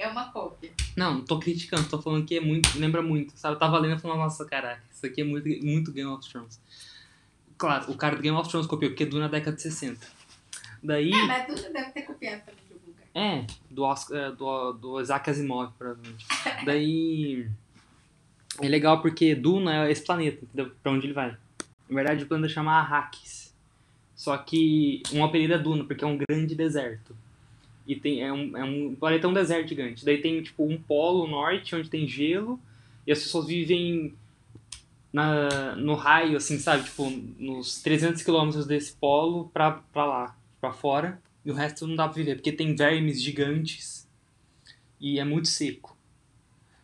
É 0.00 0.08
uma 0.08 0.32
cópia. 0.32 0.72
Não, 0.96 1.16
não 1.16 1.24
tô 1.24 1.38
criticando, 1.38 1.86
tô 1.86 2.00
falando 2.00 2.24
que 2.24 2.38
é 2.38 2.40
muito, 2.40 2.70
lembra 2.78 3.02
muito, 3.02 3.36
sabe? 3.36 3.56
Eu 3.56 3.58
tava 3.58 3.78
lendo 3.78 3.98
e 3.98 4.00
falando, 4.00 4.16
nossa, 4.16 4.46
caraca, 4.46 4.82
isso 4.90 5.04
aqui 5.04 5.20
é 5.20 5.24
muito, 5.24 5.46
muito 5.62 5.92
Game 5.92 6.10
of 6.10 6.26
Thrones. 6.26 6.58
Claro, 7.58 7.92
o 7.92 7.96
cara 7.98 8.16
do 8.16 8.22
Game 8.22 8.34
of 8.34 8.48
Thrones 8.48 8.66
copiou, 8.66 8.90
porque 8.90 9.02
é 9.02 9.06
do 9.06 9.18
na 9.18 9.28
década 9.28 9.54
de 9.54 9.60
60. 9.60 10.00
Daí. 10.82 11.12
É, 11.12 11.26
mas 11.26 11.46
tudo 11.46 11.70
deve 11.70 11.90
ter 11.90 12.02
copiado 12.02 12.40
também 12.46 12.64
de 12.66 12.72
algum 12.72 12.86
lugar. 12.86 13.06
É, 13.14 13.46
do, 13.70 13.82
Oscar, 13.82 14.16
é, 14.16 14.32
do, 14.32 14.72
do 14.72 15.00
Isaac 15.02 15.28
Asimov, 15.28 15.70
provavelmente. 15.76 16.24
Daí. 16.64 17.46
É 18.58 18.68
legal 18.68 19.02
porque 19.02 19.34
Duna 19.34 19.84
é 19.84 19.92
esse 19.92 20.02
planeta, 20.02 20.42
entendeu? 20.42 20.72
Pra 20.82 20.92
onde 20.92 21.06
ele 21.06 21.12
vai. 21.12 21.36
Na 21.88 21.94
verdade, 21.94 22.24
o 22.24 22.26
planeta 22.26 22.54
chama 22.54 22.72
Arrakis. 22.72 23.54
Só 24.16 24.34
que 24.38 25.02
um 25.12 25.22
apelido 25.22 25.52
é 25.52 25.58
Duna, 25.58 25.84
porque 25.84 26.04
é 26.04 26.06
um 26.06 26.16
grande 26.16 26.54
deserto. 26.54 27.14
E 27.90 27.96
tem, 27.96 28.22
é, 28.22 28.32
um, 28.32 28.56
é 28.56 28.62
um 28.62 28.94
planeta 28.94 29.26
é 29.26 29.30
um 29.30 29.32
deserto 29.32 29.70
gigante. 29.70 30.04
Daí 30.04 30.18
tem, 30.18 30.40
tipo, 30.40 30.62
um 30.62 30.80
polo 30.80 31.26
norte, 31.26 31.74
onde 31.74 31.90
tem 31.90 32.06
gelo, 32.06 32.60
e 33.04 33.10
as 33.10 33.20
pessoas 33.20 33.48
vivem 33.48 34.14
na, 35.12 35.74
no 35.74 35.94
raio, 35.94 36.36
assim, 36.36 36.56
sabe? 36.56 36.84
Tipo, 36.84 37.10
nos 37.36 37.82
300 37.82 38.22
quilômetros 38.22 38.64
desse 38.64 38.92
polo 38.92 39.50
pra, 39.52 39.72
pra 39.92 40.04
lá, 40.04 40.38
pra 40.60 40.72
fora. 40.72 41.20
E 41.44 41.50
o 41.50 41.54
resto 41.54 41.84
não 41.84 41.96
dá 41.96 42.04
pra 42.06 42.14
viver, 42.14 42.36
porque 42.36 42.52
tem 42.52 42.76
vermes 42.76 43.20
gigantes 43.20 44.08
e 45.00 45.18
é 45.18 45.24
muito 45.24 45.48
seco. 45.48 45.98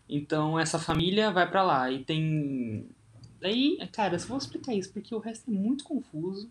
Então 0.09 0.59
essa 0.59 0.77
família 0.77 1.31
vai 1.31 1.49
pra 1.49 1.63
lá 1.63 1.89
e 1.89 2.03
tem. 2.03 2.85
Daí, 3.41 3.79
cara, 3.93 4.17
eu 4.17 4.19
só 4.19 4.27
vou 4.27 4.39
explicar 4.39 4.75
isso 4.75 4.93
porque 4.93 5.15
o 5.15 5.21
resto 5.21 5.49
é 5.49 5.55
muito 5.55 5.85
confuso, 5.85 6.51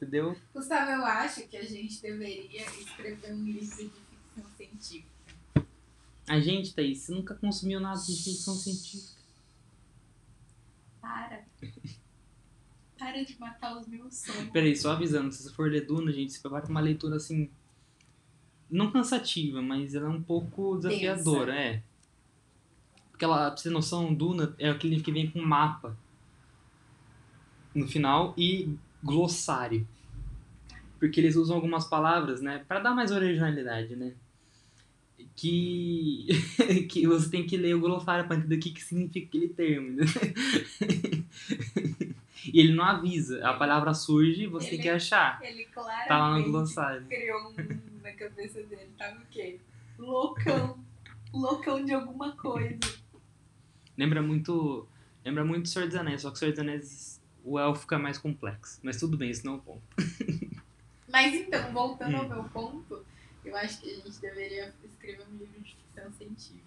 entendeu? 0.00 0.34
Gustavo, 0.54 0.90
eu 0.90 1.04
acho 1.04 1.46
que 1.46 1.56
a 1.56 1.64
gente 1.64 2.00
deveria 2.00 2.62
escrever 2.62 3.34
um 3.34 3.44
livro 3.44 3.76
de 3.76 3.90
ficção 3.90 4.44
científica. 4.56 5.10
A 6.26 6.40
gente, 6.40 6.74
Thaís, 6.74 6.98
você 6.98 7.12
nunca 7.12 7.34
consumiu 7.34 7.78
nada 7.78 8.00
de 8.00 8.16
ficção 8.16 8.54
científica. 8.54 9.20
Para. 11.00 11.44
Para 12.98 13.24
de 13.24 13.38
matar 13.38 13.78
os 13.78 13.86
meus 13.86 14.14
sonhos. 14.14 14.50
Peraí, 14.50 14.76
só 14.76 14.92
avisando, 14.92 15.32
se 15.32 15.42
você 15.42 15.54
for 15.54 15.70
ler 15.70 15.86
Duna, 15.86 16.12
gente, 16.12 16.32
você 16.32 16.48
vai 16.48 16.60
pra 16.60 16.70
uma 16.70 16.80
leitura 16.80 17.16
assim. 17.16 17.50
Não 18.70 18.90
cansativa, 18.92 19.60
mas 19.60 19.94
ela 19.94 20.06
é 20.06 20.10
um 20.10 20.22
pouco 20.22 20.76
desafiadora, 20.76 21.58
é. 21.58 21.82
Porque 23.10 23.24
ela, 23.24 23.50
pra 23.50 23.56
você 23.56 23.64
ter 23.64 23.70
noção, 23.70 24.14
Duna 24.14 24.54
é 24.58 24.68
aquele 24.68 24.90
livro 24.90 25.04
que 25.04 25.12
vem 25.12 25.30
com 25.30 25.40
mapa 25.40 25.96
no 27.74 27.88
final 27.88 28.34
e 28.36 28.76
glossário. 29.02 29.86
Porque 30.98 31.18
eles 31.20 31.34
usam 31.36 31.56
algumas 31.56 31.86
palavras, 31.86 32.40
né, 32.42 32.64
Pra 32.68 32.78
dar 32.80 32.94
mais 32.94 33.10
originalidade, 33.10 33.96
né? 33.96 34.12
Que, 35.34 36.26
que 36.90 37.06
você 37.06 37.30
tem 37.30 37.46
que 37.46 37.56
ler 37.56 37.74
o 37.74 37.80
glossário 37.80 38.26
pra 38.26 38.36
entender 38.36 38.56
o 38.56 38.60
que, 38.60 38.70
que 38.72 38.82
significa 38.82 39.26
aquele 39.26 39.48
termo. 39.48 39.92
né? 39.92 40.04
e 42.52 42.60
ele 42.60 42.74
não 42.74 42.84
avisa, 42.84 43.46
a 43.46 43.54
palavra 43.54 43.94
surge 43.94 44.42
e 44.42 44.46
você 44.46 44.66
tem 44.70 44.74
Ele- 44.76 44.82
que 44.82 44.88
achar. 44.90 45.40
Ele 45.42 45.64
claramente 45.66 46.08
Tá 46.08 46.18
lá 46.18 46.38
no 46.38 46.44
glossário. 46.44 47.06
criou 47.06 47.50
um 47.50 48.00
na 48.02 48.12
cabeça 48.12 48.62
dele. 48.64 48.90
Tava 48.98 49.18
o 49.18 49.26
quê? 49.30 49.58
Loucão. 49.98 50.78
Loucão 51.32 51.84
de 51.84 51.92
alguma 51.94 52.32
coisa. 52.32 52.78
Lembra 53.96 54.22
muito. 54.22 54.86
Lembra 55.24 55.44
muito 55.44 55.68
Senhor 55.68 55.86
dos 55.86 55.96
Anéis, 55.96 56.22
só 56.22 56.30
que 56.30 56.38
Senhor 56.38 56.50
dos 56.52 56.60
Anéis 56.60 57.19
o 57.44 57.58
elfo 57.58 57.82
fica 57.82 57.98
mais 57.98 58.18
complexo. 58.18 58.78
Mas 58.82 58.98
tudo 58.98 59.16
bem, 59.16 59.30
isso 59.30 59.44
não 59.46 59.54
é 59.54 59.56
o 59.56 59.60
ponto. 59.60 59.82
Mas 61.08 61.34
então, 61.34 61.72
voltando 61.72 62.16
ao 62.16 62.24
Hum. 62.24 62.28
meu 62.28 62.44
ponto, 62.44 63.04
eu 63.44 63.56
acho 63.56 63.80
que 63.80 63.90
a 63.90 63.96
gente 63.96 64.20
deveria 64.20 64.74
escrever 64.84 65.26
um 65.28 65.36
livro 65.36 65.60
de 65.60 65.74
ficção 65.74 66.12
científica. 66.12 66.64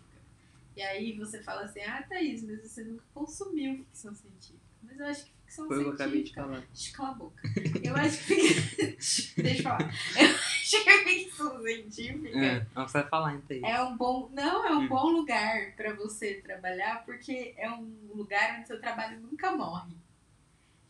E 0.75 0.81
aí 0.81 1.17
você 1.17 1.41
fala 1.41 1.61
assim, 1.61 1.81
ah, 1.81 2.03
Thaís, 2.09 2.43
mas 2.43 2.61
você 2.61 2.83
nunca 2.83 3.03
consumiu 3.13 3.77
ficção 3.85 4.13
científica. 4.13 4.59
Mas 4.81 4.99
eu 4.99 5.05
acho 5.05 5.25
que 5.25 5.31
ficção 5.45 5.67
Foi 5.67 5.77
o 5.77 5.79
que 5.81 5.87
eu 5.87 5.93
acabei 5.93 6.23
de 6.23 6.31
científica. 6.33 6.43
falar. 6.43 6.63
Cala 6.93 7.09
a 7.09 7.13
boca. 7.13 7.43
Eu 7.83 7.95
acho 7.95 8.25
que. 8.25 8.35
Deixa 9.41 9.59
eu 9.59 9.63
falar. 9.63 9.93
Eu 10.17 10.35
acho 10.35 10.83
que 10.83 10.89
a 10.89 11.03
ficção 11.03 11.61
científica 11.61 12.37
É, 12.37 12.65
não, 12.75 12.87
você 12.87 12.99
vai 12.99 13.07
falar 13.09 13.35
então 13.35 13.55
aí. 13.55 13.63
é 13.63 13.81
um 13.83 13.95
bom. 13.95 14.29
Não, 14.33 14.65
é 14.67 14.71
um 14.73 14.83
Hum. 14.83 14.87
bom 14.89 15.09
lugar 15.11 15.73
pra 15.77 15.93
você 15.93 16.35
trabalhar, 16.41 17.05
porque 17.05 17.53
é 17.57 17.69
um 17.69 18.11
lugar 18.13 18.57
onde 18.57 18.67
seu 18.67 18.79
trabalho 18.81 19.19
nunca 19.21 19.55
morre. 19.55 19.93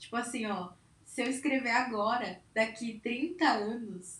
Tipo 0.03 0.17
assim, 0.17 0.45
ó. 0.47 0.71
Se 1.05 1.21
eu 1.21 1.27
escrever 1.27 1.69
agora, 1.71 2.41
daqui 2.53 2.99
30 3.01 3.45
anos, 3.47 4.19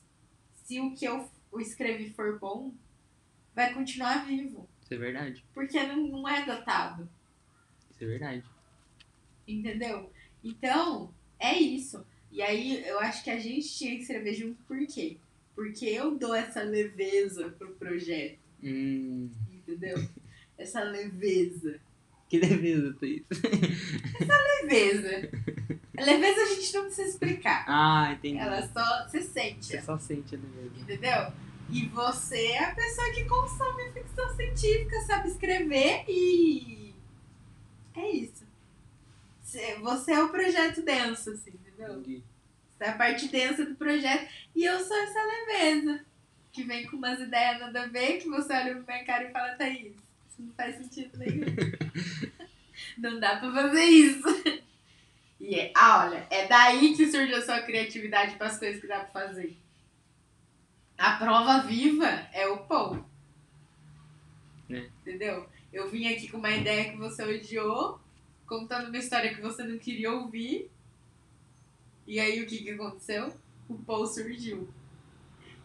se 0.63 0.79
o 0.79 0.93
que 0.95 1.03
eu, 1.05 1.29
o 1.51 1.59
escreve 1.59 2.11
for 2.11 2.39
bom, 2.39 2.71
vai 3.53 3.73
continuar 3.73 4.25
vivo. 4.25 4.65
Isso 4.81 4.93
é 4.93 4.97
verdade. 4.97 5.43
Porque 5.53 5.81
não, 5.83 6.07
não 6.07 6.29
é 6.29 6.45
datado. 6.45 7.09
Isso 7.91 8.01
é 8.03 8.07
verdade. 8.07 8.43
Entendeu? 9.45 10.09
Então, 10.41 11.13
é 11.37 11.57
isso. 11.59 12.05
E 12.31 12.41
aí 12.41 12.81
eu 12.87 12.97
acho 12.99 13.21
que 13.23 13.29
a 13.29 13.39
gente 13.39 13.67
tinha 13.67 13.95
que 13.95 14.03
escrever 14.03 14.35
junto 14.35 14.61
por 14.63 14.77
quê? 14.87 15.17
Porque 15.53 15.85
eu 15.85 16.17
dou 16.17 16.33
essa 16.33 16.63
leveza 16.63 17.49
pro 17.49 17.75
projeto, 17.75 18.39
Hum. 18.63 19.29
entendeu? 19.51 19.97
Essa 20.57 20.81
leveza. 20.83 21.79
Que 22.29 22.39
leveza, 22.39 22.95
Thaís. 22.99 23.23
Leveza. 24.61 25.29
Leveza 26.03 26.41
a 26.41 26.45
gente 26.45 26.73
não 26.73 26.83
precisa 26.85 27.09
explicar. 27.09 27.65
Ah, 27.67 28.11
entendi. 28.13 28.37
Ela 28.39 28.67
só 28.67 29.07
se 29.09 29.21
sente, 29.21 29.65
Você 29.65 29.81
só 29.81 29.97
sente 29.97 30.35
a 30.35 30.39
leveza. 30.39 30.79
entendeu? 30.79 31.33
E 31.69 31.85
você 31.87 32.47
é 32.51 32.65
a 32.65 32.75
pessoa 32.75 33.11
que 33.13 33.25
consome 33.25 33.91
ficção 33.91 34.35
científica, 34.35 35.01
sabe 35.07 35.29
escrever 35.29 36.03
e. 36.07 36.93
É 37.95 38.09
isso. 38.09 38.43
Cê- 39.41 39.75
Você 39.81 40.11
é 40.13 40.23
o 40.23 40.29
projeto 40.29 40.81
denso, 40.81 41.31
assim, 41.31 41.51
entendeu? 41.51 41.99
Entendi. 41.99 42.23
Você 42.77 42.83
é 42.83 42.89
a 42.89 42.93
parte 42.97 43.27
densa 43.27 43.65
do 43.65 43.75
projeto 43.75 44.27
e 44.55 44.63
eu 44.65 44.79
sou 44.83 44.97
essa 44.97 45.19
leveza. 45.23 46.05
Que 46.51 46.63
vem 46.63 46.85
com 46.85 46.97
umas 46.97 47.19
ideias 47.19 47.59
nada 47.59 47.83
a 47.83 47.87
ver, 47.87 48.17
que 48.19 48.27
você 48.29 48.53
olha 48.53 48.75
pra 48.75 48.93
minha 48.95 49.05
cara 49.05 49.23
e 49.27 49.31
fala, 49.31 49.55
Thaís, 49.55 49.93
isso 50.27 50.41
não 50.41 50.53
faz 50.53 50.75
sentido 50.77 51.17
nenhum. 51.17 51.45
não 52.97 53.19
dá 53.19 53.37
pra 53.37 53.51
fazer 53.51 53.83
isso. 53.83 54.23
E 55.43 55.55
é, 55.55 55.73
ah, 55.75 56.05
olha, 56.05 56.25
é 56.29 56.47
daí 56.47 56.95
que 56.95 57.11
surge 57.11 57.33
a 57.33 57.41
sua 57.41 57.59
criatividade 57.59 58.37
para 58.37 58.47
as 58.47 58.57
coisas 58.57 58.79
que 58.79 58.87
dá 58.87 59.01
pra 59.01 59.27
fazer. 59.27 59.57
A 60.97 61.17
prova 61.17 61.63
viva 61.63 62.07
é 62.31 62.47
o 62.47 62.59
Paul. 62.59 63.03
É. 64.69 64.87
Entendeu? 65.01 65.45
Eu 65.73 65.91
vim 65.91 66.07
aqui 66.07 66.29
com 66.29 66.37
uma 66.37 66.49
ideia 66.49 66.89
que 66.89 66.97
você 66.97 67.23
odiou, 67.23 67.99
contando 68.47 68.87
uma 68.87 68.97
história 68.97 69.35
que 69.35 69.41
você 69.41 69.65
não 69.65 69.77
queria 69.77 70.13
ouvir. 70.13 70.71
E 72.07 72.21
aí 72.21 72.41
o 72.41 72.47
que, 72.47 72.59
que 72.59 72.71
aconteceu? 72.71 73.33
O 73.67 73.75
Paul 73.75 74.07
surgiu. 74.07 74.69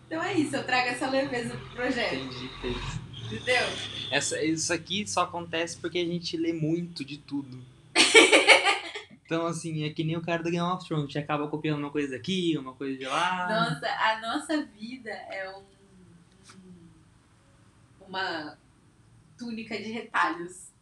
Então 0.08 0.20
é 0.20 0.34
isso, 0.34 0.56
eu 0.56 0.64
trago 0.64 0.88
essa 0.88 1.08
leveza 1.08 1.56
pro 1.56 1.68
projeto, 1.68 2.14
Entendi, 2.16 2.50
Thaís. 2.60 3.26
entendeu? 3.26 3.66
Essa, 4.10 4.42
isso 4.42 4.72
aqui 4.72 5.06
só 5.06 5.22
acontece 5.22 5.76
porque 5.76 5.98
a 5.98 6.04
gente 6.04 6.36
lê 6.36 6.52
muito 6.52 7.04
de 7.04 7.16
tudo. 7.18 7.62
Então, 9.28 9.46
assim, 9.46 9.84
é 9.84 9.90
que 9.92 10.02
nem 10.02 10.16
o 10.16 10.22
cara 10.22 10.42
do 10.42 10.50
Game 10.50 10.58
of 10.66 10.82
Thrones. 10.86 11.04
A 11.04 11.06
gente 11.06 11.18
acaba 11.18 11.48
copiando 11.48 11.80
uma 11.80 11.90
coisa 11.90 12.16
daqui, 12.16 12.56
uma 12.56 12.72
coisa 12.72 12.96
de 12.96 13.04
lá. 13.04 13.46
Nossa, 13.46 13.86
a 13.86 14.20
nossa 14.22 14.64
vida 14.64 15.10
é 15.10 15.54
um, 15.54 15.60
um- 15.60 18.06
uma 18.08 18.56
túnica 19.36 19.76
de 19.76 19.92
retalhos. 19.92 20.72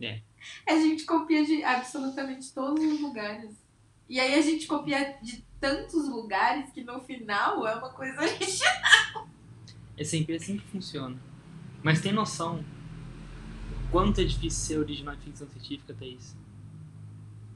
É. 0.00 0.22
A 0.66 0.76
gente 0.76 1.04
copia 1.04 1.44
de 1.44 1.62
absolutamente 1.62 2.50
todos 2.54 2.82
os 2.82 3.02
lugares. 3.02 3.54
E 4.08 4.18
aí 4.18 4.32
a 4.32 4.40
gente 4.40 4.66
copia 4.66 5.18
de 5.20 5.44
tantos 5.60 6.08
lugares 6.08 6.70
que 6.70 6.82
no 6.82 6.98
final 7.02 7.68
é 7.68 7.74
uma 7.74 7.90
coisa 7.90 8.16
original. 8.22 9.28
É 9.94 10.04
sempre 10.04 10.36
assim 10.36 10.56
que 10.56 10.64
funciona. 10.68 11.18
Mas 11.82 12.00
tem 12.00 12.14
noção 12.14 12.64
quanto 13.90 14.22
é 14.22 14.24
difícil 14.24 14.58
ser 14.66 14.78
original 14.78 15.14
de 15.16 15.24
ficção 15.24 15.46
científica, 15.50 15.92
Thaís? 15.92 16.34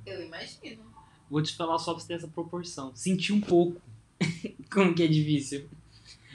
Eu 0.05 0.23
imagino. 0.25 0.85
Vou 1.31 1.43
te 1.43 1.55
falar 1.55 1.79
só 1.79 1.93
pra 1.93 2.01
você 2.01 2.09
ter 2.09 2.15
essa 2.15 2.29
proporção. 2.29 2.95
Sentir 2.95 3.33
um 3.33 3.41
pouco 3.41 3.81
como 4.71 4.95
que 4.95 5.03
é 5.03 5.07
difícil. 5.07 5.69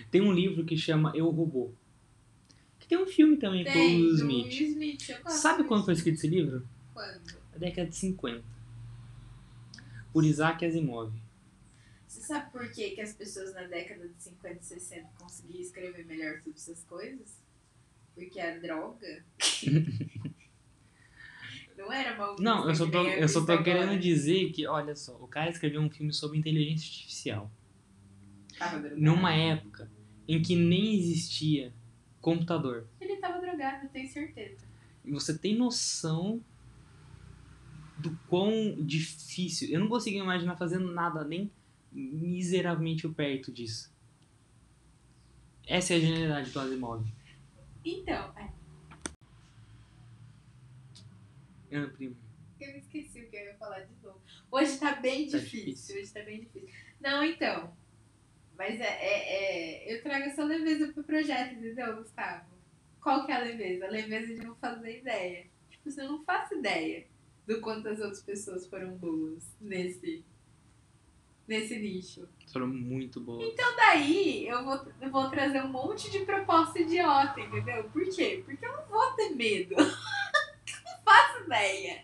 Tem 0.10 0.22
um 0.22 0.32
livro 0.32 0.66
que 0.66 0.78
chama 0.78 1.12
Eu 1.16 1.30
Robô. 1.30 1.72
Que 2.80 2.88
tem 2.88 2.98
um 2.98 3.06
filme 3.06 3.38
também 3.38 3.64
com 3.64 3.70
o 3.70 3.74
Tem, 3.74 4.02
Will 4.02 4.16
Smith. 4.16 5.12
Sabe 5.28 5.64
quando 5.66 5.86
foi 5.86 5.94
escrito 5.94 6.16
esse 6.16 6.28
livro? 6.28 6.68
Quando? 6.94 7.38
Na 7.52 7.58
década 7.58 7.90
de 7.90 7.96
50. 7.96 8.44
Por 10.14 10.26
Isaac 10.26 10.66
Asimov. 10.66 11.12
Você 12.08 12.22
sabe 12.22 12.52
por 12.52 12.72
que, 12.72 12.92
que 12.92 13.02
as 13.02 13.14
pessoas 13.14 13.54
na 13.54 13.64
década 13.64 14.08
de 14.08 14.24
50 14.24 14.60
e 14.62 14.64
60 14.64 15.10
conseguiam 15.20 15.62
escrever 15.62 16.06
melhor 16.06 16.40
sobre 16.42 16.58
essas 16.58 16.84
coisas? 16.86 17.38
Porque 18.16 18.40
a 18.40 18.58
droga. 18.58 19.26
não 21.78 21.94
era 21.94 22.18
mal 22.18 22.36
Não, 22.40 22.68
eu 22.68 22.76
só 22.76 22.90
tô, 22.90 23.06
é 23.06 23.24
eu 23.24 23.30
só 23.30 23.46
tô 23.46 23.64
querendo 23.64 24.00
dizer 24.00 24.52
que, 24.52 24.66
olha 24.66 24.96
só, 24.96 25.16
o 25.22 25.28
cara 25.28 25.50
escreveu 25.50 25.80
um 25.80 25.90
filme 25.90 26.12
sobre 26.12 26.38
inteligência 26.38 26.88
artificial. 26.88 27.52
Tava 28.58 28.80
drogado. 28.80 29.00
Numa 29.00 29.34
época 29.34 29.90
em 30.28 30.42
que 30.42 30.56
nem 30.56 30.96
existia 30.96 31.74
computador. 32.20 32.88
Ele 33.00 33.18
tava 33.18 33.40
drogado, 33.40 33.86
eu 33.86 33.90
tenho 33.90 34.10
certeza. 34.10 34.66
E 35.06 35.12
você 35.12 35.38
tem 35.38 35.56
noção 35.56 36.42
do 37.98 38.18
quão 38.28 38.76
difícil. 38.80 39.70
Eu 39.70 39.80
não 39.80 39.88
consigo 39.88 40.18
imaginar 40.18 40.58
fazendo 40.58 40.92
nada 40.92 41.24
nem 41.24 41.52
miseravelmente 41.92 43.08
perto 43.08 43.52
disso. 43.52 43.96
Essa 45.66 45.94
é 45.94 45.98
a 45.98 46.00
genialidade 46.00 46.52
do 46.52 46.60
Asimov. 46.60 47.06
Então, 47.84 48.32
é, 48.38 48.50
Ana 51.72 51.88
Primo. 51.90 52.16
eu 52.60 52.78
esqueci 52.78 53.22
o 53.22 53.30
que 53.30 53.36
eu 53.36 53.46
ia 53.46 53.56
falar 53.56 53.82
de 53.82 53.94
novo. 54.04 54.22
Hoje 54.52 54.80
tá 54.80 54.96
bem 54.96 55.30
Tá 55.30 55.38
difícil, 55.38 55.66
difícil. 55.66 56.02
hoje 56.02 56.14
tá 56.14 56.22
bem 56.24 56.40
difícil. 56.42 56.70
Não, 57.00 57.24
então. 57.24 57.76
Mas 58.58 58.80
é, 58.80 58.84
é, 58.86 59.84
é- 59.90 59.94
eu 59.96 60.02
trago 60.02 60.26
essa 60.26 60.44
leveza 60.44 60.92
pro 60.92 61.04
projeto, 61.04 61.54
entendeu, 61.54 61.96
Gustavo? 61.98 62.46
Qual 63.02 63.26
que 63.26 63.32
é 63.32 63.36
a 63.36 63.40
leveza? 63.44 63.86
A 63.86 63.90
leveza 63.90 64.34
de 64.34 64.44
não 64.44 64.56
fazer 64.56 65.00
ideia. 65.00 65.46
Tipo, 65.70 65.92
você 65.92 66.04
não 66.04 66.24
faço 66.24 66.56
ideia 66.56 67.06
do 67.46 67.62
quanto 67.62 67.88
as 67.88 68.00
outras 68.00 68.22
pessoas 68.24 68.66
foram 68.68 68.98
boas 68.98 69.44
nesse, 69.62 70.26
nesse 71.48 71.78
nicho. 71.80 72.28
Foram 72.52 72.68
muito 72.68 73.22
boas. 73.22 73.48
Então 73.54 73.76
daí 73.76 74.48
eu 74.48 74.64
vou, 74.66 74.88
eu 75.00 75.12
vou 75.12 75.30
trazer 75.30 75.62
um 75.64 75.70
monte 75.70 76.10
de 76.12 76.26
proposta 76.26 76.80
idiota, 76.80 77.40
entendeu? 77.40 77.84
Por 77.92 78.04
quê? 78.10 78.42
Porque 78.44 78.66
eu 78.66 78.72
não 78.76 78.86
vou 78.88 79.12
ter 79.14 79.30
medo. 79.36 79.76
eu 81.48 81.50
não 81.50 81.56
ideia. 81.56 82.04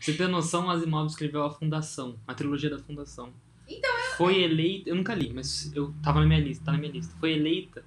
Você 0.00 0.14
tem 0.14 0.28
noção, 0.28 0.70
Asimov 0.70 1.06
escreveu 1.06 1.42
a 1.42 1.50
Fundação, 1.50 2.18
a 2.26 2.34
trilogia 2.34 2.70
da 2.70 2.78
Fundação. 2.78 3.32
Então 3.68 3.90
Foi 4.16 4.42
eleita, 4.42 4.88
eu 4.88 4.96
nunca 4.96 5.14
li, 5.14 5.32
mas 5.32 5.70
eu 5.74 5.92
tava 6.02 6.20
na 6.20 6.26
minha 6.26 6.40
lista, 6.40 6.64
tá 6.64 6.72
na 6.72 6.78
minha 6.78 6.92
lista. 6.92 7.14
Foi 7.20 7.32
eleita 7.32 7.84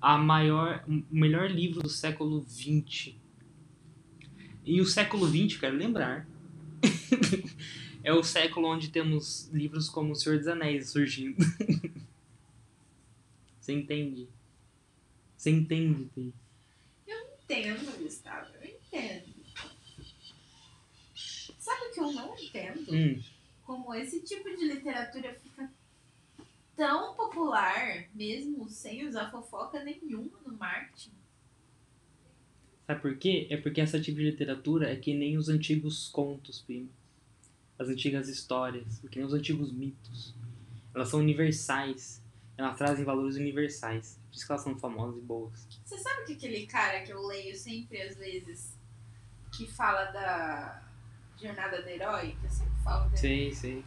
a 0.00 0.18
maior, 0.18 0.84
o 0.88 1.04
melhor 1.10 1.50
livro 1.50 1.80
do 1.82 1.88
século 1.88 2.40
XX. 2.42 3.14
E 4.64 4.80
o 4.80 4.86
século 4.86 5.26
XX, 5.26 5.58
quero 5.58 5.76
lembrar, 5.76 6.26
é 8.02 8.12
o 8.12 8.24
século 8.24 8.68
onde 8.68 8.90
temos 8.90 9.48
livros 9.52 9.88
como 9.88 10.12
O 10.12 10.14
Senhor 10.16 10.38
dos 10.38 10.48
Anéis 10.48 10.90
surgindo. 10.90 11.36
Você 13.60 13.72
entende? 13.72 14.28
Você 15.36 15.50
entende, 15.50 16.06
Thaís? 16.06 16.34
Entendo, 17.44 18.02
Gustavo, 18.02 18.50
eu 18.56 18.57
entendo. 18.98 19.34
Sabe 21.58 21.86
o 21.86 21.92
que 21.92 22.00
eu 22.00 22.12
não 22.12 22.38
entendo? 22.38 22.92
Hum, 22.94 23.22
Como 23.64 23.94
esse 23.94 24.20
tipo 24.22 24.48
de 24.56 24.64
literatura 24.66 25.34
fica 25.34 25.70
tão 26.76 27.14
popular, 27.14 28.08
mesmo 28.14 28.68
sem 28.70 29.06
usar 29.06 29.30
fofoca 29.30 29.82
nenhuma 29.82 30.38
no 30.46 30.56
marketing. 30.56 31.10
sabe 32.86 33.00
por 33.02 33.16
quê? 33.18 33.46
É 33.50 33.56
porque 33.56 33.80
essa 33.80 34.00
tipo 34.00 34.18
de 34.18 34.24
literatura 34.30 34.90
é 34.90 34.96
que 34.96 35.12
nem 35.14 35.36
os 35.36 35.48
antigos 35.48 36.08
contos, 36.08 36.62
prima. 36.62 36.88
As 37.78 37.88
antigas 37.88 38.28
histórias, 38.28 38.98
que 39.10 39.16
nem 39.18 39.26
os 39.26 39.34
antigos 39.34 39.72
mitos. 39.72 40.34
Elas 40.94 41.08
são 41.10 41.20
universais. 41.20 42.22
Elas 42.56 42.76
trazem 42.76 43.04
valores 43.04 43.36
universais. 43.36 44.18
Por 44.30 44.36
isso 44.36 44.46
que 44.46 44.52
elas 44.52 44.62
são 44.64 44.76
famosas 44.78 45.16
e 45.18 45.20
boas. 45.24 45.66
Você 45.84 45.98
sabe 45.98 46.24
que 46.26 46.32
aquele 46.32 46.66
cara 46.66 47.02
que 47.04 47.12
eu 47.12 47.24
leio 47.26 47.54
sempre 47.56 48.00
às 48.02 48.16
vezes, 48.16 48.76
que 49.58 49.66
fala 49.66 50.04
da 50.12 50.80
jornada 51.36 51.82
do 51.82 51.88
herói, 51.88 52.36
que 52.40 52.46
eu 52.46 52.50
sempre 52.50 52.80
falo 52.84 53.04
dele, 53.06 53.18
Sei, 53.18 53.52
sei. 53.52 53.84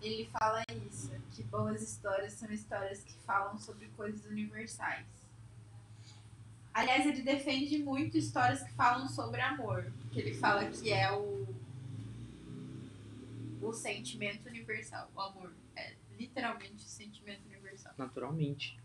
ele 0.00 0.30
fala 0.30 0.62
isso, 0.86 1.10
que 1.32 1.42
boas 1.42 1.82
histórias 1.82 2.34
são 2.34 2.48
histórias 2.52 3.02
que 3.02 3.12
falam 3.26 3.58
sobre 3.58 3.88
coisas 3.96 4.24
universais. 4.26 5.06
Aliás, 6.72 7.04
ele 7.04 7.22
defende 7.22 7.78
muito 7.78 8.16
histórias 8.16 8.62
que 8.62 8.72
falam 8.74 9.08
sobre 9.08 9.40
amor, 9.40 9.92
que 10.12 10.20
ele 10.20 10.34
fala 10.34 10.64
que 10.70 10.92
é 10.92 11.10
o 11.10 11.40
o 13.60 13.72
sentimento 13.74 14.48
universal, 14.48 15.10
o 15.14 15.20
amor 15.20 15.52
é 15.76 15.94
literalmente 16.16 16.76
o 16.76 16.88
sentimento 16.88 17.44
universal. 17.46 17.92
Naturalmente. 17.98 18.79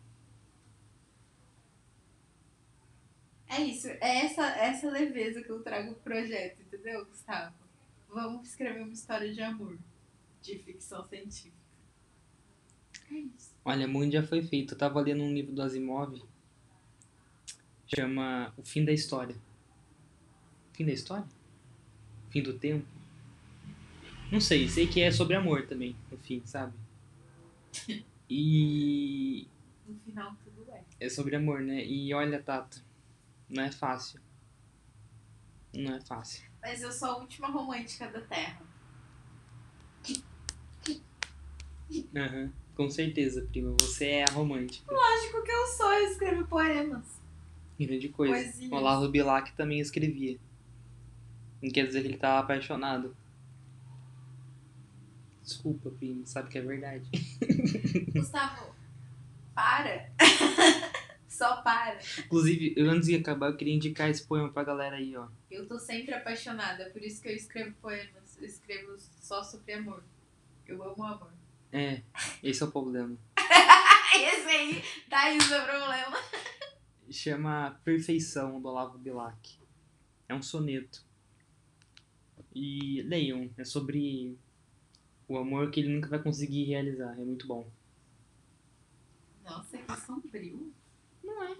É 3.55 3.61
isso, 3.61 3.87
é 3.87 4.25
essa, 4.25 4.45
essa 4.57 4.89
leveza 4.89 5.41
que 5.41 5.49
eu 5.49 5.63
trago 5.63 5.93
pro 5.93 6.03
projeto, 6.13 6.61
entendeu, 6.61 7.05
Gustavo? 7.05 7.55
Vamos 8.09 8.49
escrever 8.49 8.81
uma 8.81 8.91
história 8.91 9.33
de 9.33 9.41
amor, 9.41 9.77
de 10.41 10.57
ficção 10.59 11.07
científica. 11.07 11.55
É 13.09 13.13
isso. 13.13 13.55
Olha, 13.63 13.87
muito 13.87 14.11
já 14.11 14.23
foi 14.23 14.41
feito. 14.41 14.73
Eu 14.73 14.77
tava 14.77 14.99
lendo 14.99 15.23
um 15.23 15.33
livro 15.33 15.53
do 15.53 15.61
Asimov. 15.61 16.21
Chama 17.87 18.53
O 18.57 18.63
Fim 18.63 18.83
da 18.83 18.91
História. 18.91 19.35
Fim 20.73 20.85
da 20.85 20.91
História? 20.91 21.25
Fim 22.31 22.43
do 22.43 22.59
Tempo? 22.59 22.85
Não 24.29 24.41
sei, 24.41 24.67
sei 24.67 24.85
que 24.85 25.01
é 25.01 25.11
sobre 25.11 25.35
amor 25.35 25.65
também, 25.65 25.95
no 26.11 26.17
fim, 26.17 26.41
sabe? 26.45 26.73
E 28.27 29.47
No 29.87 29.95
final 29.99 30.35
tudo 30.43 30.65
é. 30.71 30.83
é 30.99 31.09
sobre 31.09 31.35
amor, 31.35 31.61
né? 31.61 31.85
E 31.85 32.11
olha, 32.11 32.41
Tata, 32.41 32.81
não 33.49 33.63
é 33.63 33.71
fácil. 33.71 34.19
Não 35.73 35.95
é 35.95 36.01
fácil. 36.01 36.43
Mas 36.61 36.81
eu 36.81 36.91
sou 36.91 37.09
a 37.09 37.17
última 37.17 37.47
romântica 37.47 38.07
da 38.07 38.21
Terra. 38.21 38.61
Aham, 42.15 42.51
com 42.75 42.89
certeza, 42.89 43.45
prima. 43.51 43.75
Você 43.81 44.05
é 44.05 44.23
a 44.23 44.33
romântica. 44.33 44.91
Lógico 44.91 45.43
que 45.43 45.51
eu 45.51 45.67
sou, 45.67 45.93
eu 45.93 46.11
escrevo 46.11 46.47
poemas. 46.47 47.05
Grande 47.79 48.09
coisa. 48.09 48.33
Poesias. 48.33 48.71
O 48.71 48.75
Olavo 48.75 49.09
Bilac 49.09 49.51
também 49.53 49.79
escrevia. 49.79 50.39
Não 51.61 51.69
quer 51.69 51.85
dizer 51.85 52.01
que 52.01 52.07
ele 52.07 52.17
tava 52.17 52.39
apaixonado. 52.39 53.15
Desculpa, 55.43 55.91
primo, 55.91 56.25
sabe 56.25 56.49
que 56.49 56.57
é 56.57 56.61
verdade. 56.61 57.07
Gustavo, 58.13 58.73
para. 59.53 60.09
Só 61.35 61.61
para. 61.61 61.99
Inclusive, 62.17 62.75
antes 62.79 63.09
de 63.09 63.15
acabar, 63.15 63.49
eu 63.49 63.57
queria 63.57 63.75
indicar 63.75 64.09
esse 64.09 64.25
poema 64.25 64.49
pra 64.53 64.63
galera 64.63 64.95
aí, 64.95 65.17
ó. 65.17 65.27
Eu 65.51 65.67
tô 65.67 65.77
sempre 65.77 66.13
apaixonada, 66.13 66.89
por 66.91 67.03
isso 67.03 67.21
que 67.21 67.27
eu 67.27 67.35
escrevo 67.35 67.75
poemas. 67.81 68.37
Eu 68.39 68.45
escrevo 68.45 68.95
só 68.97 69.43
sobre 69.43 69.73
amor. 69.73 70.01
Eu 70.65 70.81
amo 70.81 71.03
amor. 71.03 71.33
É, 71.73 72.01
esse 72.41 72.63
é 72.63 72.65
o 72.65 72.71
problema. 72.71 73.17
Esse 74.15 74.47
aí, 74.47 74.81
tá 75.09 75.29
isso 75.29 75.53
o 75.53 75.65
problema. 75.65 76.17
Chama 77.11 77.77
Perfeição, 77.83 78.61
do 78.61 78.69
Olavo 78.69 78.97
Bilac. 78.97 79.59
É 80.29 80.33
um 80.33 80.41
soneto. 80.41 81.03
E 82.53 83.01
leiam, 83.01 83.49
é 83.57 83.65
sobre 83.65 84.37
o 85.27 85.37
amor 85.37 85.69
que 85.69 85.81
ele 85.81 85.93
nunca 85.93 86.07
vai 86.07 86.23
conseguir 86.23 86.63
realizar. 86.63 87.11
É 87.19 87.25
muito 87.25 87.45
bom. 87.45 87.69
Nossa, 89.43 89.77
que 89.77 89.99
sombrio. 89.99 90.73
Não 91.35 91.43
é. 91.43 91.57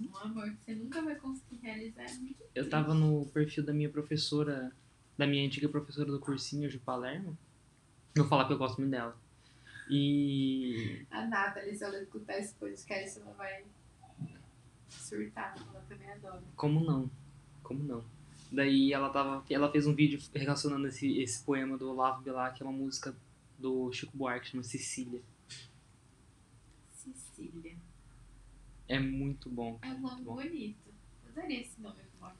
Um 0.00 0.16
amor 0.16 0.50
que 0.50 0.64
você 0.64 0.74
nunca 0.74 1.02
vai 1.02 1.16
conseguir 1.16 1.56
realizar 1.60 2.04
é 2.04 2.34
Eu 2.54 2.68
tava 2.70 2.94
no 2.94 3.26
perfil 3.26 3.64
da 3.64 3.72
minha 3.72 3.90
professora, 3.90 4.72
da 5.18 5.26
minha 5.26 5.44
antiga 5.44 5.68
professora 5.68 6.10
do 6.10 6.18
cursinho 6.18 6.68
de 6.68 6.78
Palermo. 6.78 7.36
Vou 8.16 8.26
falar 8.26 8.46
que 8.46 8.52
eu 8.52 8.58
gosto 8.58 8.78
muito 8.78 8.92
dela. 8.92 9.16
E 9.90 11.04
A 11.10 11.26
Nathalie, 11.26 11.74
se 11.76 11.84
ela 11.84 12.00
escutar 12.00 12.38
esse 12.38 12.54
podcast, 12.54 13.20
ela 13.20 13.32
vai 13.32 13.64
surtar. 14.88 15.56
Ela 15.56 15.84
também 15.88 16.10
adora. 16.10 16.42
como 16.56 16.84
não? 16.84 17.10
Como 17.62 17.82
não? 17.82 18.04
Daí 18.50 18.92
ela 18.92 19.10
tava, 19.10 19.44
ela 19.50 19.70
fez 19.70 19.86
um 19.86 19.94
vídeo 19.94 20.18
relacionando 20.34 20.86
esse, 20.86 21.20
esse 21.20 21.42
poema 21.44 21.76
do 21.76 21.90
Olavo 21.90 22.22
Bilac, 22.22 22.56
que 22.56 22.62
é 22.62 22.66
uma 22.66 22.72
música 22.72 23.14
do 23.58 23.92
Chico 23.92 24.16
Buarque, 24.16 24.48
chama 24.48 24.62
Cecília. 24.62 25.20
Cecília. 27.38 27.76
É 28.88 28.98
muito 28.98 29.48
bom. 29.48 29.78
É 29.82 29.88
um 29.88 30.00
nome 30.00 30.22
bonito. 30.24 30.88
Eu 31.26 31.32
daria 31.32 31.60
esse 31.60 31.80
nome 31.80 31.96
pra. 32.18 32.34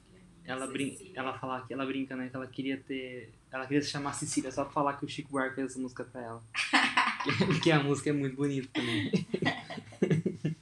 Ela, 0.45 0.67
brin 0.67 0.93
Cecília. 0.93 1.13
ela 1.15 1.39
fala 1.39 1.67
que 1.67 1.73
ela 1.75 1.85
brinca, 1.85 2.17
né? 2.17 2.29
Que 2.29 2.37
ela 2.37 2.47
queria 2.47 2.79
ter. 2.79 3.33
Ela 3.51 3.67
queria 3.67 3.83
se 3.83 3.91
chamar 3.91 4.15
Cecília 4.15 4.51
só 4.51 4.65
pra 4.65 4.73
falar 4.73 4.97
que 4.97 5.05
o 5.05 5.09
Chico 5.09 5.31
Buarque 5.31 5.57
fez 5.57 5.71
essa 5.71 5.79
música 5.81 6.05
pra 6.05 6.23
ela. 6.23 6.43
Porque 7.47 7.71
a 7.71 7.83
música 7.83 8.11
é 8.11 8.13
muito 8.13 8.37
bonita 8.37 8.69
também. 8.73 9.13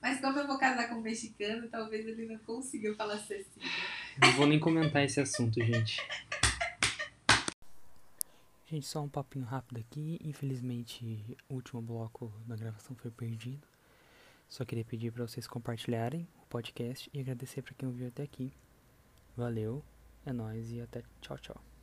Mas 0.00 0.20
como 0.20 0.38
eu 0.38 0.46
vou 0.46 0.58
casar 0.58 0.88
com 0.88 0.96
um 0.96 1.00
mexicano, 1.00 1.66
talvez 1.68 2.06
ele 2.06 2.26
não 2.26 2.36
consiga 2.38 2.94
falar 2.94 3.16
Cecília. 3.18 3.70
Não 4.20 4.32
vou 4.32 4.46
nem 4.46 4.60
comentar 4.60 5.02
esse 5.02 5.18
assunto, 5.18 5.58
gente. 5.64 5.96
Gente, 8.74 8.86
só 8.86 9.00
um 9.02 9.08
papinho 9.08 9.44
rápido 9.44 9.78
aqui. 9.78 10.18
Infelizmente, 10.24 11.36
o 11.48 11.54
último 11.54 11.80
bloco 11.80 12.32
da 12.44 12.56
gravação 12.56 12.96
foi 12.96 13.08
perdido. 13.08 13.68
Só 14.48 14.64
queria 14.64 14.84
pedir 14.84 15.12
para 15.12 15.24
vocês 15.24 15.46
compartilharem 15.46 16.26
o 16.42 16.46
podcast 16.46 17.08
e 17.14 17.20
agradecer 17.20 17.62
para 17.62 17.72
quem 17.74 17.88
ouviu 17.88 18.08
até 18.08 18.24
aqui. 18.24 18.52
Valeu, 19.36 19.80
é 20.26 20.32
nóis 20.32 20.72
e 20.72 20.80
até 20.80 21.04
tchau, 21.20 21.38
tchau. 21.38 21.73